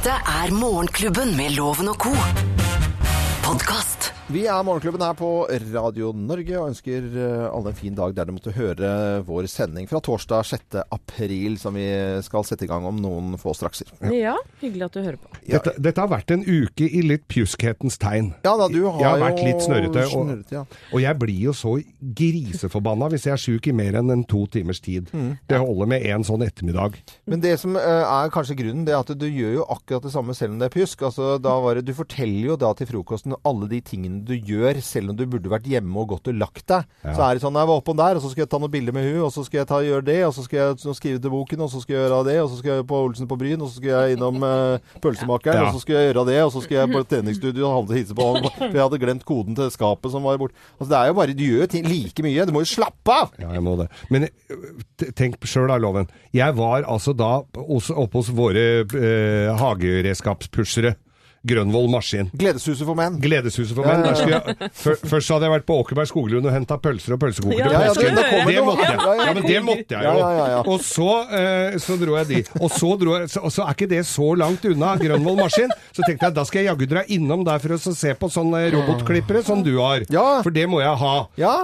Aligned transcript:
Dette 0.00 0.16
er 0.24 0.52
Morgenklubben 0.56 1.34
med 1.36 1.50
Loven 1.58 1.90
og 1.92 1.98
co. 2.00 2.12
Podkast. 3.44 3.99
Vi 4.30 4.44
er 4.46 4.60
Morgenklubben 4.62 5.02
her 5.02 5.16
på 5.18 5.28
Radio 5.72 6.12
Norge 6.14 6.54
og 6.60 6.68
ønsker 6.70 7.02
eh, 7.18 7.46
alle 7.50 7.72
en 7.72 7.74
fin 7.78 7.96
dag 7.98 8.12
der 8.14 8.28
du 8.28 8.34
måtte 8.36 8.52
høre 8.54 8.90
vår 9.26 9.48
sending 9.50 9.88
fra 9.90 9.98
torsdag 10.06 10.44
6. 10.46 10.76
april, 10.94 11.56
som 11.58 11.74
vi 11.74 11.82
skal 12.22 12.44
sette 12.46 12.62
i 12.62 12.68
gang 12.70 12.86
om 12.86 13.00
noen 13.02 13.32
få 13.42 13.50
strakser. 13.58 13.90
Ja, 14.14 14.36
hyggelig 14.60 14.86
at 14.86 14.94
du 14.94 15.00
hører 15.02 15.18
på. 15.18 15.32
Ja. 15.48 15.56
Dette, 15.58 15.72
dette 15.82 16.04
har 16.04 16.12
vært 16.12 16.30
en 16.36 16.44
uke 16.46 16.86
i 16.86 17.02
litt 17.08 17.24
pjuskhetens 17.32 17.98
tegn. 17.98 18.28
Ja 18.46 18.52
da, 18.60 18.68
du 18.70 18.78
har, 18.86 19.00
Jeg 19.02 19.08
har 19.08 19.24
vært 19.24 19.40
jo 19.42 19.48
litt 19.48 19.66
snørrete, 19.66 20.06
og- 20.14 20.54
ja. 20.54 20.62
Og 20.94 21.02
jeg 21.02 21.18
blir 21.24 21.40
jo 21.48 21.56
så 21.56 21.74
griseforbanna 22.22 23.10
hvis 23.10 23.26
jeg 23.26 23.34
er 23.34 23.42
sjuk 23.48 23.66
i 23.66 23.74
mer 23.82 23.98
enn 23.98 24.14
en 24.14 24.22
to 24.30 24.44
timers 24.46 24.78
tid. 24.78 25.10
Mm. 25.10 25.32
Det 25.50 25.58
holder 25.58 25.90
med 25.96 26.06
en 26.06 26.28
sånn 26.30 26.46
ettermiddag. 26.46 27.00
Men 27.26 27.42
det 27.42 27.56
som 27.58 27.74
eh, 27.74 27.82
er 28.06 28.30
kanskje 28.30 28.60
grunnen, 28.62 28.86
det 28.86 28.94
er 28.94 29.02
at 29.02 29.10
du 29.18 29.26
gjør 29.26 29.58
jo 29.58 29.66
akkurat 29.74 30.06
det 30.06 30.14
samme 30.14 30.38
selv 30.38 30.54
om 30.54 30.62
det 30.62 30.70
er 30.70 30.76
pjusk. 30.78 31.02
Altså, 31.10 31.34
da 31.42 31.58
var 31.66 31.74
det, 31.80 31.86
du 31.90 31.94
forteller 31.98 32.52
jo 32.54 32.60
da 32.62 32.70
til 32.78 32.86
frokosten 32.94 33.34
alle 33.42 33.66
de 33.74 33.82
tingene 33.82 34.19
du 34.24 34.34
gjør, 34.36 34.78
selv 34.84 35.10
om 35.12 35.16
du 35.18 35.24
burde 35.30 35.50
vært 35.52 35.66
hjemme 35.70 35.96
og 36.02 36.12
gått 36.14 36.30
og 36.32 36.36
lagt 36.40 36.64
deg. 36.70 36.86
Ja. 37.04 37.14
Så 37.16 37.24
er 37.26 37.34
det 37.38 37.42
sånn, 37.44 37.56
jeg 37.58 37.68
var 37.70 37.80
oppom 37.80 37.98
der, 37.98 38.18
og 38.18 38.24
så 38.24 38.30
skal 38.32 38.44
jeg 38.44 38.50
ta 38.52 38.60
noen 38.62 38.72
bilder 38.72 38.94
med 38.96 39.06
hun, 39.08 39.22
og 39.26 39.32
så 39.34 39.44
skal 39.46 39.62
jeg 39.62 39.68
ta, 39.70 39.80
gjøre 39.84 40.06
det, 40.06 40.18
og 40.28 40.34
så 40.36 40.44
skal 40.46 40.58
jeg 40.60 40.96
skrive 40.98 41.22
til 41.24 41.32
boken, 41.34 41.64
og 41.66 41.70
så 41.72 41.80
skal 41.82 41.96
jeg 41.96 42.04
gjøre 42.06 42.20
det, 42.30 42.36
og 42.44 42.50
så 42.52 42.58
skal 42.60 42.72
jeg 42.78 42.86
på 42.90 43.00
Olsen 43.08 43.30
på 43.30 43.38
Bryn, 43.40 43.64
og 43.64 43.70
så 43.72 43.80
skal 43.80 43.90
jeg 43.94 44.16
innom 44.18 44.40
uh, 44.44 44.98
pølsemakeren, 45.02 45.60
Ja. 45.60 45.68
og 45.68 45.76
så 45.78 45.82
skal 45.84 45.96
jeg 45.98 46.10
gjøre 46.10 46.26
det, 46.30 46.38
og 46.44 46.52
så 46.54 46.62
skal 46.64 46.78
jeg 46.80 46.92
på 46.94 47.02
treningsstudio 47.14 47.66
og 47.68 47.74
handle 47.80 47.98
hilse 48.00 48.16
på 48.18 48.28
han, 48.30 48.48
for 48.60 48.76
jeg 48.78 48.84
hadde 48.86 49.02
glemt 49.04 49.26
koden 49.28 49.58
til 49.58 49.70
skapet 49.74 50.14
som 50.14 50.26
var 50.28 50.38
borte. 50.40 50.56
Altså, 50.78 50.90
det 50.92 50.98
er 51.00 51.10
jo 51.12 51.18
bare, 51.20 51.36
du 51.36 51.44
gjør 51.46 51.70
ting 51.76 51.88
like 51.90 52.24
mye, 52.26 52.46
du 52.48 52.54
må 52.56 52.64
jo 52.64 52.70
slappe 52.72 53.16
av! 53.24 53.34
Ja, 53.40 53.52
jeg 53.56 53.64
må 53.66 53.76
det. 53.80 53.88
Men 54.12 54.28
øh, 54.28 55.10
tenk 55.18 55.38
sjøl 55.50 55.70
da, 55.72 55.78
Loven. 55.80 56.10
Jeg 56.36 56.54
var 56.58 56.84
altså 56.86 57.14
da 57.16 57.40
oppe 57.42 58.20
hos 58.20 58.28
våre 58.36 58.66
eh, 58.84 59.50
hageredskapspushere. 59.60 60.94
Grønvoll 61.40 61.88
Maskin. 61.88 62.28
Gledeshuset 62.36 62.84
for 62.84 62.98
menn. 62.98 63.14
Gledeshuset 63.22 63.72
for 63.72 63.86
menn. 63.88 64.02
Jeg, 64.28 64.68
før, 64.76 64.98
først 65.08 65.32
hadde 65.32 65.46
jeg 65.46 65.54
vært 65.54 65.66
på 65.70 65.76
Åkerberg 65.80 66.08
skoglund 66.10 66.44
og 66.44 66.52
henta 66.52 66.76
pølser 66.82 67.14
og 67.16 67.20
pølsekoker 67.22 67.62
Ja, 67.62 67.86
ja, 67.86 67.94
det 67.96 68.10
det 68.50 68.64
måtte 68.66 68.84
jeg. 68.84 68.98
Ja, 69.00 69.32
men 69.32 69.46
det 69.46 69.62
måtte 69.64 69.96
jeg 69.96 70.04
jo. 70.04 70.74
Og 70.74 70.84
så, 70.84 71.08
eh, 71.38 71.78
så 71.80 71.96
dro 72.00 72.18
jeg 72.18 72.28
dit. 72.28 72.50
Og 72.60 72.68
så, 72.74 72.90
dro 73.00 73.14
jeg, 73.16 73.30
så, 73.32 73.40
og 73.48 73.54
så 73.54 73.64
er 73.64 73.78
ikke 73.78 73.88
det 73.88 74.02
så 74.10 74.28
langt 74.36 74.66
unna 74.68 74.92
Grønvoll 75.00 75.38
Maskin. 75.40 75.72
Så 75.96 76.04
tenkte 76.04 76.28
jeg 76.28 76.36
da 76.36 76.44
skal 76.48 76.60
jeg 76.60 76.68
jaggu 76.68 76.84
dra 76.90 77.06
innom 77.16 77.46
der 77.48 77.62
for 77.64 77.76
å 77.78 77.80
se 77.80 78.12
på 78.20 78.30
sånne 78.36 78.60
robotklippere 78.76 79.42
som 79.46 79.64
du 79.64 79.72
har. 79.78 80.04
For 80.44 80.52
det 80.52 80.66
må 80.68 80.82
jeg 80.84 81.00
ha. 81.04 81.14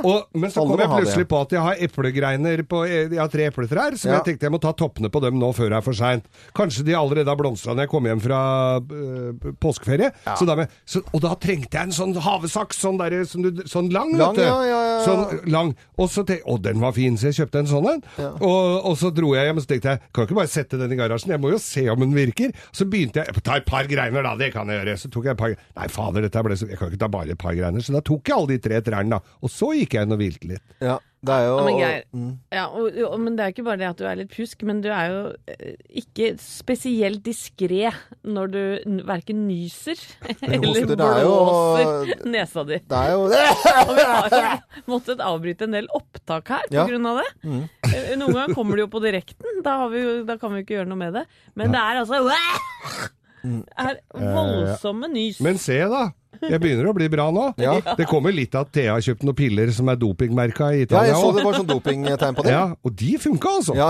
Og, 0.08 0.24
men 0.40 0.55
så 0.55 0.64
kom 0.64 0.80
jeg 0.80 0.92
plutselig 0.94 1.28
på 1.28 1.42
at 1.44 1.52
jeg 1.52 1.64
har 1.66 1.84
eplegreiner 1.86 2.64
på 2.68 2.83
Jeg 2.88 3.20
har 3.20 3.30
tre 3.33 3.50
epletrær, 3.50 4.00
så 4.00 4.14
jeg 4.14 4.24
tenkte 4.30 4.48
jeg 4.48 4.56
må 4.56 4.62
ta 4.62 4.72
toppene 4.77 5.12
på 5.12 5.20
dem 5.24 5.36
nå 5.40 5.52
før 5.56 5.74
det 5.74 5.80
er 5.83 5.84
for 5.84 6.00
seint. 6.00 6.24
Kanskje 6.56 6.86
de 6.88 6.96
allerede 6.96 7.28
har 7.28 7.38
blomstra 7.38 7.77
når 7.77 7.84
jeg 7.86 7.92
kom 7.92 8.08
hjem 8.08 8.24
fra 8.24 8.40
øh, 8.80 9.52
påskeferie. 9.67 10.12
Så 10.39 10.47
dermed, 10.48 10.72
så, 10.89 11.03
og 11.12 11.20
da 11.27 11.34
trengte 11.42 11.77
jeg 11.77 11.91
en 11.91 11.95
sånn 11.97 12.14
havesaks, 12.25 12.78
sånn, 12.86 12.98
der, 13.03 13.19
sånn, 13.28 13.50
du- 13.50 13.64
sånn 13.69 13.91
lang, 13.92 14.14
Lang, 14.17 14.34
vet 14.36 14.42
du. 14.42 14.47
ja, 14.47 14.56
ja, 14.70 14.81
ja. 14.86 15.05
Sånn 15.05 15.50
lang. 15.53 15.75
Og 15.98 16.08
så 16.12 16.23
tenkte 16.25 16.47
Å, 16.47 16.56
den 16.62 16.78
var 16.83 16.92
fin, 16.97 17.17
så 17.19 17.31
jeg 17.31 17.39
kjøpte 17.41 17.58
en 17.64 17.69
sånn 17.70 17.86
en. 17.91 18.03
Og, 18.41 18.84
og 18.86 18.95
så 19.00 19.11
dro 19.14 19.33
jeg 19.34 19.48
hjem 19.48 19.58
og 19.61 19.64
så 19.64 19.70
tenkte 19.73 19.95
jeg 19.97 20.03
kan 20.14 20.27
ikke 20.28 20.36
bare 20.39 20.50
sette 20.53 20.78
den 20.81 20.92
i 20.95 20.98
garasjen, 20.98 21.33
jeg 21.34 21.42
må 21.42 21.50
jo 21.55 21.58
se 21.62 21.84
om 21.91 22.00
den 22.05 22.14
virker. 22.17 22.53
Så 22.77 22.86
begynte 22.91 23.23
jeg 23.25 23.42
Ta 23.47 23.56
et 23.61 23.67
par 23.69 23.86
greiner, 23.91 24.23
da, 24.27 24.34
det 24.39 24.53
kan 24.55 24.69
jeg 24.70 24.81
gjøre. 24.81 24.97
Så 25.03 25.11
tok 25.14 25.28
jeg 25.28 25.36
et 25.36 25.41
par 25.42 25.56
Nei, 25.80 25.89
fader, 25.92 26.25
dette 26.27 26.42
ble 26.47 26.56
så 26.58 26.69
Jeg 26.70 26.78
kan 26.80 26.91
ikke 26.92 27.03
ta 27.05 27.08
bare 27.12 27.34
et 27.34 27.41
par 27.42 27.55
greiner. 27.58 27.83
Så 27.84 27.92
da 27.97 28.01
tok 28.06 28.28
jeg 28.30 28.36
alle 28.36 28.55
de 28.55 28.58
tre 28.69 28.80
trærne, 28.86 29.19
da. 29.19 29.36
Og 29.42 29.53
så 29.53 29.73
gikk 29.78 29.97
jeg 29.98 30.06
inn 30.08 30.17
og 30.17 30.20
hvilte 30.23 30.51
litt. 30.53 30.62
Ja, 30.84 30.98
det 31.27 31.34
er 31.34 31.44
jo 31.48 31.55
Ja, 31.58 31.64
men 31.66 31.78
Geir, 31.80 32.02
Mm. 32.16 32.30
ja, 32.55 32.64
og, 32.70 32.96
og, 33.10 33.16
men 33.20 33.36
det 33.36 33.44
er 33.44 33.52
ikke 33.52 33.64
bare 33.66 33.80
det 33.82 33.88
at 33.91 33.98
du 34.00 34.05
er 34.08 34.16
litt 34.20 34.30
pjusk, 34.32 34.62
men 34.69 34.80
du 34.84 34.88
er 34.94 35.08
jo 35.12 35.20
eh, 35.52 35.74
ikke 36.02 36.28
spesielt 36.41 37.22
diskré 37.27 37.91
når 38.24 38.52
du 38.55 38.60
verken 39.08 39.42
nyser 39.48 39.98
eller 40.41 40.62
hoster, 40.64 40.94
det 40.94 41.08
er 41.10 41.22
jo- 41.27 41.34
blåser 41.42 42.24
nesa 42.33 42.64
di. 42.70 42.78
Det 42.86 43.00
er 43.02 43.10
jo 43.12 43.24
Og 43.27 43.94
vi 43.96 44.06
har 44.06 44.30
jo 44.33 44.91
måttet 44.92 45.20
avbryte 45.27 45.67
en 45.68 45.77
del 45.77 45.89
opptak 45.95 46.48
her 46.55 46.64
på 46.70 46.74
Ja. 46.78 46.86
Mm. 46.86 46.90
grunn 46.95 47.06
av 47.12 47.20
det. 47.23 47.28
Mm. 47.45 47.62
Noen 48.22 48.33
ganger 48.39 48.55
kommer 48.55 48.77
det 48.78 48.86
jo 48.86 48.92
på 48.96 49.02
direkten, 49.05 49.62
da, 49.67 49.77
har 49.84 49.90
vi 49.92 50.05
da 50.27 50.36
kan 50.40 50.52
vi 50.55 50.62
jo 50.62 50.67
ikke 50.67 50.78
gjøre 50.80 50.89
noe 50.90 51.02
med 51.05 51.12
det. 51.20 51.27
Men 51.55 51.72
det 51.74 51.80
er 51.83 52.01
altså 52.02 52.22
Det 52.27 53.62
er 53.78 53.98
voldsomme 54.12 55.08
nys. 55.12 55.40
Men 55.45 55.58
se, 55.62 55.77
da. 55.90 56.08
Jeg 56.42 56.61
begynner 56.63 56.89
å 56.91 56.95
bli 56.97 57.08
bra 57.13 57.27
nå. 57.35 57.47
Ja. 57.63 57.74
Det 57.98 58.07
kommer 58.11 58.35
litt 58.35 58.55
av 58.58 58.67
at 58.67 58.73
Thea 58.77 58.92
har 58.97 59.05
kjøpt 59.05 59.24
noen 59.27 59.36
piller 59.39 59.70
som 59.74 59.89
er 59.92 59.98
dopingmerka 60.01 60.69
i 60.77 60.83
Italia. 60.85 61.13
Ja, 61.13 61.17
jeg 61.17 61.23
så 61.24 61.33
det 61.36 61.45
var 61.47 61.57
sånn 61.58 61.69
dopingtegn 61.70 62.36
på 62.39 62.45
det. 62.47 62.52
Ja, 62.55 62.64
og 62.83 62.95
de 63.01 63.13
funka, 63.23 63.52
altså. 63.61 63.77
Ja. 63.79 63.89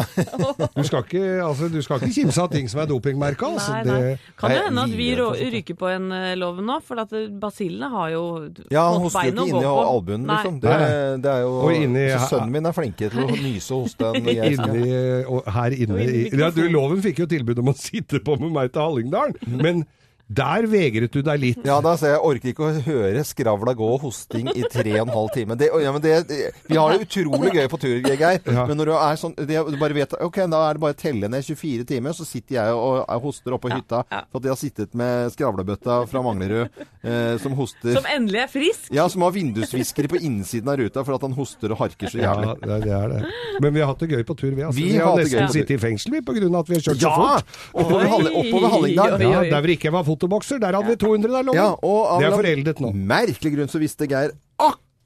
Du, 0.77 0.83
skal 0.87 1.05
ikke, 1.05 1.25
altså, 1.47 1.69
du 1.73 1.79
skal 1.85 2.01
ikke 2.03 2.13
kimse 2.17 2.43
av 2.45 2.51
ting 2.53 2.69
som 2.73 2.83
er 2.85 2.91
dopingmerka. 2.91 3.51
Altså. 3.57 3.73
Nei, 3.73 3.83
Det, 3.87 3.97
nei. 3.97 4.33
Kan 4.41 4.55
det 4.55 4.61
hende 4.67 4.85
at 4.87 4.95
vi 4.99 5.09
rå- 5.19 5.33
ryker 5.57 5.79
på 5.81 5.91
en 5.93 6.09
uh, 6.15 6.31
lov 6.39 6.63
nå? 6.65 6.79
For 6.87 7.03
at 7.03 7.13
eh, 7.17 7.27
basillene 7.43 7.91
har 7.93 8.11
jo 8.15 8.23
Ja, 8.71 8.87
han 8.93 9.01
fått 9.03 9.11
hoster 9.11 9.31
jo 9.31 9.35
ikke 9.35 9.49
inni 9.57 9.65
albuen, 9.67 10.27
liksom. 10.31 10.61
Det, 10.63 10.77
det 11.25 11.33
er 11.35 11.45
jo 11.47 11.53
Og 11.67 11.75
inni- 11.77 12.09
så 12.17 12.31
Sønnen 12.37 12.53
min 12.57 12.67
er 12.71 12.77
flinke 12.77 13.11
til 13.13 13.23
å 13.25 13.29
nyse 13.33 13.75
og 13.77 13.87
hoste 13.87 14.13
jeg 14.37 14.57
inni, 14.57 14.89
og 15.31 15.47
her 15.57 15.75
inne 15.77 16.01
i, 16.07 16.25
ja, 16.37 16.51
du. 16.55 16.63
Loven 16.73 17.01
fikk 17.05 17.23
jo 17.25 17.27
tilbud 17.31 17.59
om 17.63 17.71
å 17.73 17.77
sitte 17.79 18.21
på 18.25 18.37
med 18.41 18.53
meg 18.55 18.73
til 18.75 18.83
Hallingdalen, 18.85 19.37
men 19.65 19.85
der 20.27 20.67
vegret 20.67 21.13
du 21.15 21.21
deg 21.23 21.39
litt. 21.39 21.59
Ja, 21.67 21.77
da 21.85 21.93
ser 21.99 22.17
jeg 22.17 22.23
orker 22.27 22.51
ikke 22.51 22.65
å 22.67 22.81
høre 22.83 23.21
skravla 23.27 23.77
gå 23.79 23.87
og 23.95 24.01
hosting 24.09 24.49
i 24.59 24.65
tre 24.73 24.97
og 24.99 25.05
en 25.07 25.13
halv 25.15 25.29
time. 25.37 25.55
Det, 25.59 25.69
ja, 25.71 25.93
men 25.95 26.03
det, 26.03 26.15
det- 26.27 26.49
vi 26.67 26.77
har 26.77 26.91
det 26.97 27.07
utrolig 27.07 27.53
gøy 27.55 27.69
på 27.71 27.79
tur, 27.79 28.01
Geir. 28.03 28.41
Ja. 28.57 28.65
Men 28.67 28.79
når 28.81 28.89
du 28.89 28.93
er 28.97 29.17
sånn 29.21 29.35
det, 29.37 29.59
Du 29.69 29.77
bare 29.77 29.93
vet 29.95 30.15
Ok, 30.25 30.37
da 30.49 30.61
er 30.69 30.77
det 30.79 30.81
bare 30.81 30.95
å 30.95 30.99
telle 30.99 31.29
ned 31.29 31.45
24 31.45 31.85
timer, 31.87 32.15
så 32.17 32.25
sitter 32.25 32.57
jeg 32.57 32.73
og, 32.75 33.03
og 33.05 33.23
hoster 33.27 33.55
oppå 33.55 33.69
hytta 33.71 34.01
for 34.09 34.39
at 34.41 34.47
jeg 34.47 34.53
har 34.55 34.61
sittet 34.61 34.95
med 34.97 35.33
skravlebøtta 35.35 35.99
fra 36.09 36.23
Manglerud 36.25 36.71
eh, 36.81 37.37
som 37.43 37.55
hoster. 37.59 37.93
Som 37.99 38.09
endelig 38.11 38.41
er 38.47 38.51
frisk. 38.51 38.89
Ja, 38.97 39.07
som 39.13 39.23
har 39.27 39.35
vindusviskere 39.35 40.09
på 40.11 40.21
innsiden 40.25 40.71
av 40.73 40.81
ruta 40.81 41.05
for 41.07 41.19
at 41.19 41.27
han 41.27 41.37
hoster 41.37 41.75
og 41.75 41.83
harker 41.85 42.11
så 42.13 42.23
jævlig. 42.23 42.55
Ja, 42.67 42.79
det 42.87 42.95
er 42.97 43.13
det. 43.15 43.23
Men 43.63 43.77
vi 43.77 43.85
har 43.85 43.93
hatt 43.93 44.03
det 44.03 44.11
gøy 44.15 44.25
på 44.27 44.39
tur, 44.39 44.51
vi. 44.57 44.65
Altså. 44.67 44.81
Vi 44.81 44.89
Vi, 44.95 44.99
har 45.03 45.21
nesten 45.21 45.53
sittet 45.55 45.77
i 45.77 45.81
fengsel 45.83 46.17
vi, 46.17 46.23
på 46.27 46.35
grunn 46.39 46.55
av 46.55 46.65
at 46.65 46.73
vi 46.73 46.79
har 46.81 46.87
kjørt 46.89 47.05
så 47.05 47.13
fort. 47.15 47.57
Oppover, 47.77 48.09
Halle, 48.15 48.33
oppover 48.43 48.75
Hallingdal. 48.77 49.19
Ja. 49.27 49.45
Der 49.51 49.61
hvor 49.61 49.75
ikke 49.77 49.93
var 49.93 50.07
var 50.07 50.16
fotobokser, 50.17 50.59
der 50.65 50.73
hadde 50.81 50.89
vi 50.97 50.97
200 51.05 51.31
der, 51.31 51.47
Loven. 51.47 51.61
Ja, 51.61 51.69
og 51.77 52.03
av 52.17 52.21
det 52.25 52.33
er 52.33 52.37
foreldet 52.41 52.81
nå. 52.83 52.91
Merkelig 52.97 53.55
grunn 53.57 53.69
så 53.73 53.79
visste 53.83 54.09
Geir 54.11 54.33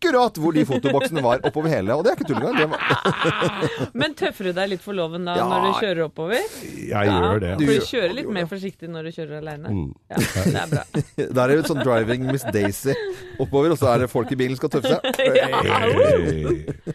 akkurat 0.01 0.39
hvor 0.41 0.55
de 0.57 0.63
fotoboksene 0.65 1.21
var 1.21 1.43
oppover 1.45 1.69
hele. 1.75 1.93
Og 1.93 2.07
det 2.07 2.15
er 2.15 2.17
ikke 2.17 2.29
tull 2.31 2.41
engang. 2.41 2.71
Var- 2.73 3.91
Men 4.01 4.15
tøffer 4.17 4.49
du 4.49 4.53
deg 4.57 4.71
litt 4.73 4.81
for 4.81 4.97
loven 4.97 5.27
da 5.29 5.35
Ja. 5.37 5.45
når 5.51 5.67
du 5.67 5.71
kjører 5.83 6.01
oppover? 6.07 6.41
Jeg 6.65 7.11
gjør 7.11 7.43
det. 7.43 7.51
For 7.53 7.61
Du 7.61 7.67
du 7.67 7.85
kjører 7.91 8.15
litt 8.17 8.31
mer 8.39 8.49
forsiktig 8.49 8.89
når 8.89 9.11
du 9.11 9.13
kjører 9.19 9.43
aleine. 9.43 9.69
Mm. 9.69 9.93
Ja, 10.09 10.17
det 10.25 10.57
er 10.63 10.73
bra. 10.73 10.87
Der 11.37 11.43
er 11.45 11.55
det 11.61 11.69
sånn 11.69 11.85
driving 11.85 12.25
Miss 12.31 12.49
Daisy 12.49 12.97
oppover, 13.37 13.75
og 13.77 13.83
så 13.83 13.93
er 13.93 14.07
det 14.07 14.11
folk 14.15 14.33
i 14.33 14.41
bilen 14.41 14.57
som 14.57 14.65
skal 14.65 14.79
tøffe 14.79 14.97
seg. 14.97 15.01
Hey. 15.21 16.95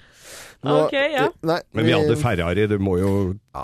Nå- 0.63 0.85
okay, 0.85 1.11
ja. 1.13 1.27
Nei, 1.45 1.59
Men 1.73 1.85
vi 1.85 1.91
hadde 1.95 2.15
Ferrari, 2.21 2.67
du 2.67 2.77
må 2.79 2.95
jo 2.99 3.09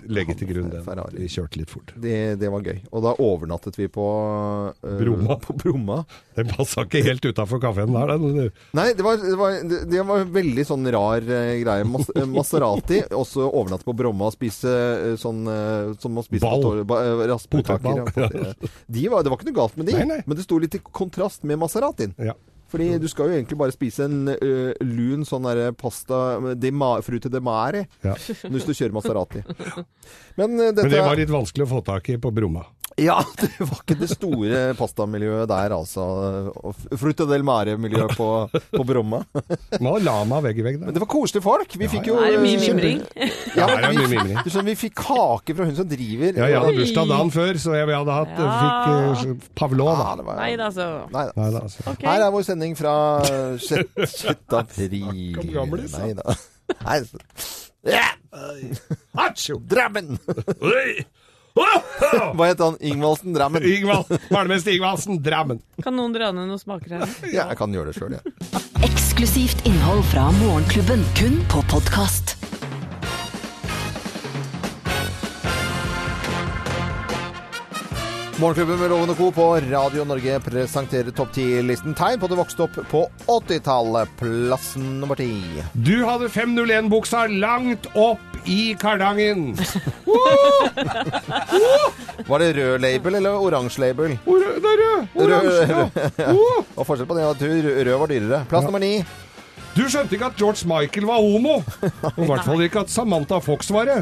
legge 0.07 0.35
til 0.39 0.47
grunn 0.47 0.69
den. 0.71 0.83
Ferrari. 0.85 1.17
Vi 1.19 1.27
kjørte 1.31 1.57
litt 1.59 1.69
fort. 1.71 1.93
det, 1.99 2.37
det 2.39 2.49
var 2.53 2.61
gøy. 2.63 2.77
Og 2.91 3.01
da 3.03 3.11
overnattet 3.19 3.75
vi 3.79 3.87
på 3.91 4.05
uh, 4.05 4.97
Bromma. 4.99 5.35
På 5.43 5.55
Bromma. 5.57 5.97
Den 6.37 6.47
passa 6.51 6.85
ikke 6.85 7.01
helt 7.03 7.25
utafor 7.25 7.59
kafeen 7.63 7.91
der, 7.95 8.13
den. 8.17 8.51
Nei, 8.77 8.85
det 8.95 9.03
var, 9.03 9.17
det 9.19 9.35
var, 9.39 9.57
det, 9.67 9.79
det 9.91 10.05
var 10.07 10.23
veldig 10.31 10.65
sånn 10.69 10.87
rar 10.95 11.25
uh, 11.25 11.55
greie. 11.63 11.87
Mas 11.91 12.11
eh, 12.15 12.27
Maserati. 12.29 13.01
Også 13.21 13.47
overnatte 13.49 13.87
på 13.87 13.95
Bromma 13.97 14.29
og 14.29 14.35
spise 14.37 14.71
eh, 14.71 15.17
sånn 15.19 15.41
eh, 15.51 15.91
som 15.99 16.15
man 16.15 16.27
spiser 16.27 16.47
Ball. 16.47 16.63
på 16.63 16.85
ba- 16.93 17.01
eh, 17.03 17.35
Potetball. 17.51 18.03
ja. 18.05 18.53
De 18.87 19.07
var, 19.11 19.23
det 19.25 19.33
var 19.33 19.37
ikke 19.41 19.49
noe 19.51 19.57
galt 19.59 19.75
med 19.81 19.89
de, 19.91 19.97
Nei, 19.97 20.05
nei. 20.07 20.21
men 20.25 20.37
det 20.39 20.45
sto 20.47 20.61
litt 20.61 20.77
i 20.77 20.83
kontrast 20.85 21.43
med 21.47 21.59
Maseratien. 21.59 22.15
Ja. 22.21 22.37
Fordi 22.71 22.89
du 23.03 23.07
skal 23.11 23.29
jo 23.29 23.35
egentlig 23.35 23.57
bare 23.59 23.75
spise 23.75 24.05
en 24.07 24.31
uh, 24.31 24.71
lun 24.85 25.25
sånn 25.27 25.47
derre 25.49 25.71
pasta 25.75 26.55
de 26.55 26.71
ma, 26.71 26.93
frute 27.05 27.31
de 27.31 27.41
mare 27.43 27.85
Ja. 28.05 28.15
hvis 28.51 28.67
du 28.67 28.71
kjører 28.71 28.95
Maserati. 28.95 29.43
Men 30.39 30.55
uh, 30.55 30.69
dette 30.69 30.85
Men 30.85 30.93
det 30.95 31.03
var 31.03 31.19
litt 31.19 31.33
vanskelig 31.33 31.67
å 31.67 31.73
få 31.75 31.83
tak 31.91 32.13
i 32.13 32.19
på 32.21 32.31
Bromma. 32.35 32.63
Ja, 32.99 33.15
det 33.39 33.47
var 33.59 33.79
ikke 33.79 33.95
det 34.01 34.09
store 34.11 34.59
pastamiljøet 34.75 35.47
der, 35.49 35.73
altså. 35.75 36.03
Og 36.59 36.75
del 37.31 37.45
mare-miljøet 37.47 38.15
på, 38.17 38.27
på 38.73 38.83
Bromma. 38.87 39.21
Nå 39.83 39.93
har 39.95 40.03
lama 40.03 40.41
vegg 40.43 40.59
i 40.59 40.65
vegg 40.65 40.79
Men 40.81 40.91
det 40.95 40.99
var 41.03 41.09
koselige 41.11 41.45
folk. 41.45 41.75
Vi 41.79 41.87
fikk 41.91 42.09
jo 42.11 42.17
Er 42.19 42.35
det 42.35 42.41
mye 42.43 42.59
mimring? 42.59 42.99
Ja, 43.57 43.67
Ja, 43.67 43.77
det 43.79 43.91
vi, 43.93 44.01
mye 44.01 44.11
mimring. 44.11 44.37
du 44.43 44.49
skjønner, 44.51 44.69
vi 44.71 44.77
fikk 44.79 44.95
kake 45.01 45.55
fra 45.57 45.65
hun 45.69 45.75
som 45.79 45.87
driver 45.91 46.37
Ja, 46.41 46.49
jeg 46.51 46.59
hadde 46.63 46.75
bursdag 46.81 47.09
dagen 47.13 47.31
før, 47.35 47.61
så 47.63 47.73
jeg 47.79 47.89
hadde 47.91 48.17
hatt, 48.19 48.35
Ja. 48.41 48.51
fikk 48.61 49.31
uh, 49.31 49.49
pavlov. 49.59 49.91
Ja, 50.01 50.11
det 50.19 50.27
var- 50.27 50.39
Nei 50.43 50.51
da, 50.59 50.69
så. 50.75 50.87
Nei 51.15 51.25
da. 51.29 51.33
Nei, 51.41 51.49
da, 51.55 51.63
altså. 51.65 51.87
Okay. 51.95 52.07
Her 52.11 52.27
er 52.27 52.35
vår 52.35 52.45
sending 52.47 52.77
fra 52.79 52.93
6. 53.59 54.35
april. 54.61 55.09
Kom 55.39 55.51
gamlis, 55.55 55.95
da. 55.95 56.05
Nei 56.05 56.13
da. 56.19 56.37
Nei, 56.85 57.01
så- 57.07 57.57
Yeah. 57.81 58.11
Hatsjo! 59.17 59.55
Drammen! 59.65 60.19
Hva 61.55 62.47
het 62.47 62.61
han? 62.63 62.77
Ingvaldsen 62.79 63.33
Drammen? 63.35 63.63
Ingvald, 63.67 64.11
Barnemester 64.29 64.73
Ingvaldsen, 64.73 65.19
Drammen. 65.23 65.59
Kan 65.83 65.97
noen 65.99 66.13
dra 66.15 66.31
ned 66.31 66.47
noen 66.47 66.61
smaker 66.61 66.99
her? 66.99 67.15
Ja, 67.31 67.49
jeg 67.51 67.59
kan 67.59 67.73
gjøre 67.75 67.91
det 67.91 67.97
sjøl, 67.99 68.15
jeg. 68.15 68.61
Eksklusivt 68.87 69.65
innhold 69.69 70.05
fra 70.13 70.29
Morgenklubben, 70.39 71.03
kun 71.19 71.41
på 71.51 71.63
podkast. 71.71 72.37
Morgenklubben 78.41 78.79
med 78.81 78.89
Loven 78.89 79.11
og 79.13 79.19
Co. 79.19 79.27
på 79.35 79.43
Radio 79.67 80.01
Norge 80.09 80.39
presenterer 80.41 81.13
topp 81.13 81.35
10-listen 81.35 81.93
tegn 81.93 82.17
på 82.17 82.25
at 82.25 82.31
du 82.33 82.39
vokste 82.39 82.65
opp 82.65 82.79
på 82.89 83.03
80-tallet. 83.29 84.09
Plass 84.17 84.71
nummer 84.81 85.19
ti. 85.19 85.29
Du 85.77 85.99
hadde 86.07 86.31
501-buksa 86.33 87.27
langt 87.35 87.85
opp 87.93 88.30
i 88.45 88.75
kardangen. 88.79 89.51
Var 92.27 92.39
det 92.39 92.55
rød 92.57 92.79
label 92.79 93.15
eller 93.15 93.29
oransje 93.37 93.81
label? 93.81 94.17
Or 94.25 94.35
det 94.39 94.47
er 94.47 94.53
rød! 94.81 95.05
Oransje. 95.15 95.89
ja. 96.17 96.31
Oh. 96.33 96.63
Og 96.75 96.85
forskjell 96.87 97.07
på 97.09 97.15
det 97.17 97.23
at 97.27 97.41
rød 97.87 97.97
var 98.03 98.07
dyrere. 98.13 98.39
Plass 98.49 98.63
nummer 98.67 98.79
ni. 98.79 98.93
Du 99.75 99.85
skjønte 99.87 100.15
ikke 100.17 100.27
at 100.31 100.35
George 100.39 100.67
Michael 100.67 101.05
var 101.07 101.21
homo? 101.23 101.53
Og 102.03 102.17
I 102.19 102.27
hvert 102.27 102.43
fall 102.47 102.63
ikke 102.65 102.81
at 102.83 102.91
Samantha 102.91 103.37
Fox 103.43 103.69
var 103.71 103.87
det. 103.87 103.99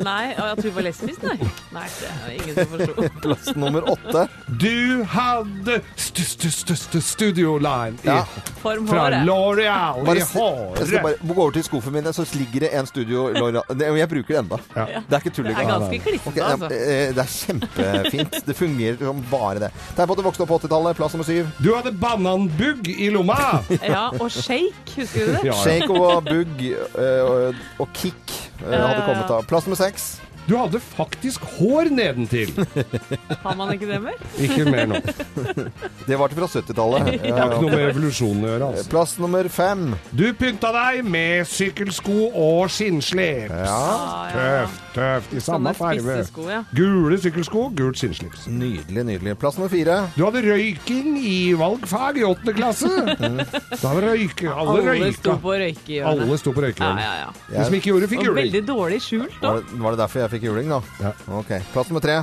Nei, 0.00 0.30
og 0.40 0.46
at 0.54 0.62
hun 0.64 0.72
var 0.78 0.86
lesbisk, 0.86 1.22
nei. 1.26 1.36
Nei, 1.74 1.84
det 1.98 2.10
er 2.10 2.30
ingen 2.38 2.56
som 2.56 2.70
forsto. 2.72 3.08
Plass 3.24 3.50
nummer 3.60 3.84
åtte. 3.92 4.22
Du 4.62 5.02
hadde 5.12 5.80
st 6.00 6.24
st 6.24 6.48
st 6.54 6.76
st 6.80 7.02
Studio 7.10 7.56
Line 7.60 7.98
Ja. 8.06 8.22
Form 8.62 8.86
fra. 8.88 9.08
L'Oreal 9.26 10.00
i 10.14 10.22
håret. 10.24 10.80
jeg 10.80 10.88
skal 10.88 11.04
bare 11.04 11.18
gå 11.34 11.36
over 11.36 11.52
til 11.58 11.64
skuffen 11.66 11.92
min, 11.98 12.08
så 12.16 12.24
ligger 12.38 12.64
det 12.66 12.72
en 12.80 12.86
studio 12.88 13.26
L'Oreal 13.34 13.96
Jeg 14.00 14.08
bruker 14.14 14.34
det 14.34 14.40
enda. 14.44 14.60
Ja. 14.76 14.86
Det 15.04 15.18
er 15.18 15.24
ikke 15.24 15.34
tull 15.36 15.50
Det 15.50 15.56
er 15.56 15.68
ganske 15.68 16.00
klissete, 16.06 16.32
okay, 16.32 16.46
altså. 16.46 16.70
eh, 16.70 17.12
Det 17.16 17.24
er 17.24 17.32
kjempefint. 17.36 18.40
Det 18.46 18.56
fungerer 18.56 18.98
som 19.04 19.20
bare 19.30 19.66
det. 19.66 19.70
Tegn 19.96 20.06
på 20.08 20.16
at 20.16 20.22
du 20.22 20.26
vokste 20.30 20.46
opp 20.46 20.52
på 20.54 20.60
80-tallet. 20.64 20.96
Plass 21.00 21.14
nummer 21.16 21.28
syv. 21.28 21.50
Du 21.60 21.70
hadde 21.76 21.92
bananbugg 22.00 22.88
i 22.96 23.10
lomma. 23.12 23.38
Ja, 23.84 24.06
og 24.16 24.30
shake, 24.32 25.06
husker 25.14 25.44
det? 25.44 25.54
Shake 25.64 25.90
og 25.90 26.24
Bug 26.24 26.64
eh, 26.66 27.22
og, 27.24 27.62
og 27.82 27.92
Kick 27.96 28.34
eh, 28.64 28.74
hadde 28.74 29.04
kommet 29.06 29.30
av. 29.30 29.46
Plass 29.50 29.68
nummer 29.68 29.80
seks. 29.80 30.12
Du 30.50 30.56
hadde 30.58 30.80
faktisk 30.82 31.44
hår 31.60 31.92
nedentil. 31.94 32.50
Har 33.44 33.54
man 33.54 33.70
ikke 33.76 33.86
det 33.86 34.00
mer? 34.02 34.16
Ikke 34.42 34.64
mer 34.66 34.88
nå. 34.90 34.98
Det 36.10 36.16
var 36.18 36.32
til 36.32 36.40
fra 36.40 36.48
70-tallet. 36.50 37.10
Det 37.22 37.30
har 37.36 37.52
ikke 37.52 37.60
noe 37.62 37.76
med 37.76 37.84
evolusjonen 37.92 38.42
å 38.42 38.48
gjøre. 38.50 38.70
altså. 38.72 38.86
Plass 38.90 39.12
nummer 39.22 39.46
fem. 39.52 39.84
Du 40.10 40.24
pynta 40.34 40.72
deg 40.74 41.04
med 41.06 41.46
sykkelsko 41.46 42.16
og 42.34 42.64
skinnslips. 42.74 43.54
Ja. 43.54 43.76
Tøft, 44.34 44.80
tøft. 44.96 45.36
I 45.38 45.44
samme 45.44 45.74
farge. 45.78 46.16
ja. 46.50 46.64
Gule 46.74 47.20
sykkelsko, 47.22 47.68
gult 47.78 48.00
skinnslips. 48.02 48.48
Nydelig, 48.50 49.06
nydelig. 49.12 49.36
Plass 49.38 49.60
nummer 49.60 49.70
fire. 49.70 50.00
Du 50.16 50.24
hadde 50.26 50.42
røyking 50.48 51.14
i 51.20 51.36
valgfag 51.60 52.18
i 52.18 52.26
åttende 52.26 52.56
klasse. 52.58 52.90
Da 52.90 53.94
var 53.94 54.08
røyke, 54.10 54.50
alle 54.50 54.76
Alle 54.96 55.12
sto 55.14 55.38
på 55.46 55.54
røykehjørnet. 55.62 56.26
Alle 56.26 56.40
sto 56.42 56.56
på 56.58 56.64
Ja, 56.64 56.66
røykehjørnet. 56.66 57.06
ja, 57.06 57.14
ja. 57.22 57.30
De 57.54 57.64
som 57.70 57.78
ikke 57.78 57.92
gjorde, 57.92 58.10
fikk 58.10 58.26
juling. 58.26 58.42
veldig 58.42 58.64
dårlig 58.66 59.00
skjult, 59.06 59.38
da. 59.38 59.54
Var 59.54 59.62
det, 59.62 59.80
var 59.86 59.94
det 59.94 60.02
derfor 60.02 60.24
jeg 60.24 60.32
fikk 60.34 60.39
juling, 60.46 60.68
da? 60.72 60.80
Ja. 61.02 61.12
Ok. 61.40 61.50
Plass 61.74 61.88
nummer 61.90 62.00
tre. 62.04 62.20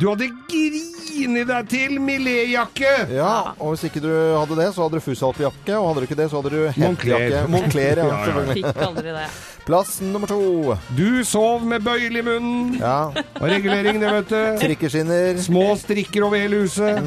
Du 0.00 0.06
hadde 0.08 0.28
grini 0.48 1.42
deg 1.44 1.66
til 1.68 1.96
Millet-jakke. 2.00 2.92
Ja, 3.12 3.52
og 3.58 3.74
hvis 3.74 3.82
ikke 3.88 4.00
du 4.00 4.08
hadde 4.38 4.56
det, 4.56 4.68
så 4.72 4.86
hadde 4.86 4.96
du 5.00 5.04
Fusalp-jakke. 5.04 5.74
Og 5.76 5.88
hadde 5.90 6.00
du 6.00 6.06
ikke 6.08 6.16
det, 6.20 6.28
så 6.30 6.40
hadde 6.40 6.52
du 6.54 6.60
Moncler. 6.80 7.18
hettejakke. 7.18 7.50
Moncler, 7.52 8.00
ja, 8.00 8.06
Ja, 8.06 8.12
ja. 8.14 8.20
selvfølgelig. 8.28 8.62
Fikk 8.70 8.84
aldri 8.86 9.14
det. 9.18 9.26
Plass 9.66 9.90
nummer 10.00 10.30
to. 10.30 10.76
Du 10.96 11.20
sov 11.28 11.66
med 11.68 11.84
bøyle 11.84 12.22
i 12.22 12.24
munnen. 12.24 12.78
Ja. 12.80 12.94
Og 13.40 13.44
regulering, 13.50 14.00
det, 14.00 14.12
vet 14.14 14.30
du. 14.32 14.40
Trikkeskinner. 14.62 15.36
Små 15.42 15.66
strikker 15.82 16.24
over 16.30 16.40
hele 16.40 16.62
huset. 16.64 17.02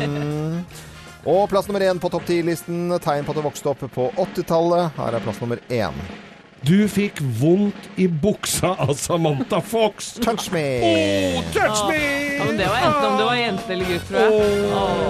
Og 1.26 1.48
plass 1.50 1.68
nummer 1.72 1.82
én 1.88 2.00
på 2.04 2.12
topp 2.12 2.28
ti-listen. 2.28 2.92
Tegn 3.02 3.26
på 3.26 3.32
at 3.34 3.40
du 3.40 3.46
vokste 3.48 3.72
opp 3.72 3.84
på 3.96 4.10
80-tallet. 4.20 4.92
Her 5.00 5.18
er 5.18 5.24
plass 5.24 5.40
nummer 5.42 5.64
én. 5.72 5.98
Du 6.64 6.88
fikk 6.88 7.18
vondt 7.42 7.90
i 8.00 8.06
buksa 8.08 8.70
av 8.80 8.94
Samantha 8.96 9.62
Fox. 9.62 10.14
Touch 10.24 10.48
me! 10.54 10.64
Oh, 10.80 11.44
touch 11.52 11.82
me! 11.90 11.98
Ja, 12.38 12.46
men 12.46 12.58
det 12.58 12.70
var 12.72 12.78
enten 12.78 13.08
om 13.10 13.18
det 13.18 13.26
var 13.28 13.36
jente 13.36 13.74
eller 13.74 13.90
gutt, 13.92 14.08
tror 14.08 14.20
jeg. 14.20 14.32
Oh. 14.72 15.04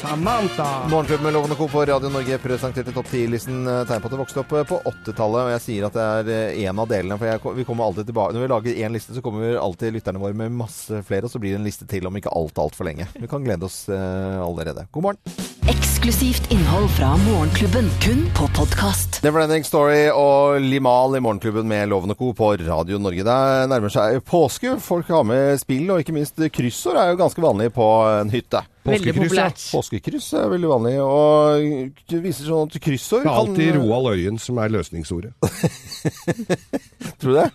Samantha. 0.00 0.88
Morgenklubben 0.88 1.24
med 1.24 1.32
Lovende 1.36 1.56
Co. 1.56 1.68
på 1.68 1.84
Radio 1.84 2.08
Norge 2.08 2.38
presenterte 2.38 2.94
topp 2.96 3.12
10-listen 3.12 3.66
eh, 3.66 3.82
tegn 3.88 4.00
på 4.00 4.08
at 4.08 4.16
du 4.16 4.18
vokste 4.22 4.40
opp 4.40 4.56
eh, 4.56 4.64
på 4.72 4.80
80-tallet. 4.88 5.42
Og 5.42 5.52
jeg 5.56 5.64
sier 5.66 5.88
at 5.90 6.00
det 6.00 6.08
er 6.40 6.56
én 6.64 6.70
en 6.70 6.80
av 6.80 6.88
delene, 6.88 7.20
for 7.20 7.28
jeg, 7.28 7.54
vi 7.60 7.66
kommer 7.68 7.90
alltid 7.90 8.08
tilbake 8.08 8.36
Når 8.36 8.44
vi 8.46 8.50
lager 8.54 8.82
én 8.86 8.96
liste, 8.96 9.14
så 9.16 9.24
kommer 9.24 9.60
alltid 9.60 9.98
lytterne 9.98 10.22
våre 10.22 10.36
med 10.36 10.56
masse 10.62 11.02
flere, 11.04 11.28
og 11.28 11.34
så 11.34 11.42
blir 11.42 11.56
det 11.56 11.60
en 11.60 11.68
liste 11.68 11.88
til 11.90 12.08
om 12.08 12.16
ikke 12.16 12.32
alt 12.32 12.58
altfor 12.62 12.88
lenge. 12.88 13.10
Vi 13.20 13.28
kan 13.28 13.44
glede 13.44 13.68
oss 13.68 13.82
uh, 13.92 14.40
allerede. 14.40 14.86
God 14.94 15.10
morgen. 15.10 15.40
Eksklusivt 15.68 16.48
innhold 16.54 16.88
fra 16.96 17.12
Morgenklubben, 17.26 17.90
kun 18.00 18.24
på 18.38 18.48
podkast. 18.56 19.20
Neverending 19.26 19.66
Story 19.68 19.89
og 20.14 20.60
Limal 20.62 21.16
i 21.18 21.22
Morgenklubben 21.24 21.68
med 21.68 21.88
Loven 21.90 22.14
Co. 22.14 22.32
på 22.36 22.52
Radio 22.62 22.98
Norge. 23.02 23.24
Det 23.26 23.38
nærmer 23.70 23.92
seg 23.92 24.20
påske. 24.26 24.76
Folk 24.82 25.08
har 25.12 25.24
med 25.26 25.60
spill, 25.62 25.88
og 25.90 26.02
ikke 26.02 26.14
minst 26.16 26.40
kryssord 26.54 26.98
er 27.00 27.12
jo 27.12 27.20
ganske 27.20 27.44
vanlig 27.44 27.70
på 27.76 27.86
en 28.20 28.32
hytte. 28.32 28.62
Påskekryss, 28.80 29.34
ja. 29.36 29.48
Påskekryss 29.74 30.28
er 30.40 30.46
veldig 30.54 30.68
vanlig, 30.70 30.92
og 31.04 31.92
det 32.08 32.20
viser 32.24 32.46
sånn 32.48 32.70
at 32.70 32.78
kryssord 32.80 33.26
Det 33.26 33.30
er 33.32 33.40
alltid 33.42 33.72
kan- 33.74 33.82
Roald 33.82 34.08
Øyen 34.14 34.38
som 34.40 34.60
er 34.62 34.72
løsningsordet. 34.72 35.34
Tror 37.20 37.34
du 37.34 37.36
det? 37.36 37.48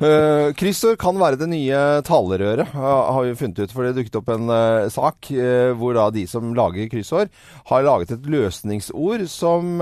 Uh, 0.00 0.52
kryssord 0.56 0.96
kan 1.00 1.18
være 1.20 1.38
det 1.40 1.48
nye 1.50 1.80
talerøret, 2.06 2.70
ha- 2.72 3.12
har 3.12 3.26
vi 3.28 3.34
funnet 3.36 3.60
ut. 3.66 3.74
For 3.74 3.84
det 3.84 3.96
dukket 3.98 4.16
opp 4.20 4.30
en 4.32 4.48
uh, 4.48 4.86
sak 4.92 5.28
eh, 5.34 5.72
hvor 5.76 5.96
da 5.96 6.06
de 6.14 6.24
som 6.30 6.54
lager 6.56 6.88
kryssord, 6.92 7.28
har 7.68 7.84
laget 7.84 8.14
et 8.16 8.30
løsningsord 8.30 9.26
som, 9.28 9.76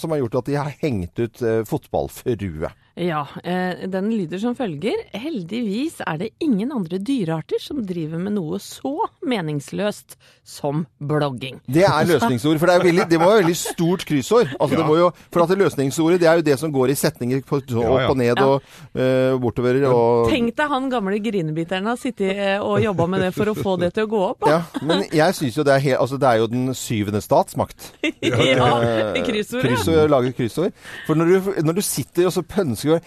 som 0.00 0.14
har 0.14 0.22
gjort 0.22 0.40
at 0.40 0.48
de 0.48 0.56
har 0.60 0.72
hengt 0.80 1.20
ut 1.20 1.42
uh, 1.44 1.60
fotballfrue. 1.68 2.70
Ja, 2.94 3.24
eh, 3.42 3.88
den 3.90 4.12
lyder 4.14 4.38
som 4.38 4.54
følger. 4.54 5.00
Heldigvis 5.18 5.98
er 6.06 6.20
det 6.20 6.28
ingen 6.44 6.70
andre 6.72 7.00
dyrearter 7.02 7.58
som 7.62 7.80
driver 7.86 8.22
med 8.22 8.36
noe 8.36 8.60
så 8.62 8.92
meningsløst 9.26 10.13
som 10.44 10.84
blogging. 11.00 11.60
Det 11.66 11.84
er 11.88 12.04
løsningsord, 12.08 12.58
for 12.60 12.66
det, 12.68 12.74
er 12.74 12.84
veldig, 12.84 13.04
det 13.10 13.18
må 13.20 13.28
være 13.30 13.42
veldig 13.44 13.56
stort 13.56 14.04
kryssord. 14.04 14.50
Altså, 14.60 14.76
det 14.76 14.82
Ja. 14.84 14.86
må 14.86 14.96
jo, 14.98 15.10
for 15.32 15.42
at 15.42 15.48
det 15.48 15.58
løsningsordet 15.58 16.20
det 16.20 16.28
er 16.28 16.34
jo 16.36 16.42
det 16.42 16.58
som 16.60 16.72
går 16.72 16.90
i 16.92 16.94
setninger 17.00 17.40
på, 17.48 17.56
opp 17.56 17.70
Ja, 17.70 18.00
ja. 18.04 18.08
og 18.10 18.16
ned 18.16 18.36
Ja. 18.38 18.44
og 18.44 18.62
uh, 18.94 19.38
bortover. 19.40 19.78
Og, 19.88 20.28
Tenk 20.30 20.54
deg 20.56 20.68
han 20.68 20.90
gamle 20.90 21.18
grinebiteren 21.24 21.86
har 21.86 21.96
sittet 21.96 22.36
eh, 22.36 22.58
og 22.60 22.82
jobba 22.82 23.06
med 23.08 23.20
det 23.24 23.32
for 23.34 23.46
å 23.46 23.54
få 23.56 23.78
det 23.80 23.92
til 23.94 24.04
å 24.04 24.10
gå 24.10 24.20
opp. 24.30 24.44
ja, 24.46 24.62
men 24.82 25.04
jeg 25.12 25.34
syns 25.34 25.56
jo 25.56 25.64
det 25.64 25.74
er, 25.78 25.96
altså, 25.98 26.18
det 26.20 26.28
er 26.28 26.36
jo 26.42 26.46
den 26.52 26.74
syvende 26.74 27.20
statsmakt. 27.24 27.92
Ja, 28.22 28.80
Eh, 28.84 29.22
kryssordet. 29.24 29.64
kryssord, 29.70 30.10
lager 30.10 30.32
kryssord. 30.32 30.72
For 31.06 31.14
når 31.14 31.24
du, 31.32 31.62
når 31.62 31.74
du 31.74 31.82
sitter 31.82 32.26
og 32.26 32.32
så 32.32 32.42
pønsker, 32.42 33.00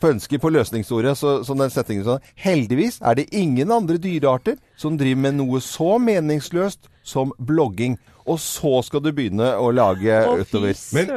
pønsker 0.00 0.38
på 0.38 0.50
løsningsordet, 0.52 1.16
så, 1.18 1.42
som 1.46 1.58
den 1.58 1.70
setningen 1.72 2.04
sånn 2.04 2.20
Heldigvis 2.36 2.98
er 3.02 3.14
det 3.18 3.28
ingen 3.32 3.70
andre 3.72 3.96
dyrearter 4.02 4.56
som 4.82 4.98
driver 4.98 5.22
med 5.28 5.38
noe 5.38 5.60
så 5.64 5.94
meningsløst 6.02 6.90
som 7.06 7.32
blogging. 7.38 7.98
Og 8.22 8.38
så 8.38 8.76
skal 8.86 9.02
du 9.02 9.10
begynne 9.14 9.48
å 9.58 9.72
lage 9.74 10.14
Å, 10.28 10.36
utover. 10.38 10.76
Men 10.94 11.10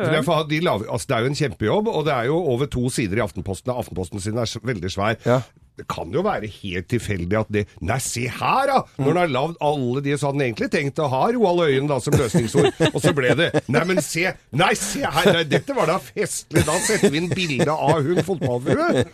de 0.50 0.62
laver, 0.66 0.90
altså 0.90 1.12
det 1.12 1.18
er 1.18 1.26
jo 1.26 1.30
en 1.30 1.38
kjempejobb, 1.42 1.92
og 1.92 2.08
det 2.08 2.16
er 2.16 2.32
jo 2.32 2.40
over 2.56 2.70
to 2.72 2.88
sider 2.94 3.22
i 3.22 3.26
Aftenposten. 3.26 3.74
Aftenposten 3.76 4.24
sin 4.24 4.42
er 4.42 4.50
veldig 4.66 4.92
svær. 4.94 5.20
Ja. 5.26 5.44
Det 5.76 5.86
kan 5.92 6.12
jo 6.16 6.22
være 6.26 6.48
helt 6.48 6.88
tilfeldig 6.92 7.38
at 7.40 7.50
det 7.52 7.66
Nei, 7.86 7.98
se 8.04 8.26
her, 8.32 8.70
da! 8.70 8.78
Når 8.98 9.10
han 9.12 9.18
har 9.20 9.32
lagd 9.34 9.58
alle 9.66 10.02
de, 10.06 10.14
så 10.18 10.30
hadde 10.30 10.40
han 10.40 10.46
egentlig 10.48 10.70
tenkt 10.74 11.02
å 11.04 11.10
ha 11.12 11.22
Roald 11.36 11.66
Øyen 11.66 11.90
da 11.90 11.98
som 12.04 12.16
løsningsord, 12.16 12.70
og 12.94 13.00
så 13.04 13.12
ble 13.18 13.34
det 13.40 13.50
Nei, 13.74 13.84
men 13.90 14.00
se! 14.06 14.32
Nei, 14.56 14.72
se 14.80 15.02
her! 15.04 15.32
Nei, 15.36 15.44
dette 15.52 15.76
var 15.76 15.90
da 15.92 15.98
festlig! 16.04 16.64
Da 16.68 16.78
setter 16.86 17.12
vi 17.14 17.22
inn 17.24 17.30
bilde 17.36 17.72
av 17.76 18.00
hun 18.06 18.22
fotballfrue! 18.24 19.06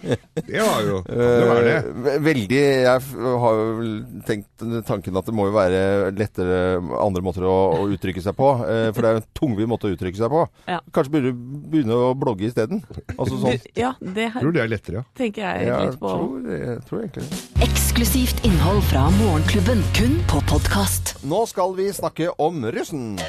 Det 0.48 0.62
var 0.62 0.86
jo 0.86 1.00
det. 1.08 1.76
Eh, 2.12 2.20
Veldig 2.22 2.60
Jeg 2.62 3.02
har 3.42 3.60
jo 3.62 3.90
tenkt 4.28 4.66
tanken 4.88 5.18
at 5.20 5.28
det 5.30 5.36
må 5.36 5.48
jo 5.50 5.56
være 5.56 5.82
lettere 6.18 6.60
andre 7.02 7.24
måter 7.26 7.46
å, 7.48 7.56
å 7.82 7.88
uttrykke 7.96 8.22
seg 8.24 8.36
på. 8.38 8.52
eh, 8.68 8.90
For 8.94 9.02
det 9.02 9.10
er 9.12 9.18
jo 9.18 9.22
en 9.24 9.30
tungvint 9.38 9.72
måte 9.72 9.90
å 9.90 9.96
uttrykke 9.96 10.20
seg 10.22 10.32
på. 10.34 10.44
Ja. 10.70 10.80
Kanskje 10.94 11.14
burde 11.16 11.32
du 11.34 11.44
begynne 11.72 11.98
å 12.10 12.14
blogge 12.18 12.48
isteden? 12.50 12.84
Altså 13.18 13.40
sånn. 13.42 13.58
Ja, 13.78 13.94
det 14.02 14.30
her 14.36 14.42
Tror 14.44 14.56
det 14.56 14.64
er 14.66 14.72
lettere, 14.72 15.02
ja. 15.02 15.08
tenker 15.18 15.46
jeg 15.48 15.68
Jeg 15.72 15.90
litt 15.92 16.00
på. 16.02 16.12
tror, 16.14 16.51
jeg 16.58 16.82
tror 16.90 17.04
egentlig 17.04 17.24
det. 17.30 17.40
Eksklusivt 17.68 18.44
innhold 18.48 18.82
fra 18.92 19.08
Morgenklubben, 19.20 19.84
kun 19.98 20.20
på 20.32 20.44
podkast. 20.52 21.16
Nå 21.24 21.46
skal 21.50 21.76
vi 21.78 21.92
snakke 21.96 22.32
om 22.42 22.66
russen. 22.76 23.20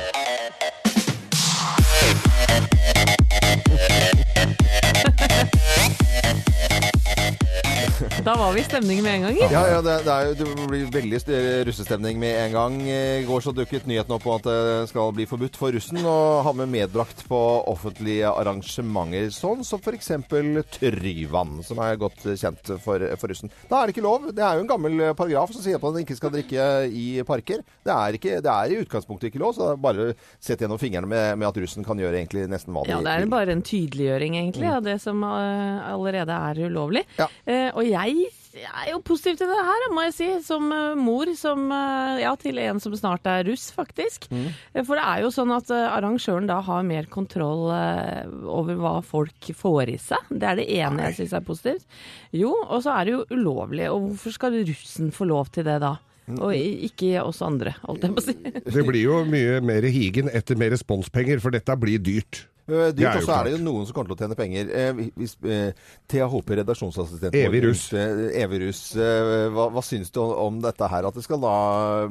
Da 8.27 8.35
var 8.39 8.53
vi 8.53 8.61
i 8.61 8.65
stemning 8.65 9.03
med 9.03 9.15
en 9.15 9.23
gang. 9.27 9.39
Ja, 9.53 9.63
ja 9.69 9.81
det, 9.85 9.95
det, 10.07 10.13
er 10.13 10.35
det 10.39 10.47
blir 10.71 10.91
veldig 10.93 11.21
russestemning 11.69 12.19
med 12.23 12.39
en 12.47 12.55
gang. 12.55 12.77
I 12.87 13.25
går 13.27 13.45
så 13.45 13.53
dukket 13.55 13.87
nyheten 13.89 14.15
opp 14.15 14.25
på 14.27 14.35
at 14.37 14.47
det 14.47 14.89
skal 14.91 15.13
bli 15.15 15.27
forbudt 15.29 15.59
for 15.59 15.75
russen 15.75 16.01
å 16.07 16.17
ha 16.45 16.53
med 16.57 16.71
medbrakt 16.73 17.25
på 17.29 17.41
offentlige 17.71 18.31
arrangementer, 18.31 19.31
sånn 19.35 19.63
som 19.67 19.83
f.eks. 19.83 20.13
Tryvann, 20.73 21.61
som 21.67 21.83
er 21.85 22.01
godt 22.01 22.25
kjent 22.27 22.73
for, 22.83 23.07
for 23.21 23.33
russen. 23.33 23.53
Da 23.71 23.81
er 23.81 23.91
det 23.91 23.97
ikke 23.97 24.07
lov. 24.07 24.31
Det 24.35 24.45
er 24.47 24.59
jo 24.59 24.65
en 24.65 24.73
gammel 24.73 25.05
paragraf 25.19 25.55
som 25.55 25.65
sier 25.65 25.79
at 25.79 25.87
man 25.87 26.01
ikke 26.03 26.19
skal 26.19 26.35
drikke 26.35 26.69
i 26.89 27.07
parker. 27.29 27.63
Det 27.83 27.95
er, 27.95 28.19
ikke, 28.19 28.41
det 28.45 28.53
er 28.53 28.75
i 28.75 28.81
utgangspunktet 28.83 29.31
ikke 29.31 29.43
lov, 29.43 29.55
så 29.59 29.73
bare 29.81 30.13
sett 30.43 30.63
gjennom 30.63 30.81
fingrene 30.81 31.11
med, 31.11 31.39
med 31.39 31.51
at 31.51 31.63
russen 31.63 31.87
kan 31.87 32.01
gjøre 32.01 32.19
egentlig 32.19 32.49
nesten 32.51 32.75
hva 32.75 32.87
de 32.87 32.95
Ja, 32.95 33.01
det 33.05 33.15
er 33.15 33.31
bare 33.31 33.55
en 33.55 33.65
tydeliggjøring, 33.67 34.39
egentlig, 34.41 34.71
av 34.71 34.87
det 34.87 34.99
som 35.03 35.23
eh, 35.27 35.83
allerede 35.93 36.39
er 36.51 36.65
ulovlig. 36.67 37.07
Ja. 37.19 37.29
Eh, 37.47 37.69
og 37.71 37.92
jeg 37.93 38.31
er 38.53 38.91
jo 38.91 38.99
positiv 39.05 39.39
til 39.41 39.49
det 39.49 39.61
her, 39.65 39.87
må 39.95 40.05
jeg 40.07 40.15
si. 40.17 40.29
Som 40.45 40.69
eh, 40.75 40.99
mor 40.99 41.31
som, 41.39 41.65
eh, 41.73 42.21
ja, 42.23 42.35
til 42.41 42.61
en 42.61 42.81
som 42.83 42.95
snart 42.97 43.27
er 43.29 43.47
russ, 43.49 43.71
faktisk. 43.75 44.29
Mm. 44.33 44.51
For 44.85 44.99
det 44.99 45.07
er 45.07 45.25
jo 45.25 45.33
sånn 45.35 45.55
at 45.57 45.73
eh, 45.73 45.89
arrangøren 45.89 46.49
da 46.51 46.61
har 46.65 46.87
mer 46.87 47.09
kontroll 47.13 47.71
over 47.73 48.79
hva 48.81 48.95
folk 49.07 49.53
får 49.57 49.95
i 49.95 49.99
seg. 50.01 50.31
Det 50.31 50.49
er 50.49 50.61
det 50.61 50.69
ene 50.77 51.09
jeg 51.09 51.21
syns 51.23 51.37
er 51.39 51.47
positivt. 51.47 52.01
Jo, 52.37 52.53
og 52.67 52.85
så 52.85 52.97
er 52.97 53.09
det 53.09 53.17
jo 53.17 53.27
ulovlig. 53.33 53.89
Og 53.93 54.11
hvorfor 54.11 54.37
skal 54.37 54.63
russen 54.69 55.13
få 55.15 55.29
lov 55.33 55.53
til 55.55 55.69
det 55.69 55.81
da? 55.85 55.97
Og 56.33 56.55
ikke 56.55 57.19
oss 57.25 57.41
andre, 57.45 57.75
holdt 57.83 58.05
jeg 58.07 58.15
på 58.15 58.23
å 58.23 58.25
si. 58.25 58.37
Det 58.77 58.85
blir 58.87 59.03
jo 59.03 59.23
mye 59.27 59.59
mer 59.65 59.85
higen 59.91 60.31
etter 60.31 60.57
mer 60.61 60.71
responspenger, 60.73 61.43
for 61.43 61.55
dette 61.55 61.77
blir 61.81 62.01
dyrt. 62.01 62.45
Eh, 62.69 62.93
Det 62.93 62.97
Dyrt, 62.97 63.09
er 63.09 63.19
og 63.19 63.25
så 63.27 63.37
er 63.41 63.49
det 63.49 63.55
jo 63.57 63.63
noen 63.65 63.87
som 63.89 63.97
kommer 63.97 64.13
til 64.13 64.17
å 64.17 64.21
tjene 64.23 64.39
penger. 64.39 64.69
Uh, 64.71 65.01
hvis, 65.19 65.35
uh, 65.43 65.73
THP, 66.07 66.27
Hope, 66.31 66.59
redaksjonsassistent 66.61 67.35
Evig 67.35 67.65
russ. 67.65 67.89
eh, 67.93 68.43
Evig 68.43 68.63
russ. 68.67 68.83
Eh, 68.97 69.49
hva, 69.55 69.67
hva 69.75 69.83
syns 69.83 70.13
du 70.15 70.21
om, 70.23 70.61
dette 70.63 70.91
her? 70.93 71.09
At 71.09 71.19
det 71.19 71.25
skal 71.27 71.43
da 71.43 71.55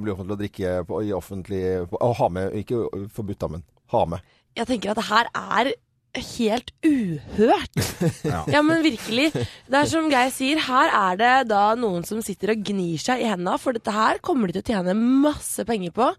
bli 0.01 0.12
offentlig 0.12 0.36
å 0.36 0.41
drikke 0.41 0.74
på, 0.89 1.03
i 1.08 1.13
offentlig 1.15 1.63
Å 1.88 2.12
ha 2.20 2.27
med, 2.29 2.58
ikke 2.63 2.84
forbudt, 3.15 3.39
da, 3.39 3.48
men 3.55 3.63
ha 3.96 4.03
med. 4.15 4.36
Jeg 4.60 4.67
tenker 4.67 4.91
at 4.91 5.00
det 5.00 5.08
her 5.08 5.31
er 5.31 5.72
helt 6.12 6.74
uhørt. 6.84 7.77
ja. 8.51 8.62
men 8.62 8.81
virkelig. 8.84 9.29
Det 9.31 9.79
er 9.79 9.88
som 9.88 10.10
Geir 10.12 10.34
sier, 10.36 10.60
her 10.67 10.91
er 10.91 11.15
det 11.22 11.31
da 11.53 11.62
noen 11.79 12.03
som 12.03 12.20
sitter 12.25 12.51
og 12.51 12.65
gnir 12.67 13.00
seg 13.00 13.24
i 13.24 13.29
henda, 13.31 13.55
for 13.62 13.77
dette 13.77 13.93
her 13.96 14.20
kommer 14.20 14.51
de 14.51 14.60
til 14.60 14.65
å 14.65 14.81
tjene 14.81 14.98
masse 15.00 15.63
penger 15.67 15.96
på. 15.96 16.10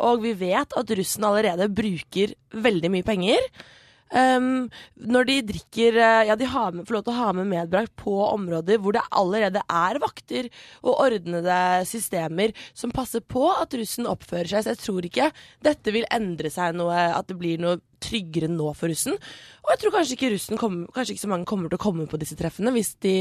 Og 0.00 0.24
vi 0.24 0.32
vet 0.40 0.72
at 0.80 0.96
russen 0.96 1.28
allerede 1.28 1.68
bruker 1.68 2.32
veldig 2.64 2.92
mye 2.96 3.04
penger. 3.04 3.44
Um, 4.12 4.66
når 5.00 5.28
de 5.28 5.36
drikker 5.52 5.96
eh, 5.96 6.26
Ja, 6.28 6.36
de 6.36 6.48
har 6.52 6.74
med, 6.74 6.84
får 6.88 6.98
lov 6.98 7.04
til 7.06 7.14
å 7.14 7.20
ha 7.20 7.30
med 7.36 7.48
medbrakt 7.48 7.94
på 7.96 8.12
områder 8.26 8.80
hvor 8.82 8.92
det 8.92 9.04
allerede 9.08 9.62
er 9.64 10.00
vakter 10.02 10.50
og 10.82 11.00
ordnede 11.06 11.56
systemer 11.88 12.52
som 12.76 12.92
passer 12.92 13.24
på 13.24 13.46
at 13.54 13.72
russen 13.78 14.10
oppfører 14.10 14.52
seg. 14.52 14.66
Så 14.66 14.74
jeg 14.74 14.82
tror 14.82 15.08
ikke 15.08 15.30
dette 15.64 15.94
vil 15.96 16.08
endre 16.12 16.52
seg 16.52 16.76
noe, 16.76 17.06
at 17.16 17.30
det 17.30 17.38
blir 17.40 17.62
noe 17.62 17.80
tryggere 18.02 18.50
nå 18.52 18.72
for 18.78 18.92
russen. 18.92 19.16
Og 19.62 19.70
jeg 19.70 19.78
tror 19.78 19.92
kanskje 19.94 20.16
ikke 20.16 20.30
russen 20.32 20.58
kommer, 20.58 20.88
kanskje 20.94 21.14
ikke 21.14 21.22
så 21.22 21.30
mange 21.30 21.46
kommer 21.46 21.70
til 21.70 21.78
å 21.78 21.82
komme 21.84 22.08
på 22.10 22.18
disse 22.18 22.34
treffene 22.38 22.72
hvis 22.74 22.96
de 23.04 23.12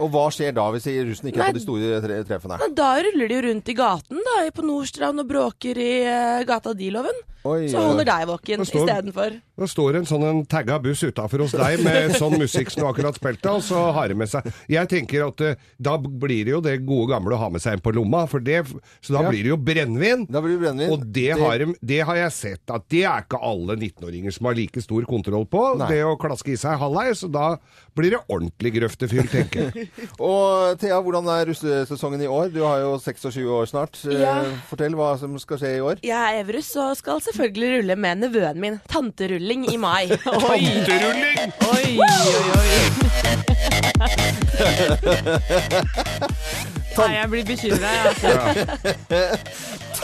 Og 0.00 0.08
hva 0.14 0.22
skjer 0.32 0.54
da 0.56 0.70
hvis 0.72 0.86
russen 0.88 1.28
ikke 1.28 1.42
er 1.44 1.52
på 1.52 1.58
de 1.58 1.64
store 1.66 1.98
tre 2.04 2.22
treffene? 2.28 2.56
Nei, 2.62 2.70
Da 2.78 2.94
ruller 3.04 3.28
de 3.28 3.36
jo 3.36 3.42
rundt 3.50 3.68
i 3.68 3.76
gaten 3.76 4.22
da, 4.24 4.38
på 4.56 4.64
Nordstrand 4.64 5.20
og 5.20 5.28
bråker 5.28 5.76
i 5.82 5.92
uh, 6.08 6.40
gata 6.48 6.72
Diloven. 6.78 7.20
Oi, 7.42 7.66
Så 7.68 7.80
holder 7.82 8.06
deg 8.06 8.24
våken 8.30 8.60
Det 8.62 8.68
istedenfor. 8.70 9.36
Da 9.58 9.66
står 9.68 9.96
en 9.98 10.06
sånn 10.06 10.24
en 10.28 10.40
tagga 10.48 10.76
buss 10.80 11.02
utafor 11.02 11.42
hos 11.42 11.52
deg 11.58 11.82
med 11.82 12.14
sånn 12.14 12.38
musikk 12.38 12.70
som 12.70 12.84
du 12.84 12.88
akkurat 12.88 13.18
spilte, 13.18 13.50
og 13.50 13.64
så 13.66 13.82
har 13.92 14.08
de 14.08 14.16
med 14.22 14.30
seg 14.30 14.46
Jeg 14.70 14.88
tenker 14.88 15.26
at 15.26 15.44
uh, 15.44 15.68
da 15.76 15.98
blir 16.00 16.46
det 16.48 16.54
jo 16.54 16.62
det 16.64 16.78
gode 16.86 17.10
gamle 17.12 17.36
å 17.36 17.42
ha 17.42 17.50
med 17.52 17.60
seg 17.60 17.76
en 17.76 17.84
på 17.84 17.92
lomma, 17.92 18.24
for 18.30 18.40
det, 18.40 18.62
så 19.02 19.12
da 19.18 19.26
Ja. 19.26 19.28
blir 19.28 19.42
det 19.44 19.52
jo 19.52 19.58
brennevin. 19.60 20.24
Blir 20.30 20.64
det. 20.64 20.88
Og 20.88 21.04
det 21.12 21.28
har, 21.36 21.58
de, 21.58 21.74
det 21.82 22.00
har 22.06 22.16
jeg 22.16 22.32
sett 22.32 22.70
at 22.72 22.88
det 22.88 23.04
er 23.04 23.26
ikke 23.26 23.42
alle 23.42 23.76
19-åringer 23.76 24.21
som 24.30 24.46
har 24.46 24.54
like 24.54 24.78
stor 24.84 25.02
kontroll 25.08 25.42
på. 25.50 25.62
Nei. 25.80 25.88
Det 25.90 26.04
å 26.06 26.12
klaske 26.20 26.52
i 26.54 26.56
seg 26.60 26.78
halvveis, 26.78 27.18
så 27.24 27.28
da 27.32 27.56
blir 27.98 28.10
det 28.14 28.20
ordentlig 28.30 28.70
grøftefyll, 28.76 29.26
tenker 29.32 29.72
jeg. 29.74 29.88
Og 30.22 30.78
Thea, 30.78 31.00
hvordan 31.02 31.26
er 31.34 31.46
russesesongen 31.50 32.22
i 32.22 32.28
år? 32.30 32.52
Du 32.54 32.60
har 32.62 32.78
jo 32.84 32.94
26 33.02 33.42
år 33.58 33.66
snart. 33.72 33.98
Eh, 34.06 34.20
Ja. 34.22 34.36
Fortell 34.70 34.94
hva 34.94 35.16
som 35.18 35.34
skal 35.42 35.58
skje 35.58 35.74
i 35.76 35.80
år. 35.82 35.98
Jeg 36.06 36.14
er 36.14 36.38
Everus 36.44 36.70
og 36.78 36.94
skal 37.00 37.18
selvfølgelig 37.24 37.80
rulle 37.80 37.96
med 37.98 38.18
nevøen 38.22 38.60
min. 38.62 38.78
Tanterulling 38.92 39.66
i 39.72 39.76
mai. 39.80 40.06
Tanterulling! 40.22 41.50
Oi, 41.72 41.98
oi, 41.98 42.06
oi. 42.60 42.72
Nei, 46.92 47.06
jeg 47.16 47.24
blir 47.32 47.44
bekymra. 47.48 47.88
Altså. 48.10 48.28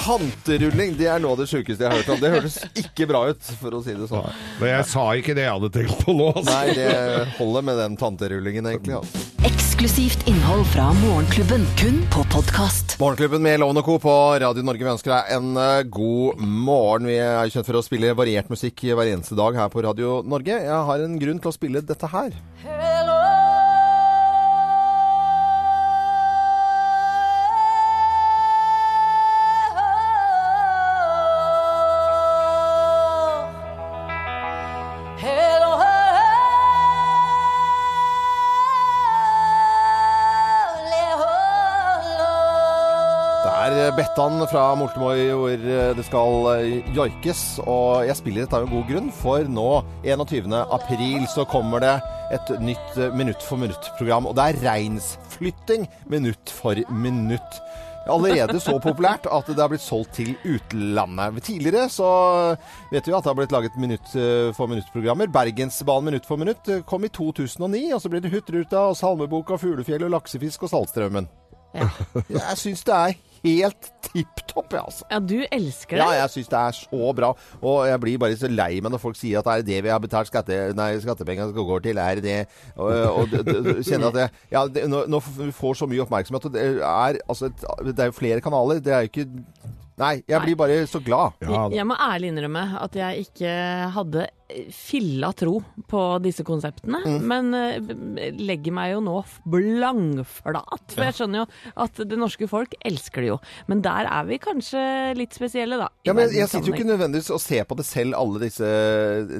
Tanterulling, 0.08 0.94
det 0.96 1.04
er 1.12 1.20
noe 1.20 1.34
av 1.34 1.42
det 1.42 1.50
sjukeste 1.50 1.84
jeg 1.84 1.90
har 1.90 1.98
hørt 2.00 2.12
om. 2.14 2.20
Det 2.22 2.30
hørtes 2.32 2.54
ikke 2.80 3.04
bra 3.10 3.26
ut, 3.28 3.50
for 3.60 3.76
å 3.76 3.80
si 3.84 3.92
det 3.92 4.06
sånn. 4.08 4.30
Men 4.56 4.70
jeg 4.70 4.86
sa 4.88 5.02
ikke 5.20 5.34
det 5.36 5.44
jeg 5.44 5.52
hadde 5.58 5.68
tenkt 5.74 5.98
på 6.06 6.14
nå. 6.16 6.30
Altså. 6.32 6.54
Nei, 6.54 6.76
det 6.78 7.34
holder 7.36 7.66
med 7.68 7.76
den 7.82 7.98
tanterullingen, 8.00 8.70
egentlig. 8.70 8.96
Altså. 9.02 9.26
Eksklusivt 9.44 10.24
innhold 10.30 10.64
fra 10.72 10.86
Morgenklubben, 11.02 11.68
kun 11.76 12.00
på 12.14 12.24
podkast. 12.32 12.96
Morgenklubben 13.02 13.44
med 13.44 13.60
Loven 13.60 13.82
og 13.82 13.84
Co. 13.90 13.98
på 14.00 14.16
Radio 14.40 14.64
Norge. 14.64 14.86
Vi 14.86 14.94
ønsker 14.94 15.12
deg 15.12 15.34
en 15.36 15.52
eh, 15.60 15.84
god 15.92 16.40
morgen. 16.40 17.10
Vi 17.12 17.20
er 17.20 17.52
kjent 17.52 17.68
for 17.68 17.82
å 17.82 17.84
spille 17.84 18.16
variert 18.16 18.48
musikk 18.48 18.86
hver 18.88 19.12
eneste 19.12 19.36
dag 19.38 19.60
her 19.60 19.68
på 19.70 19.84
Radio 19.84 20.22
Norge. 20.24 20.56
Jeg 20.64 20.84
har 20.88 21.04
en 21.04 21.20
grunn 21.20 21.44
til 21.44 21.52
å 21.52 21.56
spille 21.58 21.84
dette 21.84 22.10
her. 22.16 22.32
Det 22.64 22.77
fra 44.46 44.62
Moltemoi 44.78 45.30
hvor 45.34 45.50
eh, 45.52 45.90
det 45.96 46.04
skal 46.06 46.46
eh, 46.52 46.92
joikes. 46.94 47.40
Og 47.64 48.06
jeg 48.06 48.18
spiller 48.18 48.44
dette 48.44 48.58
av 48.58 48.66
en 48.66 48.70
god 48.72 48.86
grunn, 48.90 49.10
for 49.14 49.48
nå 49.50 49.66
21. 50.06 50.54
april 50.76 51.26
så 51.32 51.46
kommer 51.48 51.82
det 51.82 51.96
et 52.36 52.52
nytt 52.62 53.00
eh, 53.00 53.14
Minutt 53.18 53.42
for 53.42 53.58
minutt-program. 53.58 54.28
Og 54.30 54.36
det 54.38 54.44
er 54.46 54.60
reinsflytting 54.68 55.88
minutt 56.12 56.52
for 56.54 56.78
minutt. 56.92 57.60
Allerede 58.08 58.56
så 58.64 58.78
populært 58.80 59.26
at 59.28 59.50
det 59.50 59.60
har 59.60 59.68
blitt 59.68 59.84
solgt 59.84 60.14
til 60.16 60.30
utlandet. 60.48 61.42
Tidligere 61.44 61.90
så 61.92 62.08
vet 62.92 63.04
vi 63.04 63.12
at 63.12 63.26
det 63.26 63.28
har 63.28 63.36
blitt 63.36 63.52
laget 63.52 63.76
minutt 63.76 64.14
for 64.56 64.70
minutt-programmer. 64.70 65.28
Bergensbanen 65.34 66.12
minutt 66.12 66.28
for 66.28 66.40
minutt 66.40 66.72
kom 66.88 67.04
i 67.04 67.12
2009, 67.12 67.82
og 67.92 68.00
så 68.00 68.08
blir 68.08 68.24
det 68.24 68.32
Hurtigruta 68.32 68.86
og 68.88 68.96
Salmeboka, 68.96 69.60
Fuglefjell 69.60 70.06
og 70.08 70.14
Laksefisk 70.16 70.64
og 70.64 70.72
Saltstraumen. 70.72 71.28
Jeg 71.76 72.56
syns 72.56 72.86
det 72.88 72.96
er 72.96 73.18
helt 73.44 73.90
tipp 74.08 74.42
topp, 74.48 74.72
jeg, 74.72 74.82
altså. 74.82 75.06
Ja, 75.12 75.18
du 75.20 75.36
elsker 75.44 75.98
det? 75.98 76.02
Ja, 76.02 76.22
jeg 76.22 76.32
syns 76.34 76.50
det 76.52 76.60
er 76.60 76.76
så 76.78 77.12
bra. 77.16 77.32
Og 77.60 77.78
jeg 77.88 78.02
blir 78.04 78.20
bare 78.22 78.38
så 78.40 78.50
lei 78.50 78.70
meg 78.82 78.94
når 78.94 79.02
folk 79.02 79.18
sier 79.18 79.40
at 79.40 79.48
det 79.48 79.56
er 79.58 79.66
det 79.68 79.80
vi 79.86 79.92
har 79.92 80.02
betalt 80.02 80.30
skatte, 80.30 80.58
nei, 80.78 80.90
skattepengene 81.02 81.52
skal 81.52 81.68
gå 81.72 81.80
til, 81.84 82.00
er 82.02 82.22
det 82.24 82.38
Og, 82.76 82.92
og 82.92 83.36
kjenner 83.84 84.10
at 84.10 84.18
det, 84.18 84.28
ja, 84.52 84.64
det, 84.68 84.86
nå, 84.90 85.04
nå 85.10 85.20
får 85.24 85.50
vi 85.50 85.74
så 85.82 85.90
mye 85.90 86.04
oppmerksomhet, 86.04 86.48
og 86.48 86.56
det 86.56 86.68
er 86.78 87.20
altså 87.28 87.50
Det 87.52 87.98
er 87.98 88.10
jo 88.10 88.16
flere 88.16 88.44
kanaler. 88.44 88.80
Det 88.84 88.94
er 88.94 89.04
jo 89.04 89.12
ikke 89.12 89.28
Nei, 89.98 90.22
jeg 90.30 90.40
blir 90.44 90.56
bare 90.60 90.80
så 90.86 91.00
glad. 91.04 91.32
Ja. 91.42 91.64
Jeg 91.74 91.86
må 91.90 91.96
ærlig 91.98 92.30
innrømme 92.32 92.64
at 92.80 92.94
jeg 92.94 93.24
ikke 93.26 93.52
hadde 93.96 94.28
filla 94.72 95.28
tro 95.36 95.58
på 95.90 96.02
disse 96.24 96.44
konseptene. 96.46 97.00
Mm. 97.04 97.24
Men 97.28 97.48
eh, 97.58 98.30
legger 98.38 98.72
meg 98.72 98.92
jo 98.94 99.00
nå 99.04 99.16
blangflat. 99.92 100.94
For 100.94 101.04
jeg 101.08 101.16
skjønner 101.18 101.42
jo 101.42 101.46
at 101.84 102.00
det 102.08 102.18
norske 102.20 102.48
folk 102.50 102.76
elsker 102.86 103.24
det 103.26 103.32
jo. 103.32 103.38
Men 103.70 103.82
der 103.84 104.08
er 104.08 104.28
vi 104.28 104.38
kanskje 104.42 104.84
litt 105.18 105.36
spesielle, 105.36 105.80
da. 105.80 105.90
Ja, 106.08 106.14
men 106.16 106.30
Jeg 106.32 106.48
sitter 106.48 106.70
jo 106.72 106.76
ikke 106.78 106.88
nødvendigvis 106.92 107.30
og 107.34 107.42
ser 107.44 107.66
på 107.68 107.76
det 107.78 107.86
selv, 107.88 108.16
alle 108.18 108.40
disse 108.46 108.70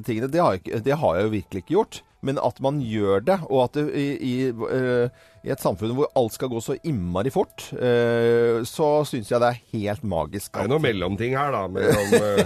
tingene. 0.07 0.31
Det 0.33 0.43
har 0.43 0.57
jeg, 0.59 0.65
ikke- 0.67 0.83
det 0.85 0.99
har 1.00 1.17
jeg 1.17 1.25
jo 1.29 1.35
virkelig 1.38 1.62
ikke 1.65 1.75
gjort. 1.79 2.03
Men 2.27 2.39
at 2.43 2.57
man 2.65 2.81
gjør 2.83 3.23
det, 3.23 3.39
og 3.47 3.69
at 3.69 3.77
det, 3.79 3.85
i, 3.95 4.07
i, 4.19 4.33
eh, 4.51 5.27
i 5.47 5.53
et 5.55 5.63
samfunn 5.63 5.93
hvor 5.95 6.09
alt 6.19 6.35
skal 6.35 6.51
gå 6.51 6.59
så 6.65 6.75
innmari 6.83 7.31
fort, 7.31 7.69
eh, 7.79 8.59
så 8.67 8.89
syns 9.07 9.31
jeg 9.31 9.39
det 9.39 9.51
er 9.53 9.61
helt 9.77 10.03
magisk. 10.03 10.51
Det 10.51 10.65
er 10.65 10.67
jo 10.67 10.73
noe 10.75 10.83
mellomting 10.83 11.37
her, 11.39 11.55
da. 11.55 11.63
Mellom, 11.71 12.09
eh, 12.19 12.43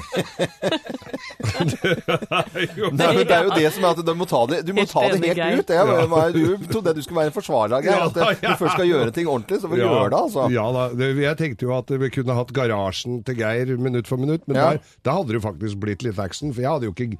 jo, 2.76 2.90
Nei, 2.92 3.08
men 3.16 3.24
det 3.24 3.36
er 3.36 3.48
jo 3.48 3.56
det 3.56 3.72
som 3.72 3.86
er 3.88 3.96
at 3.96 4.04
du 4.04 4.12
må 4.16 4.28
ta 4.28 4.42
det, 4.50 4.60
du 4.68 4.72
må 4.76 4.84
ta 4.88 5.06
det 5.08 5.20
helt 5.24 5.40
ut. 5.62 5.72
Jeg, 5.72 5.96
ja. 5.96 6.28
du 6.36 6.68
trodde 6.68 6.96
du 6.96 7.02
skulle 7.04 7.22
være 7.22 7.32
en 7.32 7.36
forsvarer 7.36 7.78
av 7.78 8.08
At 8.10 8.16
du 8.42 8.48
først 8.60 8.76
skal 8.76 8.88
gjøre 8.88 9.14
ting 9.16 9.30
ordentlig, 9.30 9.62
så 9.62 9.70
får 9.72 9.80
du 9.80 9.84
gjøre 9.86 10.08
det, 10.12 10.22
altså. 10.26 10.48
Ja 10.52 10.68
da. 10.76 10.88
Jeg 11.24 11.40
tenkte 11.40 11.68
jo 11.68 11.76
at 11.76 11.92
vi 12.02 12.12
kunne 12.12 12.36
hatt 12.36 12.52
garasjen 12.56 13.22
til 13.26 13.40
Geir 13.40 13.76
minutt 13.80 14.10
for 14.10 14.20
minutt, 14.20 14.44
men 14.48 14.60
Ja. 14.60 14.72
der, 14.72 14.96
da 15.02 15.16
hadde 15.16 15.32
det 15.32 15.40
jo 15.40 15.46
faktisk 15.48 15.80
blitt 15.80 16.04
litt 16.04 16.20
action. 16.20 16.52
For 16.52 16.60
jeg 16.64 16.70
hadde 16.76 16.90
jo 16.90 16.92
ikke 16.92 17.16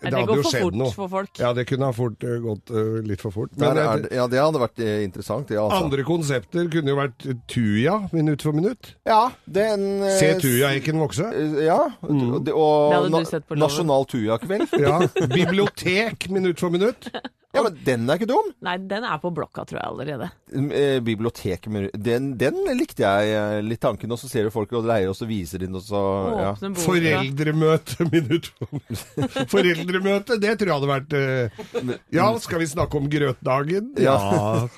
det 0.00 0.10
det 0.10 0.14
hadde 0.18 0.26
går 0.30 0.42
for 0.42 0.64
fort 0.64 0.74
noe. 0.80 0.92
for 0.94 1.08
folk. 1.12 1.30
Ja, 1.38 1.52
det 1.56 1.64
kunne 1.68 1.88
ha 1.90 1.92
fort, 1.96 2.22
eh, 2.24 2.38
gått 2.44 2.70
uh, 2.74 3.00
litt 3.06 3.20
for 3.24 3.30
fort. 3.34 3.52
Men 3.60 3.76
er, 3.78 4.08
ja, 4.14 4.26
det 4.30 4.40
hadde 4.40 4.60
vært 4.62 4.78
eh, 4.84 5.02
interessant, 5.04 5.50
Ja, 5.54 5.64
altså. 5.66 5.84
andre 5.84 6.04
konsepter 6.08 6.68
kunne 6.72 6.90
jo 6.94 6.96
vært 6.98 7.28
Tuja 7.50 7.98
minutt 8.12 8.42
for 8.42 8.52
minutt. 8.56 8.94
Ja, 9.06 9.30
den 9.46 9.86
Se 10.18 10.34
Tuja-hekken 10.40 10.98
vokse. 11.02 11.30
Ja, 11.64 11.78
Mm. 12.04 12.34
og, 12.34 12.48
og. 12.52 13.10
Nasjonal 13.56 14.04
Tuja-kveld. 14.10 14.74
Ja. 14.80 14.98
Bibliotek 15.28 16.28
minutt 16.30 16.60
for 16.60 16.70
minutt. 16.74 17.08
Ja, 17.54 17.62
men 17.62 17.76
den 17.86 18.08
er 18.10 18.18
ikke 18.18 18.26
dum! 18.30 18.48
Nei, 18.66 18.76
den 18.90 19.04
er 19.06 19.18
på 19.22 19.30
blokka, 19.34 19.62
tror 19.68 19.78
jeg 19.80 19.86
allerede. 19.86 20.28
Eh, 20.74 20.98
Biblioteket 21.06 21.70
med 21.72 21.88
den, 21.94 22.32
den 22.40 22.58
likte 22.78 23.04
jeg 23.06 23.30
eh, 23.34 23.60
litt 23.62 23.80
tanken, 23.84 24.10
og 24.14 24.18
så 24.18 24.28
ser 24.30 24.48
du 24.48 24.52
folk 24.54 24.72
og 24.74 24.88
leier, 24.90 25.08
og 25.12 25.16
så 25.18 25.28
viser 25.30 25.62
de 25.62 25.68
den, 25.70 25.78
og 25.78 25.84
så 25.86 26.00
ja. 26.40 26.52
Foreldremøte 26.84 28.06
minutt 28.14 28.50
for. 28.58 28.74
Foreldremøte, 29.54 30.38
det 30.42 30.56
tror 30.60 30.70
jeg 30.72 30.76
hadde 30.80 30.92
vært 30.92 31.16
eh, 31.18 31.98
Ja, 32.14 32.28
skal 32.42 32.62
vi 32.64 32.70
snakke 32.70 32.98
om 33.00 33.08
grøtdagen? 33.12 33.92
Ja. 34.02 34.16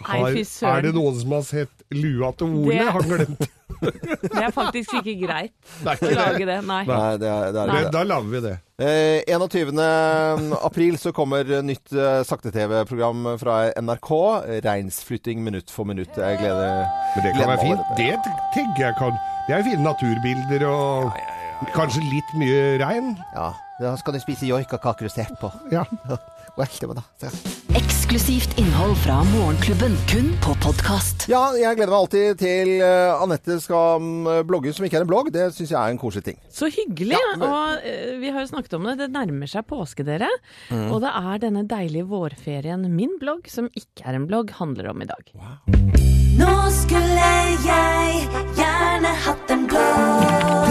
Har, 0.07 0.37
er 0.37 0.87
det 0.87 0.95
noen 0.97 1.17
som 1.21 1.37
har 1.39 1.47
sett 1.49 1.73
lua 1.97 2.33
til 2.37 2.53
Ole? 2.63 2.77
Det- 2.77 2.93
Han 2.97 3.09
glemte 3.11 3.49
Det 3.81 4.43
er 4.43 4.53
faktisk 4.55 4.95
ikke 5.01 5.15
greit 5.27 5.53
Det 5.85 6.11
å 6.11 6.15
lage 6.17 6.47
det. 6.49 6.57
Nei. 6.67 6.83
Nei, 6.89 7.17
det 7.21 7.29
er, 7.31 7.53
det 7.53 7.61
er 7.63 7.71
Nei. 7.71 7.81
det. 7.85 7.93
Da 7.95 8.03
lager 8.07 8.33
vi 8.33 8.41
det. 8.45 8.55
Eh, 8.77 9.21
21. 9.33 9.81
april 10.69 10.99
så 11.01 11.13
kommer 11.17 11.49
nytt 11.65 11.95
eh, 11.97 12.21
sakte-TV-program 12.29 13.33
fra 13.41 13.59
NRK. 13.81 14.11
Reinsflytting 14.67 15.45
minutt 15.45 15.73
for 15.73 15.89
minutt. 15.89 16.13
Jeg 16.17 16.41
gleder 16.43 16.85
Men 17.17 17.25
det 17.27 17.35
kan 17.39 17.53
være 17.55 17.63
fint. 17.65 17.93
Det 18.01 18.13
tenker 18.57 18.89
jeg 18.89 18.99
kan 19.01 19.17
Det 19.49 19.57
er 19.59 19.67
fine 19.71 19.87
naturbilder 19.87 20.67
og 20.69 21.13
kanskje 21.77 22.05
litt 22.11 22.33
mye 22.37 22.65
regn. 22.83 23.15
Ja, 23.37 23.51
da 23.81 23.97
skal 24.01 24.17
du 24.17 24.21
spise 24.25 24.49
joikakaker 24.49 25.09
og 25.09 25.15
se 25.15 25.25
på. 25.41 25.53
Ja. 25.73 25.87
Vel, 26.57 26.67
det 26.81 26.87
var. 26.89 27.03
Eksklusivt 27.77 28.55
innhold 28.59 28.95
fra 29.03 29.19
Morgenklubben, 29.29 29.93
kun 30.09 30.31
på 30.41 30.55
podkast. 30.65 31.27
Ja, 31.29 31.51
jeg 31.59 31.77
gleder 31.77 31.93
meg 31.93 31.99
alltid 31.99 32.39
til 32.41 32.71
uh, 32.81 33.21
Anette 33.21 33.59
skal 33.61 34.01
mm, 34.01 34.31
blogge 34.49 34.73
som 34.73 34.87
ikke 34.89 34.97
er 35.03 35.05
en 35.05 35.11
blogg. 35.11 35.29
Det 35.35 35.51
syns 35.53 35.75
jeg 35.75 35.77
er 35.77 35.93
en 35.93 36.01
koselig 36.01 36.25
ting. 36.31 36.39
Så 36.49 36.71
hyggelig. 36.73 37.13
Ja, 37.19 37.35
men- 37.37 37.45
Og 37.51 37.85
eh, 37.85 38.15
vi 38.23 38.33
har 38.33 38.41
jo 38.47 38.49
snakket 38.55 38.79
om 38.79 38.89
det. 38.89 38.97
Det 39.03 39.11
nærmer 39.13 39.53
seg 39.53 39.67
påske, 39.69 40.07
dere. 40.09 40.31
Mm. 40.73 40.87
Og 40.95 41.03
det 41.05 41.13
er 41.13 41.43
denne 41.45 41.67
deilige 41.69 42.09
vårferien 42.09 42.89
min 42.97 43.19
blogg, 43.21 43.51
som 43.53 43.69
ikke 43.77 44.09
er 44.09 44.17
en 44.17 44.25
blogg, 44.31 44.55
handler 44.57 44.95
om 44.95 45.05
i 45.05 45.11
dag. 45.13 45.29
Nå 46.41 46.55
skulle 46.73 47.33
jeg 47.67 48.25
gjerne 48.57 49.13
hatt 49.29 49.53
en 49.53 49.69
blogg. 49.69 50.66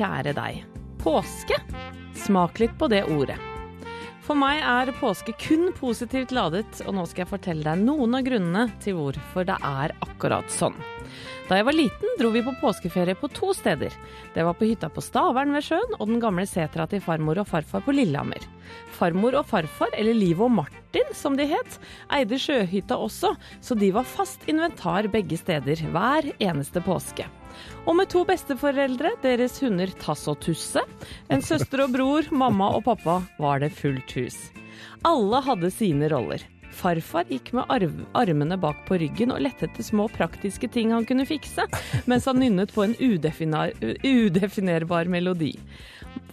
Kjære 0.00 0.34
deg. 0.36 0.64
Påske? 1.00 1.60
Smak 2.16 2.60
litt 2.60 2.76
på 2.80 2.88
det 2.92 3.04
ordet. 3.12 3.38
For 4.24 4.38
meg 4.38 4.60
er 4.62 4.92
påske 5.00 5.32
kun 5.40 5.72
positivt 5.74 6.30
ladet, 6.30 6.82
og 6.86 6.94
nå 6.94 7.02
skal 7.08 7.24
jeg 7.24 7.32
fortelle 7.32 7.66
deg 7.66 7.82
noen 7.82 8.14
av 8.14 8.22
grunnene 8.22 8.68
til 8.84 8.94
hvorfor 8.98 9.48
det 9.48 9.56
er 9.58 9.94
akkurat 10.06 10.52
sånn. 10.54 10.76
Da 11.48 11.58
jeg 11.58 11.66
var 11.66 11.74
liten, 11.74 12.12
dro 12.20 12.30
vi 12.30 12.44
på 12.46 12.54
påskeferie 12.60 13.18
på 13.18 13.26
to 13.34 13.50
steder. 13.56 13.90
Det 14.36 14.44
var 14.46 14.54
på 14.54 14.68
hytta 14.70 14.86
på 14.92 15.02
Stavern 15.02 15.50
ved 15.56 15.66
sjøen 15.66 15.96
og 15.96 16.06
den 16.12 16.22
gamle 16.22 16.46
setra 16.46 16.86
til 16.86 17.02
farmor 17.02 17.42
og 17.42 17.50
farfar 17.50 17.82
på 17.82 17.96
Lillehammer. 17.96 18.46
Farmor 18.94 19.40
og 19.40 19.48
farfar, 19.50 19.90
eller 19.98 20.14
Liv 20.14 20.38
og 20.46 20.54
Martin 20.60 21.10
som 21.16 21.34
de 21.34 21.48
het, 21.50 21.80
eide 22.14 22.38
sjøhytta 22.38 23.00
også, 23.02 23.34
så 23.58 23.80
de 23.82 23.90
var 23.98 24.06
fast 24.06 24.46
inventar 24.46 25.10
begge 25.10 25.40
steder 25.42 25.82
hver 25.90 26.30
eneste 26.38 26.84
påske. 26.86 27.26
Og 27.86 27.96
med 27.98 28.06
to 28.12 28.20
besteforeldre, 28.28 29.10
deres 29.24 29.54
hunder 29.62 29.90
Tass 30.02 30.28
og 30.30 30.36
Tusse, 30.44 30.82
en 31.32 31.42
søster 31.44 31.78
og 31.86 31.90
bror, 31.96 32.22
mamma 32.30 32.66
og 32.76 32.82
pappa, 32.88 33.16
var 33.40 33.56
det 33.62 33.72
fullt 33.76 34.10
hus. 34.18 34.38
Alle 35.08 35.38
hadde 35.46 35.70
sine 35.72 36.06
roller. 36.12 36.42
Farfar 36.80 37.26
gikk 37.28 37.50
med 37.56 37.64
armene 38.16 38.56
bak 38.60 38.78
på 38.88 38.96
ryggen 39.02 39.32
og 39.34 39.42
lette 39.44 39.66
etter 39.66 39.84
små 39.84 40.04
praktiske 40.12 40.68
ting 40.72 40.92
han 40.94 41.06
kunne 41.08 41.26
fikse, 41.28 41.62
mens 42.08 42.28
han 42.30 42.40
nynnet 42.40 42.70
på 42.72 42.80
en 42.86 42.94
udefinerbar 43.00 45.04
melodi. 45.10 45.52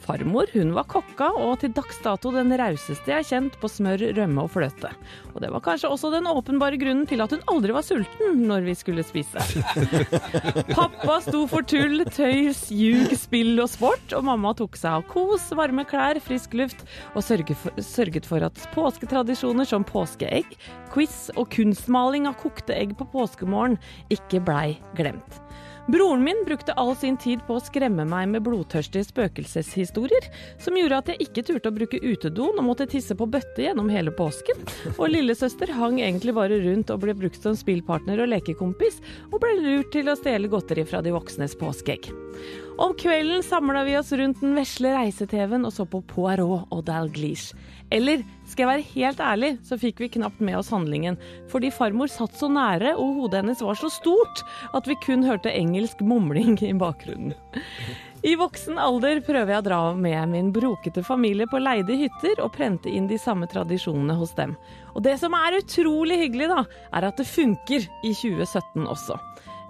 Farmor 0.07 0.48
hun 0.53 0.72
var 0.75 0.86
kokka, 0.88 1.27
og 1.36 1.57
til 1.62 1.74
dags 1.75 1.98
dato 2.03 2.31
den 2.31 2.53
rauseste 2.55 3.12
jeg 3.12 3.19
har 3.19 3.27
kjent 3.27 3.57
på 3.60 3.69
smør, 3.72 4.05
rømme 4.15 4.46
og 4.46 4.53
fløte. 4.53 4.91
Og 5.34 5.41
det 5.43 5.50
var 5.51 5.63
kanskje 5.65 5.89
også 5.91 6.12
den 6.13 6.29
åpenbare 6.31 6.79
grunnen 6.79 7.07
til 7.10 7.24
at 7.24 7.34
hun 7.36 7.43
aldri 7.51 7.75
var 7.75 7.84
sulten 7.84 8.39
når 8.48 8.63
vi 8.69 8.75
skulle 8.77 9.03
spise. 9.05 9.43
Pappa 10.77 11.19
sto 11.25 11.43
for 11.51 11.67
tull, 11.67 12.05
tøys, 12.13 12.67
ljug, 12.72 13.12
spill 13.19 13.60
og 13.63 13.72
sport, 13.74 14.15
og 14.15 14.27
mamma 14.29 14.53
tok 14.57 14.79
seg 14.79 15.01
av 15.01 15.07
kos, 15.12 15.50
varme 15.57 15.84
klær, 15.88 16.22
frisk 16.24 16.55
luft, 16.57 16.86
og 17.13 17.25
sørget 17.25 18.29
for, 18.29 18.48
at 18.48 18.63
påsketradisjoner 18.75 19.67
som 19.67 19.86
påskeegg, 19.88 20.56
quiz 20.93 21.28
og 21.36 21.49
kunstmaling 21.54 22.30
av 22.30 22.39
kokte 22.39 22.75
egg 22.78 22.95
på 22.97 23.10
påskemorgen 23.12 23.75
ikke 24.13 24.39
blei 24.47 24.78
glemt. 24.95 25.41
Broren 25.88 26.23
min 26.23 26.43
brukte 26.45 26.73
all 26.73 26.95
sin 26.95 27.15
tid 27.17 27.39
på 27.47 27.56
å 27.56 27.62
skremme 27.63 28.04
meg 28.04 28.28
med 28.28 28.43
blodtørstige 28.43 29.08
spøkelseshistorier, 29.08 30.26
som 30.60 30.76
gjorde 30.76 30.97
at 31.00 31.12
jeg 31.13 31.30
ikke 31.30 31.45
turte 31.47 31.71
å 31.71 31.78
bruke 31.78 32.02
utedoen 32.04 32.60
og 32.60 32.67
måtte 32.67 32.89
tisse 32.91 33.15
på 33.15 33.30
bøtte 33.32 33.63
gjennom 33.63 33.88
hele 33.93 34.12
påsken. 34.12 34.67
Og 34.97 35.08
lillesøster 35.13 35.71
hang 35.80 36.02
egentlig 36.04 36.36
bare 36.36 36.60
rundt 36.65 36.91
og 36.91 37.06
ble 37.06 37.15
brukt 37.15 37.39
som 37.39 37.56
spillpartner 37.56 38.19
og 38.19 38.34
lekekompis, 38.34 39.00
og 39.32 39.39
ble 39.39 39.56
lurt 39.62 39.93
til 39.95 40.12
å 40.12 40.19
stjele 40.19 40.52
godteri 40.52 40.84
fra 40.84 41.00
de 41.06 41.15
voksnes 41.15 41.56
påskeegg. 41.56 42.12
Om 42.77 42.93
kvelden 42.93 43.43
samla 43.43 43.83
vi 43.83 43.97
oss 43.97 44.11
rundt 44.11 44.41
den 44.41 44.53
vesle 44.53 44.91
reise-TV-en 44.93 45.65
og 45.65 45.71
så 45.73 45.85
på 45.89 46.03
Poirot 46.05 46.69
og 46.69 46.83
Dalglish. 46.85 47.55
Eller, 47.89 48.21
skal 48.45 48.63
jeg 48.63 48.69
være 48.69 48.91
helt 48.91 49.23
ærlig, 49.23 49.49
så 49.65 49.79
fikk 49.81 50.03
vi 50.03 50.11
knapt 50.13 50.43
med 50.45 50.59
oss 50.59 50.69
handlingen, 50.69 51.17
fordi 51.49 51.71
farmor 51.73 52.11
satt 52.13 52.37
så 52.37 52.51
nære 52.53 52.93
og 52.93 53.15
hodet 53.17 53.41
hennes 53.41 53.63
var 53.65 53.79
så 53.79 53.89
stort 53.89 54.43
at 54.77 54.85
vi 54.85 54.97
kun 55.07 55.25
hørte 55.25 55.49
engelsk 55.49 56.05
mumling 56.05 56.59
i 56.61 56.69
bakgrunnen. 56.77 57.33
I 58.21 58.35
voksen 58.37 58.77
alder 58.81 59.23
prøver 59.25 59.55
jeg 59.55 59.63
å 59.63 59.67
dra 59.71 59.81
med 59.97 60.29
min 60.35 60.53
brokete 60.53 61.01
familie 61.05 61.49
på 61.49 61.61
leide 61.63 61.97
hytter 61.97 62.43
og 62.45 62.53
prente 62.53 62.93
inn 62.93 63.09
de 63.09 63.17
samme 63.21 63.49
tradisjonene 63.49 64.21
hos 64.21 64.37
dem. 64.37 64.53
Og 64.93 65.01
det 65.05 65.17
som 65.21 65.33
er 65.37 65.63
utrolig 65.63 66.21
hyggelig, 66.27 66.53
da, 66.53 66.63
er 66.93 67.09
at 67.09 67.17
det 67.17 67.29
funker 67.29 67.89
i 68.05 68.13
2017 68.13 68.85
også. 68.85 69.17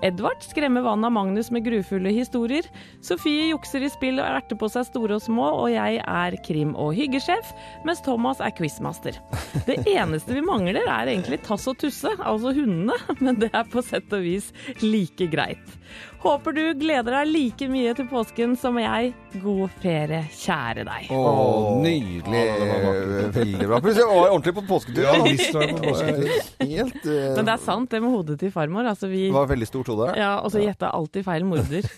Edvard 0.05 0.43
skremmer 0.45 0.81
vannet 0.85 1.09
av 1.09 1.11
Magnus 1.11 1.49
med 1.51 1.63
grufulle 1.65 2.11
historier. 2.13 2.67
Sofie 3.01 3.47
jukser 3.49 3.81
i 3.81 3.89
spill 3.89 4.21
og 4.21 4.27
erter 4.27 4.59
på 4.59 4.69
seg 4.69 4.85
store 4.85 5.17
og 5.17 5.23
små, 5.25 5.47
og 5.63 5.71
jeg 5.73 6.01
er 6.03 6.37
krim- 6.45 6.75
og 6.77 6.93
hyggesjef, 6.97 7.49
mens 7.87 8.03
Thomas 8.05 8.41
er 8.43 8.53
quizmaster. 8.57 9.17
Det 9.65 9.79
eneste 9.89 10.37
vi 10.37 10.45
mangler 10.45 10.83
er 10.85 11.09
egentlig 11.09 11.41
Tass 11.47 11.65
og 11.71 11.79
Tusse, 11.81 12.13
altså 12.19 12.53
hundene, 12.53 12.97
men 13.23 13.41
det 13.41 13.49
er 13.53 13.65
på 13.71 13.81
sett 13.85 14.13
og 14.13 14.21
vis 14.27 14.51
like 14.83 15.31
greit. 15.33 15.77
Håper 16.27 16.51
du 16.57 16.63
gleder 16.75 17.13
deg 17.21 17.29
like 17.31 17.67
mye 17.71 17.93
til 17.95 18.07
påsken 18.11 18.55
som 18.59 18.75
jeg. 18.81 19.13
God 19.39 19.69
ferie, 19.79 20.23
kjære 20.33 20.83
deg. 20.87 21.07
Å, 21.13 21.21
nydelig. 21.83 22.41
Veldig 23.37 23.67
bra. 23.69 23.79
Plutselig 23.85 24.07
var 24.09 24.17
jeg 24.17 24.33
ordentlig 24.33 24.53
på 24.57 24.63
påsketur. 24.67 25.03
Ja, 25.05 25.13
visst 25.23 25.55
var 25.55 25.71
på 25.71 25.77
påsketur. 25.85 26.27
Helt 26.67 27.05
uh... 27.07 27.13
Men 27.37 27.47
det 27.47 27.53
er 27.55 27.63
sant, 27.63 27.87
det 27.93 28.01
med 28.03 28.11
hodet 28.17 28.37
til 28.41 28.51
farmor. 28.51 28.89
Altså, 28.91 29.07
vi 29.11 29.21
Det 29.29 29.35
var 29.37 29.47
veldig 29.53 29.69
stort 29.69 29.91
hode. 29.93 30.09
ja, 30.19 30.33
Og 30.43 30.51
så 30.51 30.63
gjetta 30.65 30.91
alltid 30.97 31.27
feil 31.27 31.47
morder. 31.47 31.87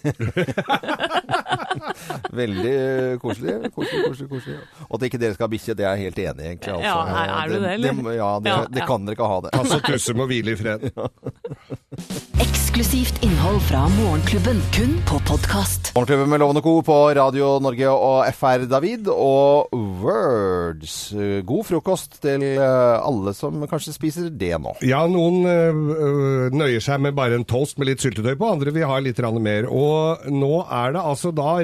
Veldig 2.36 2.72
eh, 2.76 3.18
koselig. 3.22 3.54
Koselig, 3.74 4.04
koselig, 4.10 4.30
koselig. 4.30 4.58
Og 4.90 4.96
at 4.98 5.06
ikke 5.08 5.20
dere 5.22 5.36
skal 5.36 5.48
ha 5.48 5.52
bikkje, 5.54 5.76
det 5.80 5.86
er 5.88 5.96
jeg 5.98 6.10
helt 6.10 6.20
enig 6.24 6.44
i, 6.44 6.50
egentlig. 6.54 6.74
Altså. 6.76 6.86
Ja, 6.86 6.96
er- 7.24 7.34
er 7.40 7.48
du 7.50 7.56
det, 7.56 7.72
eller? 7.74 7.94
Det, 8.00 8.16
ja, 8.20 8.30
det, 8.40 8.50
Ja, 8.54 8.58
det 8.78 8.88
kan 8.90 9.06
dere 9.08 9.18
ikke 9.18 9.30
ha 9.32 9.40
det. 9.46 9.54
Altså, 9.60 9.80
Tusse 9.88 10.16
må 10.18 10.28
hvile 10.30 10.54
i 10.54 10.60
fred. 10.60 10.90
Eksklusivt 11.90 13.24
innhold 13.26 13.64
fra 13.66 13.88
Morgenklubben, 13.90 14.60
kun 14.76 14.92
på 15.10 15.18
podkast. 15.26 15.90
Morgenklubben 15.96 16.30
med 16.30 16.40
Lovende 16.44 16.62
Co. 16.62 16.82
på 16.86 16.98
Radio 17.18 17.56
Norge 17.66 17.90
og 17.90 18.28
FR 18.38 18.68
David 18.70 19.08
og 19.10 19.74
Words. 19.74 21.10
Eh, 21.18 21.42
God 21.42 21.66
frokost 21.66 22.20
til 22.22 22.46
eh, 22.46 22.62
alle 23.02 23.34
som 23.34 23.66
kanskje 23.66 23.94
spiser 23.96 24.30
det 24.30 24.52
nå. 24.62 24.76
Ja, 24.86 25.02
noen 25.10 25.42
øh, 25.50 26.54
nøyer 26.54 26.78
seg 26.86 27.02
med 27.02 27.18
bare 27.18 27.40
en 27.40 27.48
toast 27.50 27.82
med 27.82 27.90
litt 27.90 28.06
syltetøy 28.06 28.38
på, 28.38 28.52
andre 28.54 28.70
vil 28.76 28.86
ha 28.86 29.02
litt 29.02 29.18
mer. 29.42 29.66
Og 29.66 30.30
nå 30.30 30.62
er 30.70 30.94
det 30.94 31.02
altså 31.02 31.34
da 31.34 31.58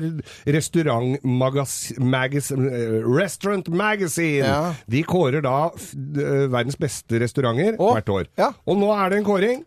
restaurantmagasin... 0.57 2.01
Restaurant 3.05 3.69
Magazine! 3.69 4.41
Ja. 4.41 4.73
De 4.89 5.05
kårer 5.05 5.45
da 5.45 5.69
verdens 6.49 6.81
beste 6.81 7.21
restauranter 7.21 7.77
hvert 7.77 8.09
år. 8.09 8.25
ja. 8.41 8.49
Og 8.65 8.81
nå 8.81 8.89
er 8.97 9.13
det 9.13 9.21
en 9.21 9.29
kåring. 9.29 9.61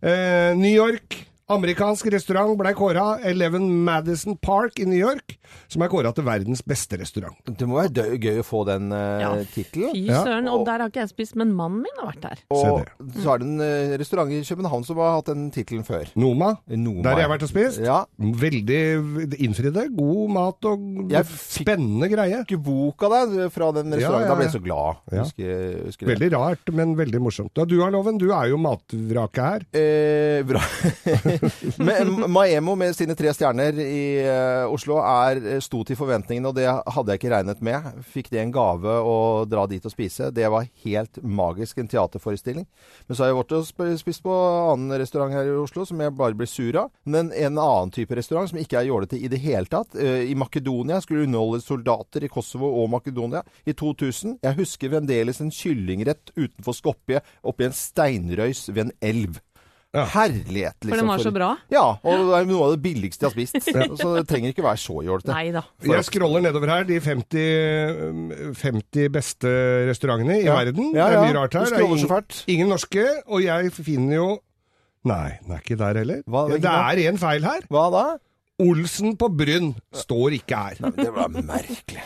New 0.01 0.67
York, 0.67 1.27
Amerikansk 1.51 2.07
restaurant 2.13 2.53
ble 2.59 2.71
kåra 2.77 3.05
Eleven 3.27 3.65
Madison 3.85 4.37
Park 4.39 4.79
i 4.79 4.85
New 4.87 4.97
York, 4.99 5.35
som 5.71 5.83
er 5.83 5.89
kåra 5.91 6.13
til 6.15 6.23
verdens 6.27 6.61
beste 6.63 6.97
restaurant. 7.01 7.35
Det 7.45 7.67
må 7.67 7.79
være 7.81 8.15
gøy 8.21 8.39
å 8.39 8.45
få 8.47 8.61
den 8.69 8.87
uh, 8.93 9.19
Ja, 9.21 9.31
tittelen. 9.51 9.91
Fy 9.95 10.05
Ja. 10.07 10.21
søren. 10.23 10.47
Og 10.51 10.63
der 10.67 10.79
har 10.85 10.91
ikke 10.91 11.01
jeg 11.03 11.11
spist, 11.11 11.35
men 11.39 11.51
mannen 11.57 11.83
min 11.83 11.99
har 11.99 12.11
vært 12.13 12.23
der. 12.23 12.43
Og 12.55 12.85
så 13.19 13.33
er 13.35 13.41
det 13.43 13.47
en 13.49 13.59
uh, 13.63 13.97
restaurant 14.01 14.31
i 14.31 14.41
København 14.47 14.85
som 14.87 15.01
har 15.03 15.17
hatt 15.19 15.31
den 15.33 15.49
tittelen 15.51 15.83
før. 15.87 16.07
Noma, 16.15 16.53
Noma, 16.71 17.03
der 17.03 17.11
har 17.11 17.23
jeg 17.23 17.27
har 17.27 17.33
vært 17.35 17.45
og 17.47 17.51
spist. 17.51 17.81
Ja. 17.83 17.99
Veldig 18.17 18.81
innfridde. 19.41 19.87
God 19.97 20.31
mat 20.37 20.69
og 20.71 20.87
Jeg 21.11 21.27
spennende 21.35 22.07
greie. 22.11 22.41
Ikke 22.45 22.61
bok 22.61 23.03
av 23.09 23.17
deg 23.17 23.51
fra 23.53 23.71
den 23.75 23.91
restauranten. 23.91 23.99
Ja, 24.01 24.25
ja, 24.25 24.31
Da 24.31 24.39
ble 24.39 24.47
jeg 24.47 24.55
så 24.55 24.63
glad. 24.63 25.01
Ja. 25.11 25.25
Husker, 25.27 25.75
husker. 25.89 26.11
Veldig 26.13 26.31
rart, 26.37 26.71
men 26.79 26.95
veldig 26.99 27.21
morsomt. 27.27 27.51
Ja, 27.59 27.65
du 27.67 27.77
har 27.83 27.91
loven, 27.93 28.19
du 28.21 28.29
er 28.31 28.51
jo 28.53 28.59
matvraket 28.61 29.43
her. 29.43 29.67
Eh, 29.75 30.41
bra. 30.47 30.61
Men 31.77 32.31
Maemo 32.31 32.75
med 32.79 32.95
sine 32.95 33.15
tre 33.17 33.31
stjerner 33.35 33.77
i 33.81 34.03
uh, 34.25 34.71
Oslo 34.71 34.99
er 35.01 35.41
eh, 35.41 35.61
sto 35.63 35.81
til 35.87 35.97
forventningene, 35.99 36.51
og 36.51 36.57
det 36.57 36.67
hadde 36.69 37.13
jeg 37.13 37.21
ikke 37.21 37.33
regnet 37.33 37.63
med. 37.65 38.01
Fikk 38.13 38.31
det 38.33 38.41
en 38.43 38.53
gave 38.53 38.95
å 39.07 39.15
dra 39.49 39.65
dit 39.69 39.85
og 39.85 39.93
spise. 39.93 40.31
Det 40.35 40.47
var 40.51 40.69
helt 40.85 41.21
magisk, 41.21 41.81
en 41.81 41.91
teaterforestilling. 41.91 42.67
Men 43.07 43.17
så 43.17 43.25
har 43.25 43.31
jeg 43.31 43.39
vært 43.41 43.55
og 43.57 43.99
spist 44.01 44.25
på 44.25 44.37
annen 44.71 44.97
restaurant 45.01 45.35
her 45.35 45.49
i 45.49 45.57
Oslo 45.61 45.85
som 45.87 46.01
jeg 46.03 46.15
bare 46.17 46.37
blir 46.37 46.49
sur 46.49 46.81
av. 46.83 46.91
Men 47.03 47.31
en 47.33 47.59
annen 47.61 47.93
type 47.93 48.15
restaurant 48.17 48.51
som 48.51 48.61
ikke 48.61 48.81
er 48.81 48.89
jålete 48.91 49.19
i 49.19 49.31
det 49.31 49.41
hele 49.43 49.69
tatt. 49.71 49.95
Uh, 49.97 50.23
I 50.27 50.37
Makedonia 50.37 51.01
skulle 51.03 51.27
underholde 51.27 51.63
soldater 51.65 52.25
i 52.27 52.31
Kosovo 52.31 52.73
og 52.81 52.91
Makedonia 52.95 53.43
i 53.65 53.75
2000. 53.77 54.39
Jeg 54.45 54.59
husker 54.61 54.93
fremdeles 54.93 55.41
en 55.43 55.53
kyllingrett 55.53 56.33
utenfor 56.37 56.77
Skopje 56.77 57.21
oppi 57.47 57.67
en 57.67 57.75
steinrøys 57.75 58.67
ved 58.71 58.87
en 58.87 58.93
elv. 59.01 59.41
Ja. 59.93 60.05
Herlighet, 60.13 60.77
liksom. 60.79 60.89
For 60.93 61.01
den 61.01 61.07
var 61.11 61.19
så 61.19 61.31
bra? 61.35 61.47
Ja, 61.73 61.81
og 61.99 62.21
det 62.29 62.35
er 62.37 62.45
noe 62.47 62.63
av 62.69 62.75
det 62.77 62.81
billigste 62.85 63.25
jeg 63.25 63.27
har 63.27 63.33
spist. 63.35 63.71
Så 64.01 64.11
det 64.15 64.21
trenger 64.29 64.53
ikke 64.53 64.63
være 64.63 64.79
så 64.79 65.01
jålete. 65.03 65.35
Jeg 65.83 66.05
scroller 66.07 66.45
nedover 66.45 66.71
her, 66.71 66.85
de 66.87 66.99
50, 67.03 68.55
50 68.55 69.09
beste 69.11 69.51
restaurantene 69.89 70.37
i 70.39 70.45
Ja. 70.45 70.55
verden. 70.61 70.93
Ja, 70.95 71.09
Det 71.09 71.17
er 71.19 71.25
mye 71.27 71.37
rart 71.41 71.53
her. 71.59 71.65
Du 71.65 71.69
Det 71.75 71.81
er 71.81 71.91
ingen, 71.91 72.23
ingen 72.47 72.69
norske, 72.71 73.05
og 73.27 73.43
jeg 73.43 73.71
finner 73.73 74.15
jo 74.15 74.29
Nei, 75.03 75.31
den 75.41 75.55
er 75.55 75.61
ikke 75.63 75.77
der 75.79 75.97
heller. 75.97 76.19
Hva- 76.29 76.47
det 76.53 76.63
er 76.63 77.09
en 77.09 77.17
feil 77.17 77.41
her. 77.43 77.61
Hva 77.73 77.87
da? 77.91 78.03
Olsen 78.61 79.15
på 79.17 79.27
Brynn 79.35 79.71
står 79.97 80.35
ikke 80.37 80.55
her. 80.55 80.91
Det 80.93 81.09
var 81.15 81.27
merkelig. 81.33 82.03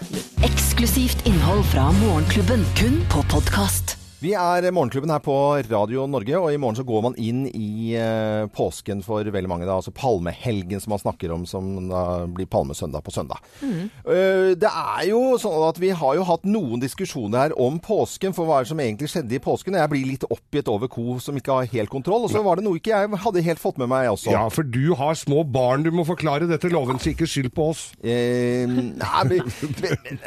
Eksklusivt 0.48 1.26
innhold 1.28 1.66
fra 1.74 1.90
Morgenklubben, 1.92 2.64
kun 2.80 3.02
på 3.12 3.22
podkast. 3.28 3.98
Vi 4.26 4.32
er 4.34 4.66
Morgenklubben 4.74 5.12
her 5.14 5.22
på 5.22 5.34
Radio 5.70 6.08
Norge, 6.10 6.34
og 6.40 6.50
i 6.50 6.58
morgen 6.58 6.78
så 6.80 6.86
går 6.88 7.02
man 7.06 7.16
inn 7.22 7.44
i 7.46 7.94
eh, 7.94 8.48
påsken 8.50 9.04
for 9.06 9.22
veldig 9.22 9.50
mange. 9.52 9.68
Da, 9.68 9.76
altså 9.78 9.92
palmehelgen 9.94 10.82
som 10.82 10.96
man 10.96 11.02
snakker 11.04 11.34
om, 11.36 11.44
som 11.46 11.68
da 11.92 12.24
blir 12.34 12.48
palmesøndag 12.50 13.04
på 13.06 13.14
søndag. 13.14 13.44
Eh, 13.62 14.56
det 14.58 14.72
er 14.72 15.04
jo 15.12 15.36
sånn 15.42 15.68
at 15.68 15.78
vi 15.82 15.92
har 15.94 16.16
jo 16.18 16.26
hatt 16.26 16.48
noen 16.50 16.82
diskusjoner 16.82 17.44
her 17.44 17.54
om 17.62 17.78
påsken, 17.78 18.34
for 18.34 18.50
hva 18.50 18.58
er 18.58 18.66
det 18.66 18.72
som 18.72 18.82
egentlig 18.82 19.12
skjedde 19.14 19.38
i 19.38 19.42
påsken. 19.46 19.78
Jeg 19.78 19.92
blir 19.94 20.10
litt 20.10 20.26
oppgitt 20.26 20.74
over 20.74 20.90
ko 20.90 21.20
som 21.22 21.38
ikke 21.38 21.60
har 21.60 21.70
helt 21.76 21.94
kontroll. 21.94 22.26
Og 22.26 22.34
så 22.34 22.42
var 22.42 22.58
det 22.58 22.66
noe 22.66 22.82
ikke 22.82 22.96
jeg 22.96 23.22
hadde 23.28 23.46
helt 23.46 23.62
fått 23.62 23.78
med 23.84 23.94
meg 23.94 24.10
også. 24.10 24.34
Ja, 24.34 24.48
for 24.50 24.66
du 24.66 24.96
har 24.98 25.14
små 25.22 25.46
barn, 25.46 25.86
du 25.86 25.92
må 25.94 26.08
forklare 26.08 26.50
dette 26.50 26.74
loven, 26.74 26.98
så 26.98 27.14
ikke 27.14 27.30
skyld 27.30 27.52
på 27.54 27.70
oss. 27.76 27.86
Eh, 28.02 28.66
nei, 28.66 29.24
men, 29.30 29.54
men, 29.86 30.20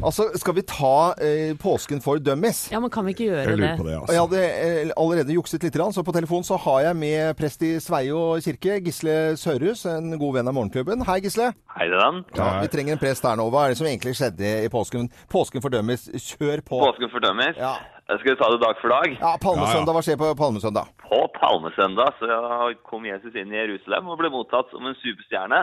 altså, 0.00 0.30
skal 0.40 0.56
vi 0.56 0.66
ta 0.72 0.96
eh, 1.20 1.52
påsken 1.60 2.00
for 2.00 2.16
dummies? 2.16 2.70
Ja, 2.72 2.80
men 2.80 2.88
kan 2.88 3.04
vi 3.04 3.12
ikke 3.12 3.28
gjøre 3.28 3.41
Jeg 3.50 3.60
det? 3.60 3.70
på 3.78 3.86
det, 3.86 3.96
Og 3.96 4.08
jeg 4.12 4.20
altså. 4.22 4.24
hadde 4.24 4.42
eh, 4.88 4.92
allerede 4.96 5.36
jukset 5.36 5.66
litt, 5.66 5.78
så 5.96 6.04
på 6.06 6.14
telefon 6.14 6.44
så 6.46 6.58
har 6.64 6.80
jeg 6.88 6.96
med 6.96 7.36
prest 7.38 7.62
i 7.66 7.72
Sveio 7.82 8.38
kirke, 8.44 8.78
Gisle 8.86 9.16
Sørhus, 9.40 9.84
en 9.86 10.18
god 10.18 10.38
venn 10.38 10.48
av 10.48 10.54
Morgenklubben. 10.54 11.04
Hei, 11.08 11.20
Gisle. 11.24 11.52
Hei 11.76 11.88
sann. 11.92 12.22
Ja, 12.36 12.60
vi 12.62 12.70
trenger 12.72 12.96
en 12.96 13.02
prest 13.02 13.24
her 13.26 13.36
nå. 13.40 13.48
Hva 13.52 13.66
er 13.66 13.74
det 13.74 13.80
som 13.80 13.88
egentlig 13.90 14.14
skjedde 14.18 14.52
i 14.66 14.70
påsken? 14.72 15.10
Påsken 15.32 15.64
fordømmes. 15.64 16.08
Kjør 16.16 16.62
på. 16.66 16.80
Påsken 16.84 17.12
fordømmes. 17.12 17.58
Ja. 17.60 17.76
Skal 18.12 18.34
vi 18.34 18.38
ta 18.40 18.48
det 18.52 18.60
dag 18.60 18.80
for 18.80 18.92
dag. 18.92 19.14
Ja, 19.20 19.36
Palmesøndag. 19.40 19.94
Hva 19.96 20.02
skjer 20.04 20.18
på 20.20 20.32
Palmesøndag? 20.36 20.90
På 21.00 21.20
palmesøndag 21.38 22.18
så 22.18 22.72
kom 22.88 23.06
Jesus 23.08 23.34
inn 23.38 23.52
i 23.54 23.60
Jerusalem 23.60 24.10
og 24.12 24.18
ble 24.20 24.30
mottatt 24.32 24.68
som 24.74 24.84
en 24.88 24.98
superstjerne. 25.00 25.62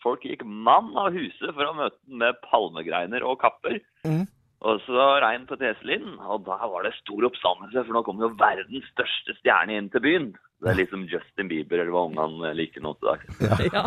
Folk 0.00 0.24
gikk 0.24 0.46
mann 0.46 0.94
av 0.96 1.12
huset 1.12 1.52
for 1.52 1.66
å 1.66 1.74
møte 1.76 1.98
den 2.06 2.20
med 2.22 2.38
palmegreiner 2.46 3.26
og 3.26 3.40
kapper. 3.42 3.80
Mhm. 4.06 4.28
Og 4.60 4.80
så 4.84 5.04
regn 5.24 5.46
på 5.48 5.56
Teselin, 5.56 6.18
og 6.20 6.44
da 6.44 6.58
var 6.68 6.84
det 6.84 6.92
stor 6.98 7.24
oppstandelse, 7.30 7.80
for 7.86 7.96
nå 7.96 8.02
kom 8.04 8.20
jo 8.20 8.28
verdens 8.36 8.88
største 8.92 9.32
stjerne 9.38 9.78
inn 9.78 9.88
til 9.92 10.04
byen. 10.04 10.26
Det 10.60 10.68
er 10.68 10.76
liksom 10.76 11.06
Justin 11.08 11.48
Bieber, 11.48 11.80
eller 11.80 11.94
hva 11.94 12.02
ungene 12.10 12.50
liker 12.52 12.82
nå 12.84 12.92
til 12.98 13.08
dags. 13.08 13.70
Ja. 13.72 13.86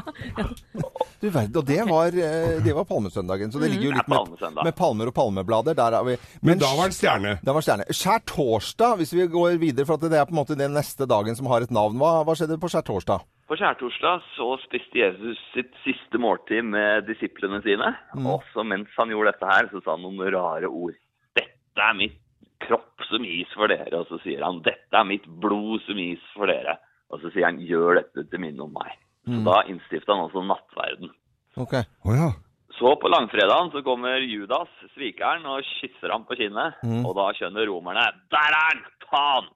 Du 1.21 1.27
verden, 1.29 1.59
og 1.59 1.67
det 1.67 1.77
var, 1.85 2.15
eh, 2.17 2.55
det 2.65 2.73
var 2.75 2.87
palmesøndagen. 2.89 3.51
Så 3.53 3.61
det 3.61 3.69
ligger 3.69 3.85
jo 3.85 3.91
er 3.93 3.99
litt 4.01 4.09
med, 4.09 4.57
med 4.65 4.75
palmer 4.75 5.11
og 5.11 5.15
palmeblader. 5.15 5.77
Der 5.77 5.99
er 5.99 6.07
vi. 6.07 6.17
Men 6.41 6.59
da 6.59 6.71
var 6.75 6.89
det 6.89 6.97
stjerne. 6.97 7.35
Da 7.45 7.53
var 7.53 7.61
det 7.61 7.67
stjerne. 7.69 7.85
Skjærtorsdag, 7.99 8.97
hvis 8.99 9.13
vi 9.13 9.29
går 9.31 9.61
videre, 9.61 9.85
for 9.85 10.01
at 10.01 10.09
det 10.09 10.17
er 10.17 10.25
på 10.25 10.33
en 10.33 10.41
måte 10.41 10.57
den 10.59 10.73
neste 10.73 11.05
dagen 11.07 11.37
som 11.37 11.47
har 11.53 11.63
et 11.63 11.71
navn. 11.71 12.01
Hva, 12.01 12.25
hva 12.25 12.35
skjedde 12.35 12.57
på 12.59 12.73
skjærtorsdag? 12.73 13.23
På 13.53 13.57
skjærtorsdag 13.59 14.21
så 14.33 14.45
spiste 14.63 14.97
Jesus 14.97 15.37
sitt 15.53 15.75
siste 15.83 16.17
måltid 16.17 16.65
med 16.65 17.03
disiplene 17.05 17.59
sine. 17.61 17.91
Og 18.17 18.41
så 18.49 18.63
mens 18.65 18.89
han 18.97 19.11
gjorde 19.13 19.29
dette 19.29 19.45
her, 19.51 19.67
så 19.69 19.81
sa 19.83 19.93
han 19.93 20.01
noen 20.01 20.31
rare 20.33 20.71
ord. 20.73 20.95
Dette 21.37 21.85
er 21.85 21.93
mitt 21.99 22.17
kropp 22.65 23.05
som 23.11 23.21
gis 23.29 23.53
for 23.53 23.69
dere. 23.69 23.93
Og 23.99 24.09
så 24.09 24.17
sier 24.23 24.41
han 24.41 24.63
dette 24.65 24.97
er 24.97 25.05
mitt 25.05 25.29
blod 25.45 25.85
som 25.85 26.01
gis 26.01 26.25
for 26.33 26.49
dere. 26.49 26.79
Og 27.13 27.21
så 27.21 27.29
sier 27.29 27.45
han 27.45 27.61
gjør 27.61 27.99
dette 27.99 28.25
til 28.31 28.41
minne 28.41 28.65
om 28.65 28.73
meg. 28.73 28.97
Så 29.29 29.45
da 29.45 29.61
innstifta 29.69 30.15
han 30.15 30.25
også 30.25 30.47
nattverden. 30.49 31.13
Ok. 31.61 31.77
Oh, 32.09 32.17
ja. 32.17 32.31
Så 32.79 32.97
på 32.97 33.13
langfredagen 33.13 33.69
så 33.69 33.85
kommer 33.85 34.25
Judas, 34.25 34.73
svikeren, 34.95 35.45
og 35.45 35.61
kysser 35.77 36.09
ham 36.09 36.25
på 36.25 36.41
kinnet. 36.41 36.81
Og 37.05 37.13
da 37.21 37.29
skjønner 37.37 37.69
romerne 37.69 38.09
Der 38.33 38.49
er 38.49 38.63
han! 38.71 38.87
Ta 39.05 39.27
han! 39.35 39.53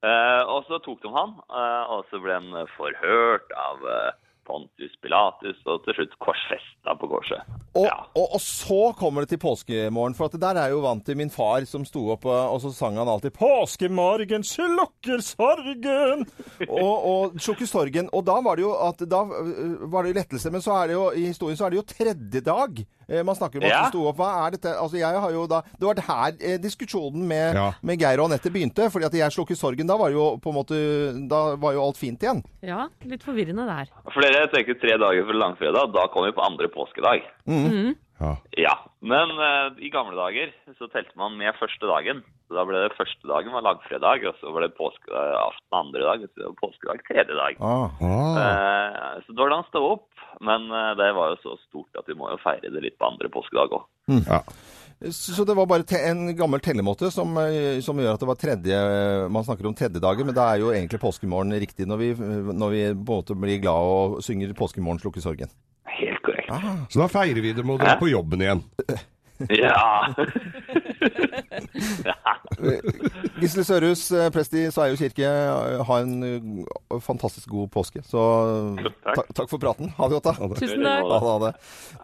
Eh, 0.00 0.42
og 0.48 0.64
så 0.64 0.78
tok 0.80 1.02
de 1.02 1.10
han, 1.12 1.34
eh, 1.52 1.90
og 1.92 2.06
så 2.08 2.20
ble 2.24 2.38
han 2.38 2.68
forhørt 2.76 3.50
av 3.52 3.82
eh, 3.84 4.12
Pontius 4.50 4.94
Pilatus, 5.02 5.58
og 5.70 5.84
til 5.86 5.94
slutt 6.00 6.18
korsfesta 6.26 6.96
på 6.98 7.06
korset. 7.12 7.46
Og, 7.78 7.86
Ja. 7.86 7.94
og, 8.18 8.34
og 8.34 8.40
så 8.42 8.80
kommer 8.98 9.22
det 9.22 9.30
til 9.30 9.38
påskemorgen, 9.46 10.16
for 10.18 10.26
at 10.26 10.34
der 10.42 10.58
er 10.58 10.66
jeg 10.66 10.74
jo 10.74 10.80
vant 10.82 11.04
til 11.06 11.16
min 11.20 11.30
far 11.30 11.62
som 11.70 11.84
sto 11.86 12.08
opp, 12.16 12.26
og 12.26 12.38
og 12.50 12.60
så 12.64 12.72
sang 12.74 12.96
han 12.98 13.06
alltid 13.08 13.30
'Påskemorgen 13.38 14.42
slukker 14.42 15.22
sorgen'. 15.22 16.24
og, 16.82 16.96
og 17.12 17.38
slukker 17.40 17.66
sorgen. 17.70 18.08
Og 18.12 18.24
da 18.26 18.40
var 18.42 18.56
det 18.58 18.64
jo 18.66 18.72
at 18.74 19.04
da 19.10 19.20
øh, 19.22 19.92
var 19.92 20.02
det 20.08 20.16
lettelse, 20.18 20.50
men 20.50 20.60
så 20.64 20.72
er 20.82 20.90
det 20.90 20.96
jo 20.98 21.04
i 21.14 21.26
historien 21.30 21.56
så 21.56 21.66
er 21.66 21.70
det 21.70 21.80
jo 21.80 21.86
tredje 21.94 22.40
dag. 22.44 22.82
eh, 23.08 23.22
Man 23.24 23.34
snakker 23.38 23.58
om 23.60 23.64
at 23.64 23.70
Ja. 23.70 23.82
du 23.84 23.88
sto 23.94 24.06
opp. 24.08 24.16
Hva 24.16 24.46
er 24.46 24.50
dette? 24.56 24.74
Altså, 24.74 24.96
jeg 24.98 25.20
har 25.20 25.30
jo 25.30 25.46
da 25.46 25.60
Det 25.78 25.86
var 25.86 25.94
det 25.94 26.04
her 26.04 26.32
eh, 26.40 26.58
diskusjonen 26.58 27.26
med, 27.28 27.54
Ja. 27.54 27.72
med 27.82 27.98
Geir 28.00 28.18
og 28.20 28.30
Anette 28.30 28.50
begynte. 28.50 28.90
fordi 28.90 29.04
at 29.06 29.12
jeg 29.14 29.30
slukker 29.32 29.54
sorgen. 29.56 29.86
Da 29.86 29.96
var 29.96 30.10
jo 30.10 30.36
på 30.38 30.50
en 30.50 30.56
måte 30.58 31.28
Da 31.28 31.56
var 31.56 31.72
jo 31.72 31.82
alt 31.86 31.96
fint 31.96 32.20
igjen. 32.22 32.42
ja, 32.62 32.88
litt 33.04 33.22
forvirrende 33.22 33.66
der. 33.66 33.86
For 34.12 34.20
dere 34.20 34.39
tenker 34.48 34.78
tre 34.80 34.96
dager 35.00 35.26
for 35.28 35.36
langfredag, 35.36 35.92
da 35.94 36.06
kommer 36.12 36.30
vi 36.30 36.36
på 36.38 36.46
andre 36.46 36.68
påskedag. 36.72 37.26
ja. 38.20 38.34
Ja, 38.60 38.74
men 39.00 39.30
uh, 39.40 39.72
i 39.80 39.88
gamle 39.92 40.16
dager 40.18 40.50
så 40.76 40.88
telte 40.92 41.16
man 41.16 41.38
med 41.40 41.56
første 41.56 41.88
dagen. 41.88 42.20
Så 42.48 42.56
da 42.58 42.64
ble 42.66 42.82
det 42.82 42.96
første 42.98 43.28
dagen 43.30 43.54
var 43.54 43.64
langfredag, 43.64 44.26
og 44.28 44.40
så 44.40 44.52
var 44.52 44.66
det 44.66 44.74
påskeaften 44.76 45.78
andre 45.78 46.02
dag, 46.02 46.24
og 46.26 46.32
så 46.32 46.42
var 46.42 46.50
det 46.50 46.60
påskedag 46.60 47.04
tredje 47.08 47.38
dag. 47.38 47.62
Ah. 47.62 48.02
Ah. 48.02 48.40
Eh, 48.42 49.22
så 49.24 49.32
da 49.32 49.44
var 49.44 49.52
det 49.52 49.60
han 49.60 49.70
stå 49.70 49.84
opp, 49.92 50.08
men 50.44 50.66
uh, 50.68 50.90
det 51.00 51.12
var 51.16 51.32
jo 51.32 51.40
så 51.44 51.56
stort 51.68 52.02
at 52.02 52.10
vi 52.10 52.18
må 52.18 52.32
jo 52.32 52.42
feire 52.42 52.72
det 52.74 52.84
litt 52.84 52.98
på 53.00 53.08
andre 53.08 53.32
påskedag 53.32 53.78
òg. 53.78 53.88
ja. 54.26 54.42
Så 55.08 55.44
det 55.48 55.54
var 55.56 55.64
bare 55.64 55.86
te 55.88 55.96
en 56.10 56.34
gammel 56.36 56.60
tellemåte 56.60 57.08
som, 57.12 57.32
eh, 57.40 57.80
som 57.80 57.96
gjør 57.96 58.18
at 58.18 58.20
det 58.20 58.28
var 58.28 58.36
tredje 58.36 58.80
Man 59.32 59.46
snakker 59.46 59.70
om 59.70 59.74
tredje 59.74 60.02
dagen, 60.02 60.28
men 60.28 60.36
da 60.36 60.50
er 60.50 60.60
jo 60.60 60.74
egentlig 60.74 61.00
påskemorgen 61.00 61.56
riktig 61.56 61.86
når 61.88 62.02
vi, 62.02 62.10
når 62.52 62.74
vi 62.74 62.82
på 62.92 63.16
en 63.16 63.22
måte 63.22 63.36
blir 63.38 63.62
glad 63.62 63.80
og 63.80 64.20
synger 64.24 64.52
'Påskemorgen 64.52 65.00
slukker 65.00 65.24
sorgen'. 65.24 65.54
Helt 65.88 66.20
korrekt. 66.22 66.52
Så 66.92 67.00
da 67.00 67.08
feirer 67.08 67.40
vi 67.40 67.52
det 67.52 67.64
med 67.64 67.80
å 67.80 67.82
dra 67.84 67.96
på 67.96 68.10
jobben 68.12 68.44
igjen. 68.44 68.62
Ja. 69.48 70.12
Gisle 73.40 73.64
Sørhus, 73.64 74.02
eh, 74.12 74.28
prest 74.34 74.52
i 74.58 74.66
Sveio 74.72 74.96
kirke, 75.00 75.24
eh, 75.26 75.82
ha 75.86 75.94
en 76.02 76.12
eh, 76.26 76.40
fantastisk 77.04 77.48
god 77.52 77.70
påske. 77.74 78.00
Så 78.06 78.20
Takk. 79.04 79.26
takk 79.36 79.48
for 79.50 79.58
praten. 79.62 79.86
Ha 79.96 80.02
det 80.08 80.14
godt, 80.18 80.28
da. 80.28 80.32
Tusen 80.60 80.82
takk. 80.84 81.04
Ha 81.06 81.14
det, 81.14 81.20
ha 81.26 81.36
det. 81.44 81.52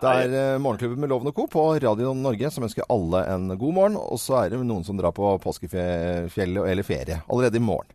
Det 0.01 0.09
er 0.15 0.29
Morgenklubben 0.63 1.01
med 1.05 1.11
Loven 1.13 1.31
og 1.33 1.37
Co. 1.37 1.45
på 1.53 1.63
Radio 1.83 2.09
Norge 2.17 2.47
som 2.55 2.67
ønsker 2.67 2.85
alle 2.93 3.21
en 3.35 3.45
god 3.57 3.75
morgen. 3.81 3.97
Og 4.01 4.19
så 4.23 4.33
er 4.45 4.47
det 4.55 4.59
noen 4.65 4.85
som 4.87 4.97
drar 5.01 5.13
på 5.17 5.25
påskefjellet 5.45 6.63
eller 6.73 6.85
ferie 6.87 7.17
allerede 7.29 7.59
i 7.61 7.65
morgen. 7.65 7.89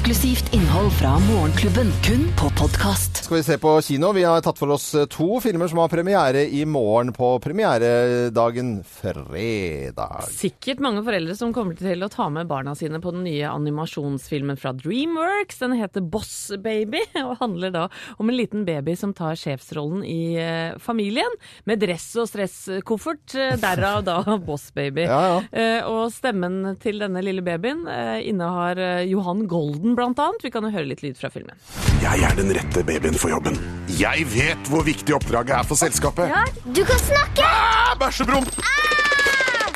Eksklusivt 0.00 0.54
innhold 0.54 0.92
fra 0.96 1.18
Morgenklubben, 1.18 1.90
kun 2.04 2.22
på 2.40 2.48
podkast. 2.56 3.18
Skal 3.24 3.36
vi 3.36 3.42
se 3.44 3.56
på 3.60 3.72
kino. 3.84 4.14
Vi 4.16 4.22
har 4.24 4.40
tatt 4.40 4.56
for 4.56 4.72
oss 4.72 4.94
eh, 4.96 5.04
to 5.12 5.36
filmer 5.44 5.68
som 5.68 5.82
har 5.82 5.90
premiere 5.92 6.46
i 6.48 6.62
morgen 6.64 7.12
på 7.12 7.34
premieredagen 7.44 8.70
fredag. 8.88 10.24
Sikkert 10.32 10.80
mange 10.80 11.02
foreldre 11.04 11.36
som 11.36 11.52
kommer 11.52 11.76
til 11.76 12.00
å 12.00 12.08
ta 12.08 12.30
med 12.32 12.48
barna 12.48 12.72
sine 12.78 12.96
på 13.04 13.12
den 13.12 13.26
nye 13.28 13.50
animasjonsfilmen 13.52 14.56
fra 14.56 14.72
Dreamworks. 14.78 15.60
Den 15.60 15.76
heter 15.76 16.00
Boss 16.00 16.48
Baby, 16.64 17.04
og 17.26 17.36
handler 17.42 17.76
da 17.76 17.84
om 18.16 18.32
en 18.32 18.38
liten 18.40 18.64
baby 18.64 18.96
som 18.96 19.12
tar 19.12 19.36
sjefsrollen 19.36 20.00
i 20.08 20.22
eh, 20.40 20.80
familien. 20.80 21.38
Med 21.68 21.84
dress 21.84 22.08
og 22.16 22.32
stresskoffert, 22.32 23.36
eh, 23.36 23.52
derav 23.60 24.00
da 24.08 24.16
Boss 24.48 24.70
Baby. 24.72 25.04
Ja, 25.12 25.20
ja. 25.34 25.44
Eh, 25.52 25.92
og 25.92 26.08
stemmen 26.16 26.62
til 26.80 27.04
denne 27.04 27.20
lille 27.20 27.44
babyen 27.44 27.84
eh, 27.84 28.16
innehar 28.32 28.80
eh, 28.80 29.06
Johan 29.12 29.44
Golden, 29.44 29.89
blant 29.98 30.18
annet. 30.22 30.42
Vi 30.44 30.50
kan 30.54 30.64
jo 30.66 30.70
høre 30.74 30.88
litt 30.88 31.02
lyd 31.04 31.16
fra 31.18 31.30
filmen. 31.32 31.56
Jeg 32.02 32.22
er 32.26 32.36
den 32.38 32.52
rette 32.56 32.82
babyen 32.86 33.16
for 33.18 33.32
jobben. 33.32 33.56
Jeg 34.00 34.26
vet 34.32 34.70
hvor 34.72 34.84
viktig 34.86 35.14
oppdraget 35.16 35.56
er 35.60 35.68
for 35.68 35.80
selskapet. 35.80 36.30
Du 36.74 36.82
kan 36.88 37.00
snakke! 37.06 37.46
Ah, 37.46 37.94
Bæsjepromp! 38.00 38.50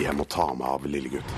Jeg 0.02 0.14
må 0.18 0.26
ta 0.28 0.50
meg 0.58 0.66
av 0.68 0.86
lille 0.90 1.08
gutt. 1.16 1.36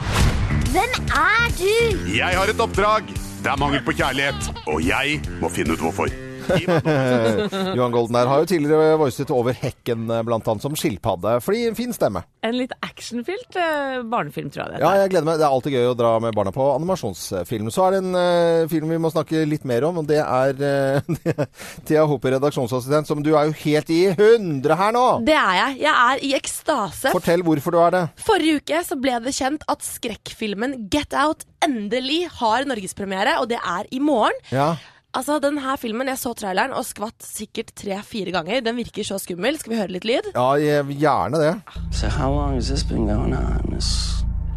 Hvem 0.73 0.97
er 1.17 1.51
du? 1.59 2.09
Jeg 2.17 2.37
har 2.37 2.51
et 2.53 2.61
oppdrag. 2.61 3.09
Det 3.45 3.53
er 3.53 3.59
mangel 3.61 3.83
på 3.87 3.95
kjærlighet, 3.95 4.49
og 4.67 4.81
jeg 4.83 5.21
må 5.43 5.51
finne 5.53 5.77
ut 5.77 5.83
hvorfor. 5.85 6.11
Johan 7.77 7.93
Golden 7.95 8.17
her 8.19 8.31
har 8.31 8.43
jo 8.43 8.49
tidligere 8.51 8.97
voicet 9.01 9.31
Over 9.35 9.57
hekken, 9.59 10.07
eh, 10.11 10.23
blant 10.27 10.47
annet 10.49 10.65
som 10.65 10.77
skilpadde. 10.79 11.37
Fordi 11.45 11.65
fin 11.77 11.93
stemme. 11.97 12.23
En 12.47 12.57
litt 12.57 12.73
actionfylt 12.85 13.57
eh, 13.61 14.01
barnefilm, 14.07 14.51
tror 14.55 14.65
jeg 14.67 14.77
det 14.77 14.83
Ja, 14.85 14.93
er. 14.93 15.03
jeg 15.05 15.13
gleder 15.15 15.29
meg. 15.29 15.41
Det 15.41 15.47
er 15.49 15.57
alltid 15.57 15.77
gøy 15.77 15.89
å 15.91 15.97
dra 15.99 16.13
med 16.23 16.37
barna 16.37 16.53
på 16.55 16.69
animasjonsfilm. 16.77 17.71
Så 17.75 17.87
er 17.87 17.97
det 17.97 18.03
en 18.05 18.17
uh, 18.17 18.69
film 18.71 18.93
vi 18.95 19.01
må 19.03 19.11
snakke 19.13 19.43
litt 19.49 19.67
mer 19.69 19.87
om, 19.89 20.01
og 20.03 20.09
det 20.09 20.21
er 20.23 20.63
uh, 20.63 21.45
Thea 21.89 22.07
Hopper, 22.09 22.37
redaksjonsassistent, 22.37 23.09
som 23.11 23.23
du 23.25 23.33
er 23.35 23.51
jo 23.51 23.57
helt 23.65 23.93
i 23.95 24.01
hundre 24.19 24.79
her 24.79 24.95
nå. 24.97 25.05
Det 25.27 25.37
er 25.37 25.55
jeg. 25.61 25.79
Jeg 25.87 25.95
er 26.07 26.25
i 26.27 26.33
ekstase. 26.39 27.13
Fortell 27.15 27.45
hvorfor 27.47 27.75
du 27.77 27.81
er 27.83 27.97
det. 27.99 28.05
Forrige 28.27 28.61
uke 28.63 28.83
så 28.87 28.99
ble 29.01 29.19
det 29.27 29.35
kjent 29.37 29.67
at 29.73 29.85
skrekkfilmen 29.87 30.79
Get 30.93 31.15
Out 31.17 31.45
endelig 31.65 32.27
har 32.41 32.67
norgespremiere, 32.69 33.39
og 33.43 33.49
det 33.51 33.59
er 33.63 33.89
i 33.95 34.01
morgen. 34.03 34.37
Ja. 34.55 34.75
Altså, 35.17 35.39
den 35.41 35.59
her 35.59 35.77
filmen, 35.81 36.09
Jeg 36.09 36.19
så 36.21 36.35
traileren 36.37 36.75
og 36.77 36.85
skvatt 36.85 37.25
sikkert 37.25 37.71
tre-fire 37.81 38.35
ganger. 38.35 38.61
Den 38.61 38.77
virker 38.77 39.05
så 39.05 39.17
skummel. 39.19 39.57
Skal 39.59 39.73
vi 39.73 39.79
høre 39.81 39.95
litt 39.95 40.05
lyd? 40.05 40.29
Ja, 40.35 40.51
jeg 40.61 40.99
gjerne 41.01 41.41
det. 41.41 41.55
So 41.91 42.09
how 42.09 42.35
long 42.35 42.55
has 42.55 42.69
this 42.69 42.85
been 42.85 43.07
going 43.07 43.33
on, 43.33 43.73
this, 43.73 43.89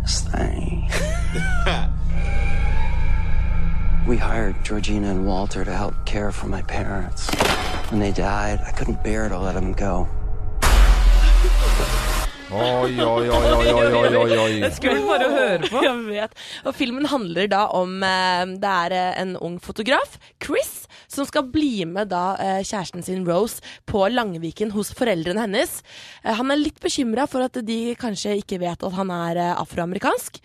this 0.04 0.20
thing? 0.28 0.92
we 4.10 4.18
hired 4.18 4.56
Georgina 4.66 5.12
and 5.12 5.26
Walter 5.26 5.64
to 5.64 5.72
help 5.72 5.94
care 6.06 6.34
for 6.34 6.48
my 6.48 6.62
parents. 6.64 7.30
When 7.90 8.02
they 8.02 8.12
died, 8.12 8.60
I 8.68 8.72
couldn't 8.72 9.02
bear 9.02 9.30
to 9.30 9.40
let 9.40 9.54
them 9.54 9.74
go. 9.74 10.10
Oi, 12.50 12.96
oi, 12.98 13.30
oi, 13.30 13.30
oi, 13.30 13.68
oi, 13.78 13.90
oi, 13.94 14.16
oi, 14.18 14.38
oi. 14.42 14.70
Skulle 14.74 15.04
bare 15.06 15.28
høre 15.30 15.68
på. 15.70 15.84
Jeg 15.86 16.00
vet. 16.08 16.32
Og 16.66 16.74
filmen 16.74 17.06
handler 17.06 17.46
da 17.52 17.68
om 17.78 18.02
eh, 18.02 18.56
Det 18.58 18.72
er 18.86 18.96
eh, 18.98 19.20
en 19.22 19.36
ung 19.38 19.60
fotograf, 19.62 20.16
Chris, 20.42 20.88
som 21.06 21.28
skal 21.30 21.46
bli 21.54 21.86
med 21.86 22.10
da 22.10 22.24
eh, 22.42 22.62
kjæresten 22.66 23.06
sin 23.06 23.22
Rose 23.28 23.62
på 23.86 24.02
Langeviken 24.10 24.74
hos 24.74 24.90
foreldrene 24.98 25.44
hennes. 25.46 25.76
Han 26.26 26.50
er 26.50 26.58
litt 26.58 26.82
bekymra 26.82 27.28
for 27.30 27.46
at 27.46 27.60
de 27.66 27.94
kanskje 28.00 28.40
ikke 28.42 28.58
vet 28.64 28.82
at 28.82 28.98
han 28.98 29.14
er 29.14 29.38
afroamerikansk, 29.52 30.40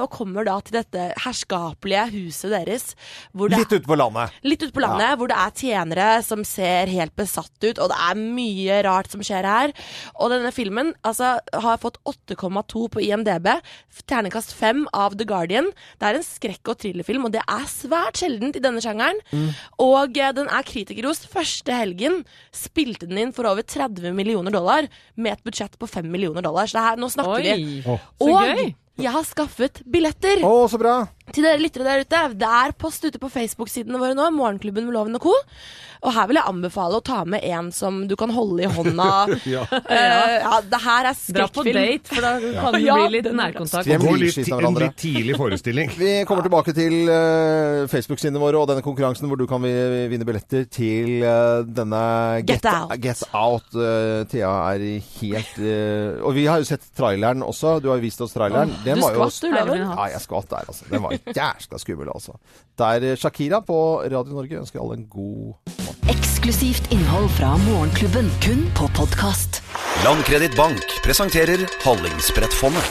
og 0.00 0.08
kommer 0.12 0.46
da 0.46 0.56
til 0.64 0.78
dette 0.78 1.06
herskapelige 1.24 2.06
huset 2.14 2.52
deres. 2.54 2.86
Hvor 3.32 3.52
det 3.52 3.60
Litt 3.60 3.76
ute 3.76 3.88
på 3.88 3.98
landet. 4.00 4.32
Litt 4.46 4.64
ute 4.64 4.74
på 4.74 4.84
landet, 4.84 5.16
hvor 5.20 5.30
det 5.30 5.38
er 5.40 5.54
tjenere 5.60 6.08
som 6.24 6.44
ser 6.48 6.92
helt 6.92 7.14
besatt 7.16 7.54
ut, 7.60 7.78
og 7.78 7.92
det 7.92 8.00
er 8.08 8.20
mye 8.20 8.80
rart 8.86 9.12
som 9.12 9.24
skjer 9.24 9.48
her. 9.48 9.74
Og 10.18 10.32
denne 10.32 10.52
filmen 10.54 10.92
altså, 11.04 11.33
har 11.64 11.78
fått 11.82 11.98
8,2 12.08 12.84
på 12.94 13.02
IMDb, 13.04 13.48
terningkast 14.10 14.52
5 14.58 14.84
av 14.92 15.16
The 15.18 15.26
Guardian. 15.28 15.70
Det 16.00 16.08
er 16.10 16.18
en 16.18 16.26
skrekk- 16.26 16.70
og 16.72 16.78
thrillerfilm, 16.82 17.24
og 17.28 17.34
det 17.34 17.42
er 17.44 17.66
svært 17.70 18.20
sjeldent 18.22 18.58
i 18.58 18.62
denne 18.64 18.82
sjangeren. 18.84 19.20
Og 19.82 20.18
eh, 20.20 20.32
den 20.36 20.48
er 20.52 20.66
kritikerrost. 20.68 21.28
Første 21.32 21.74
helgen 21.76 22.22
spilte 22.54 23.08
den 23.10 23.18
inn 23.24 23.34
for 23.36 23.48
over 23.50 23.62
30 23.66 24.14
millioner 24.16 24.54
dollar, 24.54 24.88
med 25.16 25.32
et 25.38 25.44
budsjett 25.46 25.78
på 25.80 25.88
5 25.90 26.08
millioner 26.10 26.44
dollar. 26.44 26.66
Så 26.70 26.78
det 26.78 26.86
her, 26.88 27.00
nå 27.00 27.10
snakker 27.12 27.44
vi. 27.44 27.82
Oh, 27.86 28.00
Og 28.28 28.40
gøy. 28.44 28.74
jeg 29.02 29.12
har 29.14 29.24
skaffet 29.28 29.82
billetter. 29.90 30.44
Å, 30.46 30.54
så 30.70 30.78
bra. 30.80 30.96
Til 31.32 31.46
dere 31.46 31.62
lyttere 31.62 31.86
der 31.86 32.04
ute, 32.04 32.20
det 32.36 32.50
er 32.60 32.74
post 32.76 33.04
ute 33.06 33.18
på 33.18 33.30
Facebook-sidene 33.32 33.98
våre 34.00 34.16
nå, 34.16 34.28
Morgenklubben 34.36 34.84
med 34.84 34.94
Loven 34.96 35.16
og 35.16 35.24
Co. 35.24 35.32
Og 36.04 36.12
her 36.12 36.26
vil 36.28 36.36
jeg 36.36 36.44
anbefale 36.50 36.98
å 37.00 37.04
ta 37.04 37.22
med 37.24 37.44
en 37.48 37.70
som 37.72 38.02
du 38.08 38.12
kan 38.20 38.32
holde 38.34 38.66
i 38.66 38.70
hånda. 38.70 39.10
Ja. 39.54 39.62
Uh, 39.68 39.90
ja, 39.92 40.58
det 40.66 40.78
her 40.80 41.06
er 41.10 41.16
Dra 41.36 41.44
på 41.52 41.62
date, 41.66 42.08
for 42.08 42.24
da 42.24 42.30
kan 42.40 42.74
det 42.74 42.80
Ja, 42.84 42.94
bli 42.96 43.18
litt 43.18 43.26
nærkontakt. 43.36 43.88
Gå 43.88 44.12
litt, 44.18 44.38
en 44.52 44.78
litt 44.80 44.96
tidlig 45.00 45.36
forestilling. 45.38 45.90
Vi 46.00 46.12
kommer 46.28 46.44
tilbake 46.46 46.74
til 46.76 47.08
uh, 47.08 47.84
Facebook-sidene 47.90 48.40
våre 48.40 48.60
og 48.60 48.68
denne 48.70 48.84
konkurransen 48.84 49.28
hvor 49.30 49.40
du 49.40 49.46
kan 49.50 49.64
vinne 49.64 50.26
billetter 50.26 50.66
til 50.72 51.24
uh, 51.24 51.64
denne 51.66 52.02
Get 52.48 52.66
Out. 52.68 52.96
Get 53.04 53.24
Out. 53.32 53.68
Thea 54.32 54.52
er 54.74 54.86
helt 55.20 55.60
Og 56.24 56.34
vi 56.36 56.46
har 56.50 56.62
jo 56.62 56.68
sett 56.68 56.84
traileren 56.96 57.44
også. 57.44 57.78
Du 57.84 57.90
har 57.92 58.00
jo 58.00 58.06
vist 58.06 58.24
oss 58.24 58.34
traileren. 58.36 58.72
Den 58.84 59.00
du 59.00 59.04
var 59.06 59.16
jo- 59.18 59.28
skvatt, 59.28 59.40
du, 59.44 59.54
Loven. 59.54 59.86
Ja, 59.88 60.08
jeg 60.14 60.24
skvatt 60.24 60.50
der, 60.52 60.72
altså. 60.72 60.88
Den 60.90 61.04
var 61.04 61.13
jæskla 61.38 61.80
skummel, 61.80 62.10
altså. 62.14 62.36
Det 62.78 62.90
er 62.96 63.08
eh, 63.12 63.16
Shakira 63.18 63.60
på 63.64 63.78
Radio 64.04 64.36
Norge. 64.36 64.60
Ønsker 64.64 64.82
alle 64.82 65.00
en 65.00 65.08
god 65.10 65.34
morgen. 65.48 65.94
Eksklusivt 66.12 66.90
innhold 66.92 67.30
fra 67.38 67.54
Morgenklubben, 67.64 68.28
kun 68.44 68.66
på 68.76 68.88
podkast. 68.96 69.62
Landkreditt 70.04 70.56
Bank 70.58 70.98
presenterer 71.04 71.64
Hallingsbrettfondet. 71.84 72.90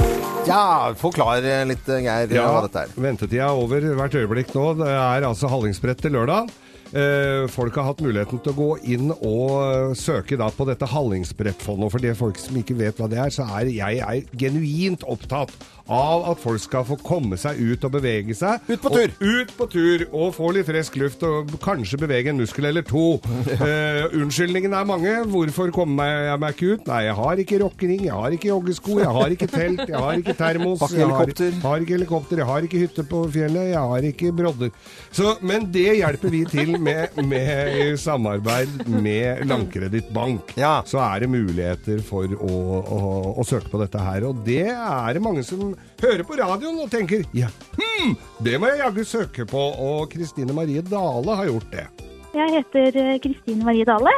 Ja, 0.49 0.93
forklar 0.97 1.45
eh, 1.45 1.61
litt, 1.69 1.85
Geir, 1.85 2.25
Geir, 2.31 2.47
hva 2.47 2.65
dette 2.65 2.87
er. 2.87 2.95
Ventetida 2.97 3.51
er 3.51 3.63
over 3.63 3.85
hvert 3.99 4.17
øyeblikk 4.17 4.55
nå. 4.57 4.69
Det 4.81 4.89
er 4.89 5.27
altså 5.29 5.51
Hallingsbrett 5.51 6.01
til 6.01 6.17
lørdag. 6.17 6.49
Eh, 6.93 7.47
folk 7.49 7.73
har 7.79 7.87
hatt 7.87 8.01
muligheten 8.05 8.37
til 8.45 8.51
å 8.51 8.57
gå 8.57 8.67
inn 8.93 9.07
og 9.15 9.53
eh, 9.63 9.93
søke 9.97 10.37
da 10.37 10.51
på 10.53 10.67
dette 10.69 10.85
Hallingsbrettfondet. 10.91 11.87
Og 11.87 11.93
for 11.95 12.05
det 12.05 12.13
folk 12.19 12.37
som 12.41 12.57
ikke 12.59 12.77
vet 12.77 13.01
hva 13.01 13.09
det 13.09 13.17
er, 13.17 13.33
så 13.33 13.47
er 13.57 13.71
jeg 13.73 14.01
er 14.05 14.27
genuint 14.37 15.05
opptatt 15.09 15.53
av 15.91 16.23
at 16.31 16.39
folk 16.39 16.61
skal 16.63 16.85
få 16.87 16.95
komme 17.03 17.35
seg 17.39 17.59
ut 17.59 17.83
og 17.83 17.91
bevege 17.97 18.35
seg. 18.37 18.61
Ut 18.69 18.79
på 18.83 18.91
tur. 18.93 19.11
Og, 19.11 19.23
ut 19.41 19.53
på 19.57 19.67
tur 19.73 20.05
og 20.15 20.29
få 20.37 20.51
litt 20.55 20.67
frisk 20.69 20.95
luft 21.01 21.23
og 21.27 21.51
kanskje 21.63 21.99
bevege 21.99 22.31
en 22.31 22.39
muskel 22.39 22.69
eller 22.71 22.85
to. 22.87 23.19
Eh, 23.63 24.05
unnskyldningene 24.17 24.75
er 24.79 24.87
mange. 24.87 25.11
Hvorfor 25.29 25.69
kommer 25.75 26.07
jeg 26.27 26.39
meg 26.41 26.55
ikke 26.55 26.69
ut? 26.73 26.87
Nei, 26.89 26.99
jeg 27.05 27.13
har 27.15 27.41
ikke 27.43 27.59
rockering, 27.61 28.01
jeg 28.07 28.15
har 28.17 28.33
ikke 28.35 28.49
joggesko, 28.49 28.95
jeg 28.99 29.13
har 29.17 29.35
ikke 29.35 29.47
telt, 29.51 29.83
jeg 29.87 29.99
har 30.03 30.17
ikke 30.19 30.35
termos. 30.39 30.83
Jeg 30.91 31.07
har- 31.07 31.33
har 31.63 31.83
ikke 31.83 31.95
helikopter, 31.95 32.41
jeg 32.41 32.47
har 32.49 32.65
ikke 32.67 32.81
hytte 32.81 33.05
på 33.07 33.21
fjellet, 33.31 33.69
jeg 33.71 33.79
har 33.93 34.07
ikke 34.09 34.31
brodder. 34.35 34.71
Så, 35.15 35.35
men 35.45 35.67
det 35.71 35.85
hjelper 35.99 36.33
vi 36.33 36.43
til 36.49 36.73
med, 36.81 37.15
med 37.29 37.97
samarbeid 38.01 38.83
med 38.89 39.45
Landkreditt 39.49 40.11
Bank. 40.15 40.53
Ja. 40.59 40.81
Så 40.87 40.99
er 41.03 41.23
det 41.23 41.29
muligheter 41.33 42.01
for 42.05 42.27
å, 42.35 42.53
å, 42.83 43.01
å 43.39 43.45
søke 43.47 43.71
på 43.71 43.81
dette 43.83 44.01
her. 44.03 44.25
Og 44.29 44.43
det 44.45 44.65
er 44.73 45.13
det 45.17 45.23
mange 45.23 45.45
som 45.47 45.72
hører 46.01 46.23
på 46.27 46.37
radioen 46.39 46.81
og 46.83 46.91
tenker 46.91 47.25
ja, 47.37 47.49
hm, 47.77 48.15
det 48.45 48.59
må 48.59 48.71
jeg 48.71 48.83
jaggu 48.83 49.03
søke 49.07 49.47
på. 49.49 49.63
Og 49.83 50.07
Kristine 50.13 50.55
Marie 50.55 50.83
Dale 50.85 51.37
har 51.39 51.49
gjort 51.49 51.69
det. 51.73 51.87
Jeg 52.33 52.55
heter 52.57 52.97
eh, 53.01 53.19
Kristine 53.23 53.65
Marie 53.65 53.85
Dale 53.85 54.13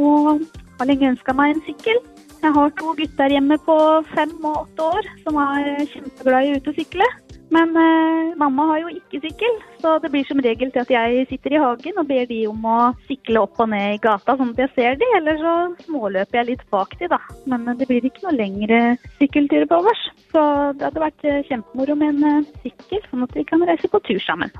og 0.00 0.42
har 0.78 0.90
lenge 0.90 1.12
ønska 1.14 1.34
meg 1.36 1.54
en 1.54 1.64
sykkel. 1.68 2.00
Jeg 2.44 2.52
har 2.52 2.72
to 2.76 2.92
gutter 2.98 3.32
hjemme 3.32 3.56
på 3.64 3.76
fem 4.12 4.32
og 4.44 4.66
åtte 4.66 4.88
år 4.98 5.06
som 5.24 5.38
er 5.40 5.86
kjempeglad 5.88 6.48
i 6.48 6.52
å 6.52 6.58
ut 6.58 6.72
og 6.72 6.80
sykle. 6.80 7.06
Men 7.52 7.76
eh, 7.76 8.34
mamma 8.40 8.66
har 8.70 8.80
jo 8.82 8.92
ikke 8.94 9.20
sykkel, 9.22 9.58
så 9.82 9.98
det 10.02 10.10
blir 10.12 10.24
som 10.28 10.40
regel 10.42 10.72
til 10.72 10.82
at 10.82 10.92
jeg 10.94 11.26
sitter 11.28 11.54
i 11.54 11.60
hagen 11.60 12.00
og 12.00 12.08
ber 12.08 12.24
de 12.30 12.40
om 12.48 12.64
å 12.66 12.78
sykle 13.08 13.42
opp 13.44 13.60
og 13.60 13.70
ned 13.72 13.98
i 13.98 14.00
gata, 14.02 14.36
sånn 14.38 14.54
at 14.54 14.62
jeg 14.64 14.72
ser 14.74 14.98
de, 15.00 15.10
eller 15.18 15.40
så 15.42 15.54
småløper 15.84 16.40
jeg 16.40 16.50
litt 16.52 16.64
bak 16.72 16.96
de, 17.00 17.10
da. 17.12 17.20
Men 17.50 17.68
eh, 17.68 17.78
det 17.80 17.88
blir 17.90 18.08
ikke 18.08 18.26
noe 18.26 18.36
lengre 18.38 18.80
sykkelturer 19.20 19.68
på 19.70 19.80
overs. 19.82 20.06
Så 20.32 20.42
det 20.78 20.88
hadde 20.88 21.04
vært 21.04 21.28
eh, 21.28 21.42
kjempemoro 21.50 21.98
med 22.00 22.16
en 22.16 22.30
eh, 22.30 22.52
sykkel, 22.64 23.04
sånn 23.10 23.26
at 23.28 23.36
vi 23.36 23.46
kan 23.48 23.66
reise 23.68 23.90
på 23.92 24.02
tur 24.08 24.22
sammen. 24.24 24.52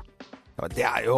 Ja, 0.55 0.67
det 0.71 0.83
er 0.87 1.01
jo 1.03 1.15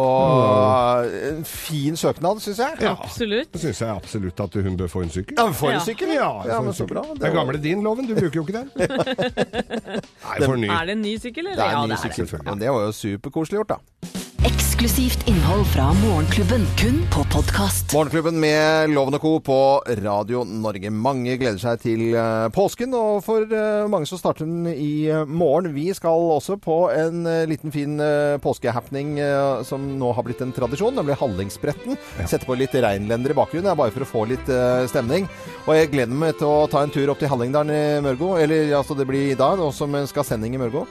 en 1.36 1.44
fin 1.46 1.96
søknad, 1.96 2.40
syns 2.42 2.58
jeg. 2.58 2.80
Ja, 2.82 2.96
Absolutt. 3.04 3.52
Det 3.52 3.60
syns 3.62 3.80
jeg 3.84 3.88
absolutt 3.94 4.40
at 4.42 4.56
hun 4.66 4.76
bør 4.80 4.90
få 4.90 5.04
en 5.06 5.12
sykkel. 5.14 5.36
Ja, 5.38 5.44
hun 5.46 5.54
får 5.54 5.76
en 5.76 5.84
sykkel! 5.86 6.10
Ja, 6.16 6.26
ja 6.42 6.54
ja 6.56 6.60
men 6.66 6.74
så 6.74 6.86
bra. 6.90 7.04
Det 7.14 7.28
er 7.28 7.36
gamle 7.36 7.60
din, 7.62 7.82
Loven. 7.86 8.08
Du 8.10 8.16
bruker 8.18 8.40
jo 8.40 8.46
ikke 8.46 8.58
den. 8.58 8.70
Nei, 10.26 10.38
for 10.42 10.56
ny. 10.58 10.66
Er 10.66 10.90
det 10.90 10.96
en 10.98 11.02
ny 11.06 11.14
sykkel, 11.22 11.46
eller? 11.46 11.60
Det 11.62 11.68
er 11.68 11.76
en 11.76 11.86
ny 11.86 11.94
det 11.94 12.00
er 12.00 12.08
det. 12.08 12.16
sykkel. 12.18 12.42
Men 12.50 12.64
det 12.64 12.72
var 12.74 12.88
jo 12.88 12.96
superkoselig 12.98 13.62
gjort, 13.62 13.76
da. 13.76 14.17
Eksklusivt 14.46 15.24
innhold 15.28 15.64
fra 15.66 15.88
Morgenklubben, 15.98 16.62
kun 16.78 17.00
på 17.10 17.24
podkast. 17.32 17.90
Morgenklubben 17.94 18.36
med 18.40 18.90
Loven 18.92 19.16
og 19.16 19.20
Co. 19.24 19.32
på 19.42 19.56
Radio 19.98 20.44
Norge. 20.46 20.92
Mange 20.94 21.34
gleder 21.40 21.58
seg 21.58 21.80
til 21.82 22.14
eh, 22.14 22.44
påsken, 22.54 22.94
og 22.94 23.24
for 23.26 23.42
eh, 23.50 23.88
mange 23.90 24.06
så 24.06 24.14
starter 24.20 24.46
den 24.46 24.68
i 24.70 25.08
eh, 25.10 25.24
morgen. 25.26 25.72
Vi 25.74 25.88
skal 25.96 26.22
også 26.36 26.54
på 26.62 26.76
en 26.94 27.26
liten 27.50 27.74
fin 27.74 27.98
eh, 27.98 28.36
påskehappening 28.44 29.16
eh, 29.26 29.64
som 29.66 29.90
nå 29.98 30.12
har 30.14 30.28
blitt 30.28 30.46
en 30.46 30.54
tradisjon, 30.54 30.94
nemlig 30.94 31.18
Hallingsbretten. 31.18 31.98
Sette 32.22 32.46
på 32.46 32.54
litt 32.62 32.78
reinlender 32.78 33.34
i 33.34 33.38
bakgrunnen, 33.40 33.72
er 33.74 33.80
bare 33.82 33.96
for 33.96 34.06
å 34.06 34.10
få 34.12 34.26
litt 34.30 34.54
stemning. 34.94 35.26
Og 35.66 35.74
jeg 35.80 35.90
gleder 35.96 36.14
meg 36.14 36.38
til 36.38 36.46
å 36.46 36.68
ta 36.70 36.86
en 36.86 36.94
tur 36.94 37.10
opp 37.10 37.18
til 37.18 37.34
Hallingdalen 37.34 37.74
i 37.74 37.84
Mørgo, 38.06 38.36
eller 38.38 38.70
altså 38.78 38.94
det 38.94 39.10
blir 39.10 39.32
i 39.32 39.38
dag, 39.38 39.58
nå 39.58 39.72
som 39.74 39.98
skal 40.06 40.22
ha 40.22 40.30
sending 40.30 40.54
i 40.54 40.62
Mørgo. 40.62 40.86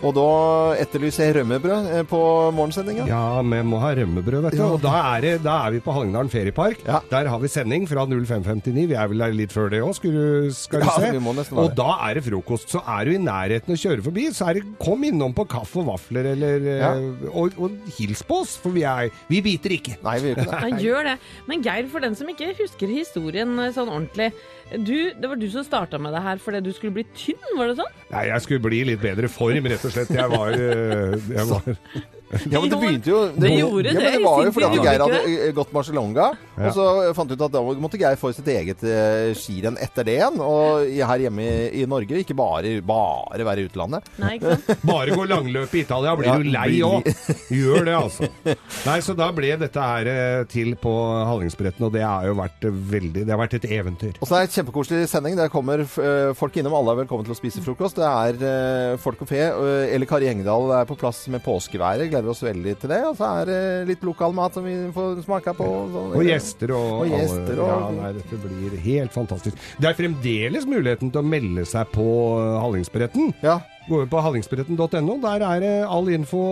Og 0.00 0.14
da 0.16 0.26
etterlyser 0.80 1.26
jeg 1.28 1.34
rømmebrød 1.40 1.88
eh, 1.92 2.04
på 2.08 2.18
morgensendinga. 2.56 3.04
Ja, 3.10 3.40
vi 3.44 3.58
må 3.68 3.80
ha 3.82 3.90
rømmebrød, 3.98 4.46
vet 4.46 4.56
du. 4.56 4.62
Ja. 4.62 4.68
Og 4.72 4.80
da 4.80 4.94
er, 5.16 5.24
det, 5.26 5.32
da 5.44 5.58
er 5.66 5.74
vi 5.74 5.82
på 5.84 5.92
Hallingdalen 5.92 6.30
feriepark. 6.32 6.80
Der 7.10 7.28
har 7.28 7.42
vi 7.42 7.50
sending 7.52 7.84
fra 7.90 8.06
0559. 8.08 8.86
Vi 8.88 8.96
er 8.96 9.10
vel 9.12 9.20
der 9.26 9.34
litt 9.36 9.52
før 9.52 9.68
det 9.72 9.82
òg, 9.84 9.92
skal 9.98 10.14
du 10.16 10.22
Ja, 10.80 10.94
se. 10.96 11.10
vi 11.12 11.20
må 11.20 11.34
og 11.36 11.74
da 11.76 11.90
er 12.08 12.16
det 12.16 12.24
frokost. 12.26 12.72
Så 12.72 12.80
er 12.88 13.04
du 13.10 13.12
i 13.12 13.20
nærheten 13.20 13.74
å 13.74 13.78
kjøre 13.80 14.04
forbi, 14.06 14.26
så 14.36 14.48
er 14.50 14.60
det 14.60 14.64
kom 14.80 15.04
innom 15.04 15.34
på 15.36 15.44
kaffe 15.50 15.82
og 15.82 15.90
vafler, 15.92 16.30
eller 16.32 16.64
eh, 16.64 16.80
Ja. 16.80 16.92
og, 17.34 17.56
og 17.60 17.76
hils 17.98 18.22
på 18.26 18.40
oss, 18.44 18.56
for 18.60 18.72
vi, 18.74 18.86
er, 18.88 19.10
vi 19.28 19.42
biter 19.44 19.74
ikke. 19.76 19.98
Nei, 20.06 20.16
vi 20.24 20.32
gjør 20.32 20.40
ikke 20.46 20.48
det. 20.48 20.62
Ja, 20.70 20.80
gjør 20.86 21.08
det. 21.10 21.16
Men 21.50 21.62
Geir, 21.66 21.88
for 21.92 22.00
den 22.04 22.16
som 22.16 22.28
ikke 22.32 22.54
husker 22.58 22.88
historien 22.92 23.52
eh, 23.60 23.72
sånn 23.76 23.92
ordentlig. 23.92 24.30
Du, 24.70 24.94
det 25.18 25.26
var 25.26 25.38
du 25.40 25.48
som 25.50 25.64
starta 25.66 25.98
med 25.98 26.14
det 26.14 26.22
her 26.22 26.38
fordi 26.42 26.60
du 26.62 26.70
skulle 26.76 26.94
bli 26.94 27.04
tynn, 27.18 27.40
var 27.58 27.72
det 27.72 27.80
sånn? 27.80 27.96
Nei, 28.12 28.24
jeg 28.30 28.44
skulle 28.44 28.62
bli 28.68 28.84
litt 28.92 29.02
bedre 29.02 29.30
form, 29.32 29.66
rett 29.72 29.86
og 29.88 29.94
slett. 29.96 30.12
Jeg 30.14 30.30
var, 30.30 30.54
eh, 30.54 31.16
jeg 31.34 31.46
var 31.50 31.66
Ja, 32.30 32.60
men 32.62 32.70
det 32.70 32.78
begynte 32.78 33.10
jo 33.10 33.20
Det 33.34 33.48
gjorde 33.56 33.90
ja, 33.90 33.94
men 33.96 34.04
det 34.04 34.10
det 34.14 34.22
var 34.22 34.44
jo 34.46 34.50
fordi 34.54 34.66
at 34.68 34.84
Geir 34.86 35.02
hadde 35.02 35.20
eh, 35.26 35.52
gått 35.56 35.72
Barcelona, 35.74 36.26
Ja. 36.60 36.68
og 36.68 36.74
så 36.76 36.84
fant 37.16 37.32
ut 37.32 37.40
at 37.42 37.54
da 37.56 37.62
måtte 37.82 37.98
Geir 37.98 38.18
få 38.20 38.30
sitt 38.36 38.46
eget 38.52 38.84
eh, 38.86 39.32
skirenn 39.34 39.78
etter 39.82 40.06
det 40.06 40.14
igjen. 40.18 40.36
Og 40.44 40.84
her 41.10 41.24
hjemme 41.24 41.42
i, 41.42 41.80
i 41.82 41.86
Norge, 41.90 42.20
ikke 42.22 42.36
bare, 42.38 42.76
bare 42.86 43.46
være 43.48 43.64
i 43.64 43.66
utlandet. 43.70 44.06
Nei, 44.22 44.36
ikke 44.38 44.54
sant? 44.60 44.84
Bare 44.90 45.16
gå 45.16 45.24
langløp 45.26 45.74
i 45.74 45.82
Italia, 45.82 46.12
blir 46.20 46.28
Ja, 46.30 46.36
du 46.38 46.46
lei 46.54 46.78
òg. 46.86 47.08
Gjør 47.50 47.88
det, 47.88 47.96
altså. 47.98 48.28
Nei, 48.86 48.96
så 49.02 49.16
da 49.18 49.30
ble 49.34 49.50
dette 49.64 49.88
her 49.90 50.10
eh, 50.12 50.44
til 50.52 50.74
på 50.80 50.92
Hallingsbretten, 51.26 51.88
og 51.88 51.94
det 51.96 52.04
har 52.06 52.28
jo 52.30 52.36
vært 52.38 52.68
veldig 52.94 53.24
Det 53.26 53.34
har 53.34 53.40
vært 53.42 53.58
et 53.58 53.66
eventyr. 53.80 54.14
Og 54.20 54.28
så 54.30 54.38
er 54.38 54.44
det 54.46 54.50
en 54.52 54.56
kjempekoselig 54.60 55.10
sending. 55.10 55.38
Der 55.40 55.50
kommer 55.52 55.82
folk 56.38 56.60
innom. 56.60 56.76
Alle 56.78 56.94
er 56.94 57.02
velkommen 57.02 57.26
til 57.26 57.34
å 57.34 57.38
spise 57.40 57.64
frokost. 57.64 57.98
Det 57.98 58.06
er 58.06 58.96
Folk 59.02 59.22
og 59.24 59.30
fe. 59.30 59.42
Eller 59.90 60.06
Kari 60.10 60.30
Engedal 60.30 60.70
er 60.78 60.86
på 60.88 60.96
plass 61.00 61.24
med 61.32 61.42
påskeværet. 61.44 62.19
Gleder 62.20 62.30
oss 62.34 62.42
veldig 62.44 62.74
til 62.80 62.90
det. 62.92 63.00
Og 63.08 63.16
så 63.16 63.28
er 63.40 63.48
det 63.48 63.60
litt 63.88 64.02
lokal 64.04 64.34
mat 64.36 64.54
som 64.56 64.64
vi 64.66 64.74
får 64.92 65.22
smake 65.24 65.54
på. 65.56 65.66
Sånn, 65.94 66.12
Og 66.18 66.24
gjester 66.26 66.72
og, 66.76 67.00
Og 67.00 67.08
gjester 67.14 67.58
og, 67.60 67.66
og- 67.66 67.94
ja, 67.96 68.02
nei, 68.02 68.12
Dette 68.20 68.36
blir 68.44 68.76
helt 68.84 69.12
fantastisk. 69.12 69.56
Det 69.80 69.88
er 69.88 69.94
fremdeles 69.98 70.66
muligheten 70.68 71.10
til 71.10 71.22
å 71.22 71.26
melde 71.26 71.64
seg 71.66 71.88
på 71.94 72.06
eh, 72.40 72.60
Hallingsbretten. 72.60 73.32
Ja. 73.42 73.60
Gå 73.88 74.02
inn 74.04 74.10
på 74.12 74.20
hallingsbretten.no. 74.22 75.14
Der 75.22 75.44
er 75.46 75.62
det 75.62 75.72
all 75.88 76.10
info. 76.12 76.42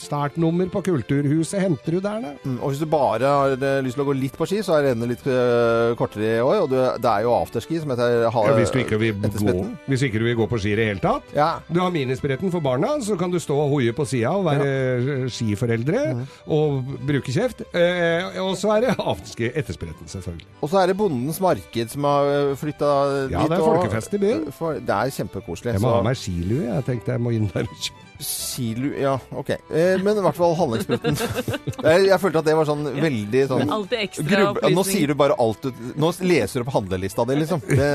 Startnummer 0.00 0.68
på 0.72 0.82
Kulturhuset 0.88 1.62
henter 1.62 1.96
du 1.96 2.00
der, 2.02 2.24
da. 2.24 2.32
Mm, 2.42 2.58
Og 2.60 2.72
hvis 2.72 2.82
du 2.82 2.86
bare 2.90 3.30
har 3.30 3.54
eh, 3.54 3.78
lyst 3.86 3.96
til 3.96 4.04
å 4.04 4.08
gå 4.08 4.16
litt 4.18 4.36
på 4.36 4.48
ski, 4.48 4.62
så 4.66 4.76
er 4.76 4.90
rennet 4.90 5.12
litt 5.14 5.24
eh, 5.30 5.94
kortere 5.98 6.36
i 6.38 6.42
år. 6.42 6.64
Og 6.64 6.70
det, 6.72 6.82
det 7.04 7.12
er 7.12 7.26
jo 7.26 7.34
afterski 7.36 7.80
som 7.82 7.92
heter 7.94 8.26
ha, 8.34 8.44
Ja, 8.50 8.56
hvis, 8.58 8.72
du 8.74 8.80
ikke 8.82 8.98
vil 9.00 9.14
gå, 9.16 9.54
hvis 9.86 10.06
ikke 10.08 10.22
du 10.22 10.26
vil 10.28 10.38
gå 10.42 10.48
på 10.50 10.60
ski 10.62 10.74
i 10.74 10.78
det 10.80 10.88
hele 10.90 11.02
tatt. 11.02 11.30
Ja. 11.36 11.50
Du 11.70 11.80
har 11.82 11.94
minispretten 11.94 12.52
for 12.54 12.64
barna, 12.64 12.96
så 13.04 13.18
kan 13.20 13.32
du 13.32 13.38
stå 13.42 13.56
og 13.66 13.72
hoie 13.76 13.94
på 13.96 14.08
sida 14.08 14.34
og 14.34 14.46
være 14.48 14.66
ja. 14.66 15.16
skiforeldre 15.32 16.04
mm. 16.18 16.24
og 16.56 16.92
bruke 17.06 17.34
kjeft. 17.34 17.64
Eh, 17.70 18.40
og 18.42 18.56
så 18.58 18.74
er 18.76 18.88
det 18.88 18.96
afterski 18.98 19.52
etterspretten, 19.54 20.10
selvfølgelig. 20.10 20.50
Og 20.60 20.72
så 20.72 20.82
er 20.82 20.90
det 20.90 20.98
Bondens 20.98 21.40
Marked 21.42 21.94
som 21.94 22.10
har 22.10 22.52
flytta 22.58 22.92
Ja, 23.30 23.46
det 23.46 23.60
er 23.60 23.64
folkefest 23.64 24.18
i 24.18 24.22
byen. 24.22 24.46
For, 24.56 24.82
det 24.82 24.92
er 24.92 25.14
kjempekoselig. 25.14 25.76
Jeg 25.76 25.84
må 25.84 25.88
så- 25.88 25.96
ha 26.00 26.04
meg 26.04 26.18
skilue. 26.20 26.55
Jeg 26.64 26.84
tenkte 26.88 27.12
jeg 27.16 27.20
må 27.22 27.32
inn 27.36 27.48
der 27.52 27.66
og 27.68 27.76
kjøpe. 27.78 28.02
Silu 28.16 28.94
Ja, 28.96 29.18
OK. 29.36 29.50
Eh, 29.68 29.98
men 30.00 30.16
i 30.16 30.22
hvert 30.24 30.38
fall 30.38 30.54
Hallingsbretten. 30.56 31.18
jeg, 31.84 32.06
jeg 32.08 32.16
følte 32.22 32.40
at 32.40 32.46
det 32.48 32.54
var 32.56 32.64
sånn 32.64 32.86
veldig 32.96 33.42
sånn 33.50 33.72
Alltid 33.76 33.98
ekstra 34.06 34.24
grubb- 34.30 34.60
Nå 34.72 34.84
sier 34.88 35.12
du 35.12 35.14
bare 35.20 35.36
alt 35.44 35.66
du 35.66 35.82
Nå 36.00 36.08
leser 36.24 36.62
du 36.62 36.64
opp 36.64 36.72
handlelista 36.78 37.26
di, 37.28 37.36
liksom. 37.42 37.60
Det, 37.68 37.90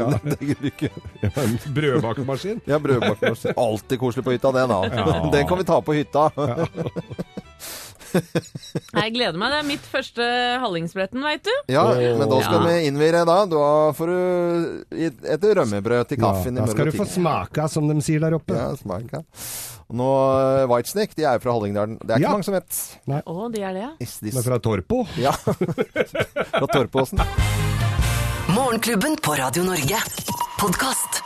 Ja. 0.00 0.08
det 0.26 0.40
gidder 0.40 0.64
du 0.64 0.70
ikke. 0.72 0.90
Brødbakemaskin. 1.76 2.58
Ja, 2.66 2.80
brødbakemaskin. 2.82 3.54
Alltid 3.62 4.02
koselig 4.02 4.26
på 4.26 4.34
hytta, 4.34 4.50
det, 4.58 4.66
da. 4.74 4.80
Ja. 4.90 5.30
Den 5.38 5.46
kan 5.46 5.62
vi 5.62 5.68
ta 5.70 5.78
på 5.86 5.94
hytta. 6.00 6.26
Jeg 9.00 9.12
gleder 9.14 9.38
meg. 9.40 9.50
Det 9.52 9.58
er 9.60 9.66
mitt 9.68 9.86
første 9.92 10.26
Hallingsbretten, 10.62 11.22
veit 11.24 11.44
du. 11.46 11.52
Ja, 11.72 11.84
men 11.94 12.26
da 12.30 12.40
skal 12.42 12.60
Ja. 12.60 12.66
vi 12.66 12.86
innvire 12.90 13.24
da. 13.28 13.38
Da 13.50 13.64
får 13.96 14.12
du 14.12 14.96
et 15.30 15.46
rømmebrød 15.60 16.08
til 16.10 16.20
kaffen 16.22 16.56
Ja, 16.58 16.66
da 16.66 16.72
skal 16.74 16.90
du 16.90 16.96
få 16.98 17.06
smake, 17.08 17.50
smaka, 17.54 17.68
som 17.72 17.88
de 17.88 17.98
sier 18.04 18.20
der 18.24 18.36
oppe. 18.38 18.56
Ja, 18.58 18.72
smaka. 18.80 19.22
Og 19.90 19.96
nå 19.98 20.08
eh, 20.38 20.66
Whitesnake, 20.70 21.16
de 21.18 21.24
er 21.26 21.38
jo 21.38 21.44
fra 21.46 21.54
Hallingdalen. 21.56 21.96
Det 22.02 22.10
er 22.14 22.20
ikke 22.20 22.28
Ja. 22.28 22.34
mange 22.36 22.46
som 22.46 22.54
vet. 22.54 22.82
Å, 23.26 23.48
de 23.54 23.62
er 23.66 23.72
det, 23.74 23.82
ja. 23.86 23.90
Is 24.00 24.18
this- 24.20 24.34
Men 24.38 24.46
fra 24.46 24.58
Torpo. 24.62 25.04
Ja. 25.18 25.32
fra 26.52 26.66
Torpåsen. 26.70 27.18
Morgenklubben 28.54 29.16
på 29.22 29.34
Radio 29.38 29.62
Norge. 29.66 29.98
Podkast. 30.58 31.22